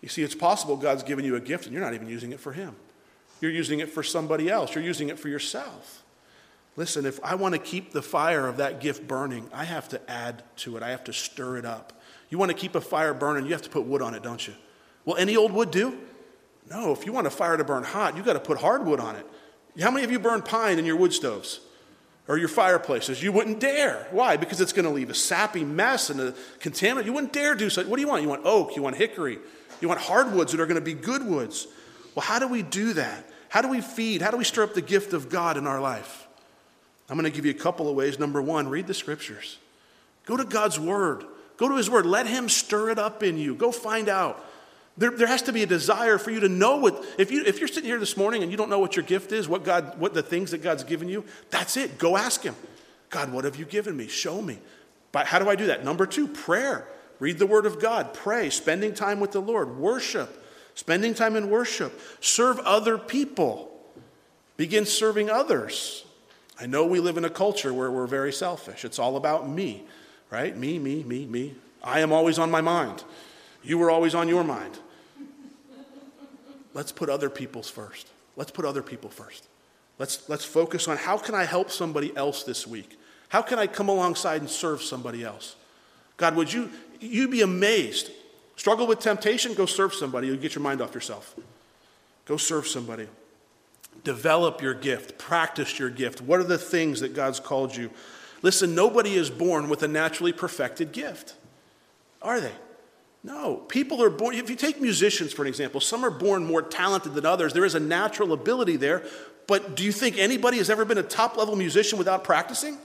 You 0.06 0.10
see, 0.10 0.22
it's 0.22 0.36
possible 0.36 0.78
God's 0.78 1.02
given 1.02 1.26
you 1.26 1.36
a 1.36 1.40
gift 1.40 1.66
and 1.66 1.74
you're 1.74 1.82
not 1.82 1.96
even 1.96 2.08
using 2.08 2.32
it 2.32 2.40
for 2.40 2.54
Him. 2.54 2.76
You're 3.42 3.50
using 3.50 3.80
it 3.80 3.90
for 3.90 4.04
somebody 4.04 4.52
else, 4.52 4.76
you're 4.76 4.84
using 4.84 5.10
it 5.10 5.18
for 5.18 5.30
yourself. 5.30 6.04
Listen, 6.76 7.08
if 7.08 7.20
I 7.24 7.34
want 7.34 7.56
to 7.56 7.60
keep 7.60 7.92
the 7.92 8.04
fire 8.04 8.46
of 8.46 8.58
that 8.58 8.80
gift 8.80 9.08
burning, 9.08 9.50
I 9.52 9.64
have 9.64 9.90
to 9.90 10.12
add 10.12 10.44
to 10.58 10.78
it, 10.78 10.84
I 10.84 10.92
have 10.92 11.04
to 11.06 11.14
stir 11.14 11.58
it 11.58 11.66
up. 11.66 12.00
You 12.30 12.38
want 12.38 12.52
to 12.52 12.56
keep 12.56 12.76
a 12.76 12.82
fire 12.82 13.16
burning, 13.16 13.48
you 13.48 13.54
have 13.54 13.64
to 13.64 13.70
put 13.70 13.86
wood 13.86 14.04
on 14.04 14.14
it, 14.14 14.22
don't 14.22 14.48
you? 14.48 14.54
Will 15.06 15.16
any 15.16 15.36
old 15.36 15.52
wood 15.52 15.72
do? 15.72 15.98
No, 16.70 16.92
if 16.92 17.08
you 17.08 17.12
want 17.12 17.26
a 17.26 17.32
fire 17.32 17.58
to 17.58 17.64
burn 17.64 17.84
hot, 17.84 18.16
you've 18.16 18.28
got 18.28 18.34
to 18.34 18.40
put 18.40 18.60
hardwood 18.60 19.00
on 19.00 19.16
it. 19.16 19.26
How 19.82 19.90
many 19.90 20.04
of 20.04 20.12
you 20.12 20.20
burn 20.20 20.44
pine 20.44 20.78
in 20.78 20.86
your 20.86 20.98
wood 20.98 21.14
stoves? 21.14 21.62
or 22.28 22.38
your 22.38 22.48
fireplaces. 22.48 23.22
You 23.22 23.32
wouldn't 23.32 23.60
dare. 23.60 24.08
Why? 24.12 24.38
Because 24.38 24.60
it's 24.60 24.74
going 24.74 24.86
to 24.86 24.92
leave 24.92 25.10
a 25.10 25.14
sappy 25.14 25.64
mess 25.64 26.10
and 26.10 26.20
a 26.20 26.32
contaminant. 26.60 27.06
You 27.06 27.14
wouldn't 27.14 27.34
dare 27.34 27.56
do 27.56 27.70
so. 27.70 27.84
What 27.84 27.98
do 27.98 28.02
you 28.02 28.08
want? 28.08 28.24
You 28.24 28.30
want 28.30 28.46
oak, 28.46 28.76
you 28.76 28.82
want 28.82 28.96
hickory, 28.96 29.38
you 29.86 29.90
want 29.90 30.02
hardwoods 30.02 30.52
that 30.52 30.60
are 30.60 30.66
going 30.66 30.76
to 30.76 30.82
be 30.82 30.96
good 30.96 31.24
woods. 31.24 31.68
Well, 32.16 32.26
how 32.26 32.40
do 32.40 32.48
we 32.48 32.64
do 32.64 32.94
that? 32.94 33.30
How 33.50 33.62
do 33.62 33.68
we 33.68 33.82
feed? 33.82 34.24
How 34.24 34.32
do 34.32 34.38
we 34.38 34.44
stir 34.44 34.64
up 34.64 34.74
the 34.74 34.82
gift 34.82 35.14
of 35.14 35.30
God 35.30 35.58
in 35.58 35.68
our 35.68 35.80
life? 35.80 36.28
I'm 37.08 37.18
going 37.18 37.32
to 37.32 37.36
give 37.36 37.46
you 37.46 37.52
a 37.52 37.54
couple 37.54 37.88
of 37.88 37.96
ways. 37.96 38.18
Number 38.18 38.42
one, 38.42 38.68
read 38.68 38.88
the 38.88 38.96
scriptures. 38.96 39.60
Go 40.26 40.38
to 40.38 40.44
God's 40.44 40.80
word. 40.80 41.24
Go 41.58 41.70
to 41.70 41.76
his 41.76 41.88
word. 41.88 42.08
Let 42.08 42.26
him 42.26 42.50
stir 42.50 42.90
it 42.90 42.98
up 42.98 43.22
in 43.22 43.38
you. 43.38 43.54
Go 43.54 43.72
find 43.72 44.10
out. 44.10 44.44
There, 44.98 45.12
there 45.12 45.28
has 45.28 45.44
to 45.44 45.54
be 45.54 45.62
a 45.62 45.68
desire 45.68 46.18
for 46.18 46.32
you 46.32 46.40
to 46.40 46.50
know 46.50 46.78
what, 46.78 47.06
if, 47.20 47.30
you, 47.30 47.44
if 47.46 47.60
you're 47.60 47.68
sitting 47.68 47.90
here 47.90 48.00
this 48.00 48.18
morning 48.18 48.42
and 48.42 48.50
you 48.50 48.58
don't 48.58 48.72
know 48.72 48.80
what 48.80 48.96
your 48.96 49.06
gift 49.06 49.32
is, 49.32 49.48
what, 49.48 49.64
God, 49.64 50.00
what 50.00 50.16
the 50.16 50.24
things 50.24 50.50
that 50.50 50.64
God's 50.64 50.84
given 50.84 51.10
you, 51.10 51.26
that's 51.52 51.78
it. 51.78 52.00
Go 52.00 52.18
ask 52.18 52.42
him. 52.42 52.56
God, 53.12 53.32
what 53.32 53.46
have 53.46 53.58
you 53.58 53.66
given 53.66 53.96
me? 53.96 54.08
Show 54.08 54.42
me. 54.42 54.58
But 55.12 55.28
how 55.28 55.38
do 55.38 55.48
I 55.48 55.56
do 55.56 55.68
that? 55.68 55.86
Number 55.86 56.08
two, 56.08 56.28
prayer. 56.28 56.88
Read 57.20 57.40
the 57.40 57.48
Word 57.48 57.66
of 57.66 57.80
God, 57.80 58.14
pray, 58.14 58.50
spending 58.50 58.94
time 58.94 59.20
with 59.20 59.32
the 59.32 59.42
Lord, 59.42 59.78
worship, 59.78 60.44
spending 60.74 61.14
time 61.14 61.36
in 61.36 61.50
worship, 61.50 62.00
serve 62.20 62.60
other 62.60 62.98
people, 62.98 63.72
begin 64.58 64.86
serving 64.86 65.30
others. 65.30 66.06
I 66.60 66.66
know 66.66 66.86
we 66.86 67.00
live 67.00 67.18
in 67.18 67.26
a 67.26 67.30
culture 67.30 67.74
where 67.74 67.92
we're 67.92 68.08
very 68.08 68.32
selfish. 68.32 68.86
It's 68.86 69.00
all 69.00 69.18
about 69.18 69.50
me, 69.50 69.84
right? 70.30 70.56
Me, 70.56 70.80
me, 70.80 71.04
me, 71.04 71.26
me. 71.26 71.56
I 71.84 72.00
am 72.00 72.12
always 72.12 72.40
on 72.40 72.50
my 72.50 72.62
mind. 72.62 73.04
You 73.64 73.78
were 73.78 73.92
always 73.92 74.16
on 74.16 74.28
your 74.28 74.44
mind. 74.44 74.80
Let's 76.74 76.92
put 76.92 77.10
other 77.10 77.30
people's 77.30 77.70
first. 77.70 78.08
Let's 78.36 78.52
put 78.52 78.66
other 78.66 78.84
people 78.84 79.10
first. 79.10 79.48
Let's, 79.98 80.28
let's 80.28 80.44
focus 80.44 80.88
on 80.88 80.98
how 80.98 81.18
can 81.18 81.36
I 81.36 81.46
help 81.46 81.72
somebody 81.72 82.16
else 82.18 82.44
this 82.44 82.68
week? 82.68 83.00
How 83.30 83.42
can 83.42 83.60
I 83.60 83.68
come 83.68 83.88
alongside 83.88 84.42
and 84.42 84.50
serve 84.50 84.82
somebody 84.82 85.24
else? 85.24 85.56
God, 86.18 86.36
would 86.36 86.52
you, 86.52 86.70
you'd 87.00 87.32
be 87.32 87.42
amazed. 87.42 88.12
Struggle 88.56 88.88
with 88.88 89.00
temptation, 89.00 89.54
go 89.54 89.66
serve 89.66 89.94
somebody. 89.94 90.28
You'll 90.28 90.38
get 90.38 90.56
your 90.56 90.64
mind 90.64 90.82
off 90.82 90.94
yourself. 90.94 91.36
Go 92.26 92.38
serve 92.38 92.68
somebody. 92.68 93.08
Develop 94.04 94.62
your 94.62 94.74
gift, 94.74 95.18
practice 95.18 95.80
your 95.80 95.90
gift. 95.90 96.22
What 96.22 96.40
are 96.40 96.44
the 96.44 96.58
things 96.58 97.00
that 97.00 97.14
God's 97.16 97.40
called 97.40 97.76
you? 97.76 97.90
Listen, 98.42 98.76
nobody 98.76 99.16
is 99.16 99.30
born 99.30 99.70
with 99.70 99.82
a 99.84 99.88
naturally 99.88 100.34
perfected 100.34 100.92
gift, 100.92 101.36
are 102.22 102.40
they? 102.40 102.52
No. 103.24 103.56
People 103.56 104.04
are 104.04 104.10
born, 104.12 104.36
if 104.36 104.50
you 104.50 104.56
take 104.56 104.80
musicians 104.80 105.34
for 105.34 105.42
an 105.42 105.48
example, 105.48 105.82
some 105.82 106.06
are 106.06 106.12
born 106.12 106.46
more 106.46 106.62
talented 106.62 107.16
than 107.16 107.26
others. 107.26 107.54
There 107.54 107.66
is 107.66 107.74
a 107.74 107.80
natural 107.80 108.34
ability 108.34 108.76
there, 108.76 109.04
but 109.48 109.76
do 109.76 109.84
you 109.84 109.92
think 109.92 110.18
anybody 110.18 110.58
has 110.58 110.70
ever 110.70 110.86
been 110.86 111.00
a 111.00 111.04
top 111.04 111.38
level 111.38 111.56
musician 111.56 111.98
without 111.98 112.24
practicing? 112.24 112.78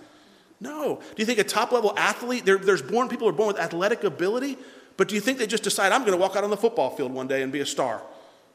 No. 0.61 0.97
Do 0.97 1.15
you 1.17 1.27
think 1.27 1.39
a 1.39 1.45
top 1.45 1.73
level 1.73 1.95
athlete, 1.97 2.45
there's 2.45 2.83
born 2.83 3.09
people 3.09 3.29
are 3.29 3.33
born 3.33 3.49
with 3.49 3.59
athletic 3.59 4.05
ability, 4.05 4.59
but 4.97 5.09
do 5.09 5.15
you 5.15 5.21
think 5.21 5.39
they 5.39 5.47
just 5.47 5.63
decide, 5.63 5.93
I'm 5.93 6.03
going 6.03 6.13
to 6.13 6.19
walk 6.19 6.37
out 6.37 6.45
on 6.45 6.51
the 6.51 6.57
football 6.57 6.91
field 6.91 7.13
one 7.13 7.27
day 7.27 7.43
and 7.43 7.51
be 7.51 7.61
a 7.61 7.67
star? 7.67 8.03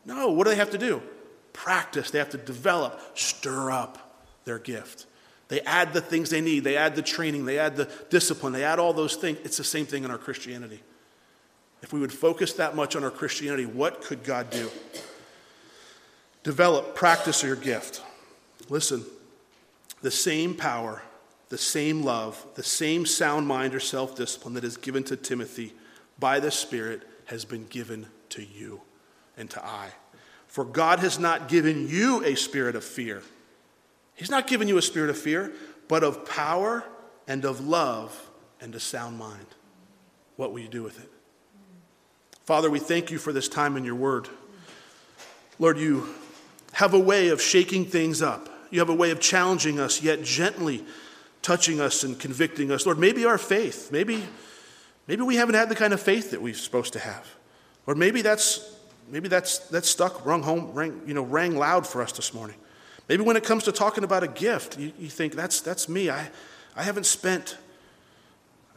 No. 0.06 0.30
What 0.32 0.44
do 0.44 0.52
they 0.52 0.58
have 0.58 0.72
to 0.72 0.78
do? 0.78 1.02
Practice. 1.54 2.12
They 2.12 2.20
have 2.20 2.30
to 2.32 2.38
develop, 2.38 3.00
stir 3.16 3.72
up 3.72 4.22
their 4.46 4.60
gift. 4.60 5.08
They 5.48 5.62
add 5.62 5.94
the 5.94 6.02
things 6.02 6.32
they 6.32 6.42
need, 6.42 6.64
they 6.64 6.76
add 6.76 6.96
the 6.96 7.04
training, 7.04 7.46
they 7.46 7.60
add 7.60 7.76
the 7.76 7.90
discipline, 8.10 8.52
they 8.52 8.64
add 8.64 8.80
all 8.80 8.94
those 8.94 9.16
things. 9.16 9.38
It's 9.44 9.58
the 9.58 9.64
same 9.64 9.86
thing 9.86 10.04
in 10.04 10.10
our 10.10 10.18
Christianity. 10.18 10.82
If 11.84 11.94
we 11.94 12.00
would 12.00 12.14
focus 12.14 12.54
that 12.54 12.76
much 12.76 12.96
on 12.96 13.04
our 13.04 13.12
Christianity, 13.12 13.66
what 13.66 14.02
could 14.02 14.24
God 14.24 14.50
do? 14.50 14.72
Develop, 16.42 16.96
practice 16.96 17.44
your 17.44 17.56
gift. 17.56 18.02
Listen, 18.70 19.06
the 20.02 20.10
same 20.10 20.56
power 20.56 21.04
the 21.50 21.58
same 21.58 22.04
love, 22.04 22.46
the 22.56 22.64
same 22.64 23.06
sound 23.06 23.48
mind 23.48 23.76
or 23.76 23.80
self 23.80 24.16
discipline 24.16 24.56
that 24.56 24.64
is 24.64 24.78
given 24.78 25.04
to 25.06 25.16
Timothy 25.16 25.74
by 26.20 26.40
the 26.40 26.52
Spirit 26.52 27.04
has 27.26 27.46
been 27.46 27.66
given 27.66 28.08
to 28.30 28.44
you 28.44 28.82
and 29.38 29.50
to 29.52 29.66
I. 29.66 29.90
For 30.48 30.64
God 30.64 31.00
has 31.00 31.20
not 31.20 31.50
given 31.50 31.88
you 31.90 32.24
a 32.24 32.36
spirit 32.36 32.76
of 32.76 32.84
fear, 32.84 33.22
He's 34.16 34.32
not 34.32 34.48
given 34.48 34.68
you 34.68 34.78
a 34.78 34.82
spirit 34.82 35.10
of 35.10 35.18
fear, 35.18 35.52
but 35.88 36.04
of 36.04 36.26
power 36.26 36.84
and 37.28 37.46
of 37.46 37.66
love 37.66 38.30
and 38.62 38.74
a 38.74 38.80
sound 38.80 39.18
mind. 39.18 39.46
What 40.38 40.52
will 40.52 40.60
you 40.60 40.68
do 40.68 40.84
with 40.84 41.00
it? 41.00 41.10
Father, 42.46 42.70
we 42.70 42.80
thank 42.80 43.12
you 43.12 43.18
for 43.18 43.34
this 43.34 43.50
time 43.50 43.76
in 43.76 43.84
your 43.84 43.96
word. 43.96 44.30
Lord, 45.60 45.78
you 45.78 46.10
have 46.74 46.94
a 46.94 47.00
way 47.00 47.30
of 47.30 47.42
shaking 47.42 47.86
things 47.86 48.22
up. 48.22 48.50
You 48.70 48.80
have 48.80 48.90
a 48.90 48.96
way 48.96 49.12
of 49.12 49.20
challenging 49.20 49.80
us, 49.80 50.02
yet 50.02 50.24
gently 50.24 50.84
touching 51.46 51.80
us 51.80 52.04
and 52.04 52.20
convicting 52.20 52.72
us. 52.72 52.88
Lord, 52.88 52.98
maybe 52.98 53.24
our 53.24 53.38
faith, 53.38 53.92
maybe, 53.92 54.24
maybe 55.08 55.22
we 55.22 55.36
haven't 55.36 55.54
had 55.54 55.70
the 55.70 55.76
kind 55.76 55.94
of 55.94 56.02
faith 56.02 56.32
that 56.32 56.42
we're 56.42 56.56
supposed 56.56 56.94
to 56.94 57.00
have. 57.00 57.36
Or 57.86 57.94
maybe 57.94 58.24
that's 58.24 58.76
maybe 59.12 59.28
that's 59.28 59.60
that's 59.70 59.88
stuck, 59.88 60.26
rung 60.26 60.42
home, 60.42 60.72
rang, 60.74 61.02
you 61.06 61.14
know, 61.14 61.22
rang 61.22 61.56
loud 61.56 61.86
for 61.86 62.02
us 62.02 62.12
this 62.14 62.34
morning. 62.34 62.56
Maybe 63.08 63.22
when 63.22 63.38
it 63.38 63.44
comes 63.44 63.64
to 63.66 63.72
talking 63.72 64.04
about 64.04 64.24
a 64.24 64.28
gift, 64.28 64.80
you, 64.80 64.92
you 64.98 65.08
think 65.08 65.36
that's 65.36 65.62
that's 65.62 65.88
me. 65.88 66.10
I, 66.10 66.30
I 66.76 66.82
haven't 66.82 67.06
spent 67.06 67.58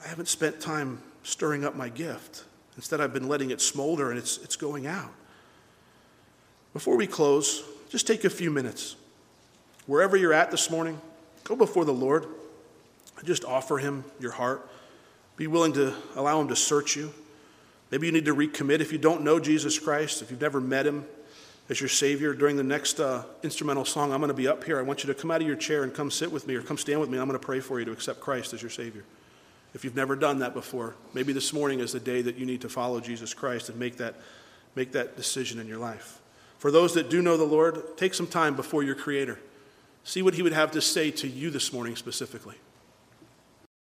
I 0.05 0.09
haven't 0.09 0.29
spent 0.29 0.61
time 0.61 1.01
stirring 1.23 1.65
up 1.65 1.75
my 1.75 1.89
gift. 1.89 2.45
Instead, 2.77 3.01
I've 3.01 3.15
been 3.15 3.29
letting 3.29 3.51
it 3.51 3.63
smolder 3.63 4.11
and 4.11 4.19
it's, 4.19 4.39
it's 4.39 4.57
going 4.57 4.87
out. 4.87 5.11
Before 6.75 6.97
we 6.97 7.07
close, 7.07 7.65
just 7.89 8.07
take 8.07 8.25
a 8.25 8.31
few 8.31 8.51
minutes. 8.51 8.95
Wherever 9.87 10.17
you're 10.17 10.35
at 10.35 10.51
this 10.51 10.71
morning, 10.71 11.01
go 11.45 11.57
before 11.57 11.85
the 11.85 11.95
Lord. 11.95 12.27
Just 13.25 13.45
offer 13.45 13.79
Him 13.79 14.05
your 14.21 14.33
heart. 14.33 14.69
Be 15.37 15.47
willing 15.47 15.73
to 15.75 15.95
allow 16.17 16.41
Him 16.41 16.49
to 16.49 16.57
search 16.57 16.97
you. 16.97 17.13
Maybe 17.91 18.07
you 18.07 18.13
need 18.13 18.27
to 18.27 18.35
recommit. 18.35 18.81
If 18.81 18.93
you 18.93 18.99
don't 18.99 19.23
know 19.23 19.41
Jesus 19.41 19.79
Christ, 19.79 20.23
if 20.23 20.31
you've 20.31 20.41
never 20.41 20.61
met 20.61 20.87
Him 20.87 21.07
as 21.69 21.81
your 21.81 21.89
Savior, 21.89 22.35
during 22.35 22.57
the 22.57 22.63
next 22.63 23.01
uh, 23.01 23.25
instrumental 23.43 23.85
song, 23.85 24.13
I'm 24.13 24.21
going 24.21 24.29
to 24.29 24.35
be 24.35 24.49
up 24.49 24.65
here. 24.65 24.79
I 24.79 24.83
want 24.83 25.05
you 25.05 25.13
to 25.13 25.19
come 25.19 25.31
out 25.31 25.41
of 25.41 25.47
your 25.47 25.57
chair 25.57 25.85
and 25.85 25.93
come 25.93 26.11
sit 26.11 26.31
with 26.31 26.47
me 26.47 26.55
or 26.55 26.63
come 26.63 26.79
stand 26.79 27.01
with 27.01 27.11
me. 27.11 27.19
I'm 27.19 27.29
going 27.29 27.39
to 27.39 27.45
pray 27.45 27.61
for 27.61 27.79
you 27.79 27.85
to 27.87 27.93
accept 27.93 28.21
Christ 28.21 28.53
as 28.53 28.63
your 28.63 28.71
Savior. 28.71 29.05
If 29.75 29.85
you've 29.85 29.97
never 29.97 30.17
done 30.17 30.39
that 30.39 30.55
before, 30.55 30.95
maybe 31.13 31.33
this 31.33 31.53
morning 31.53 31.81
is 31.81 31.93
the 31.93 32.01
day 32.01 32.23
that 32.23 32.37
you 32.37 32.47
need 32.47 32.63
to 32.63 32.69
follow 32.69 33.01
Jesus 33.01 33.35
Christ 33.35 33.69
and 33.69 33.79
make 33.79 33.99
that, 33.99 34.15
make 34.75 34.93
that 34.93 35.17
decision 35.17 35.61
in 35.61 35.67
your 35.67 35.79
life. 35.79 36.21
For 36.59 36.71
those 36.71 36.95
that 36.95 37.11
do 37.11 37.23
know 37.23 37.37
the 37.37 37.45
Lord, 37.45 37.97
take 37.97 38.15
some 38.15 38.27
time 38.27 38.57
before 38.57 38.83
your 38.83 38.95
Creator. 38.95 39.39
See 40.05 40.23
what 40.23 40.35
He 40.35 40.43
would 40.43 40.53
have 40.53 40.71
to 40.73 40.81
say 40.81 41.11
to 41.13 41.29
you 41.29 41.51
this 41.51 41.73
morning 41.73 41.97
specifically. 41.97 42.57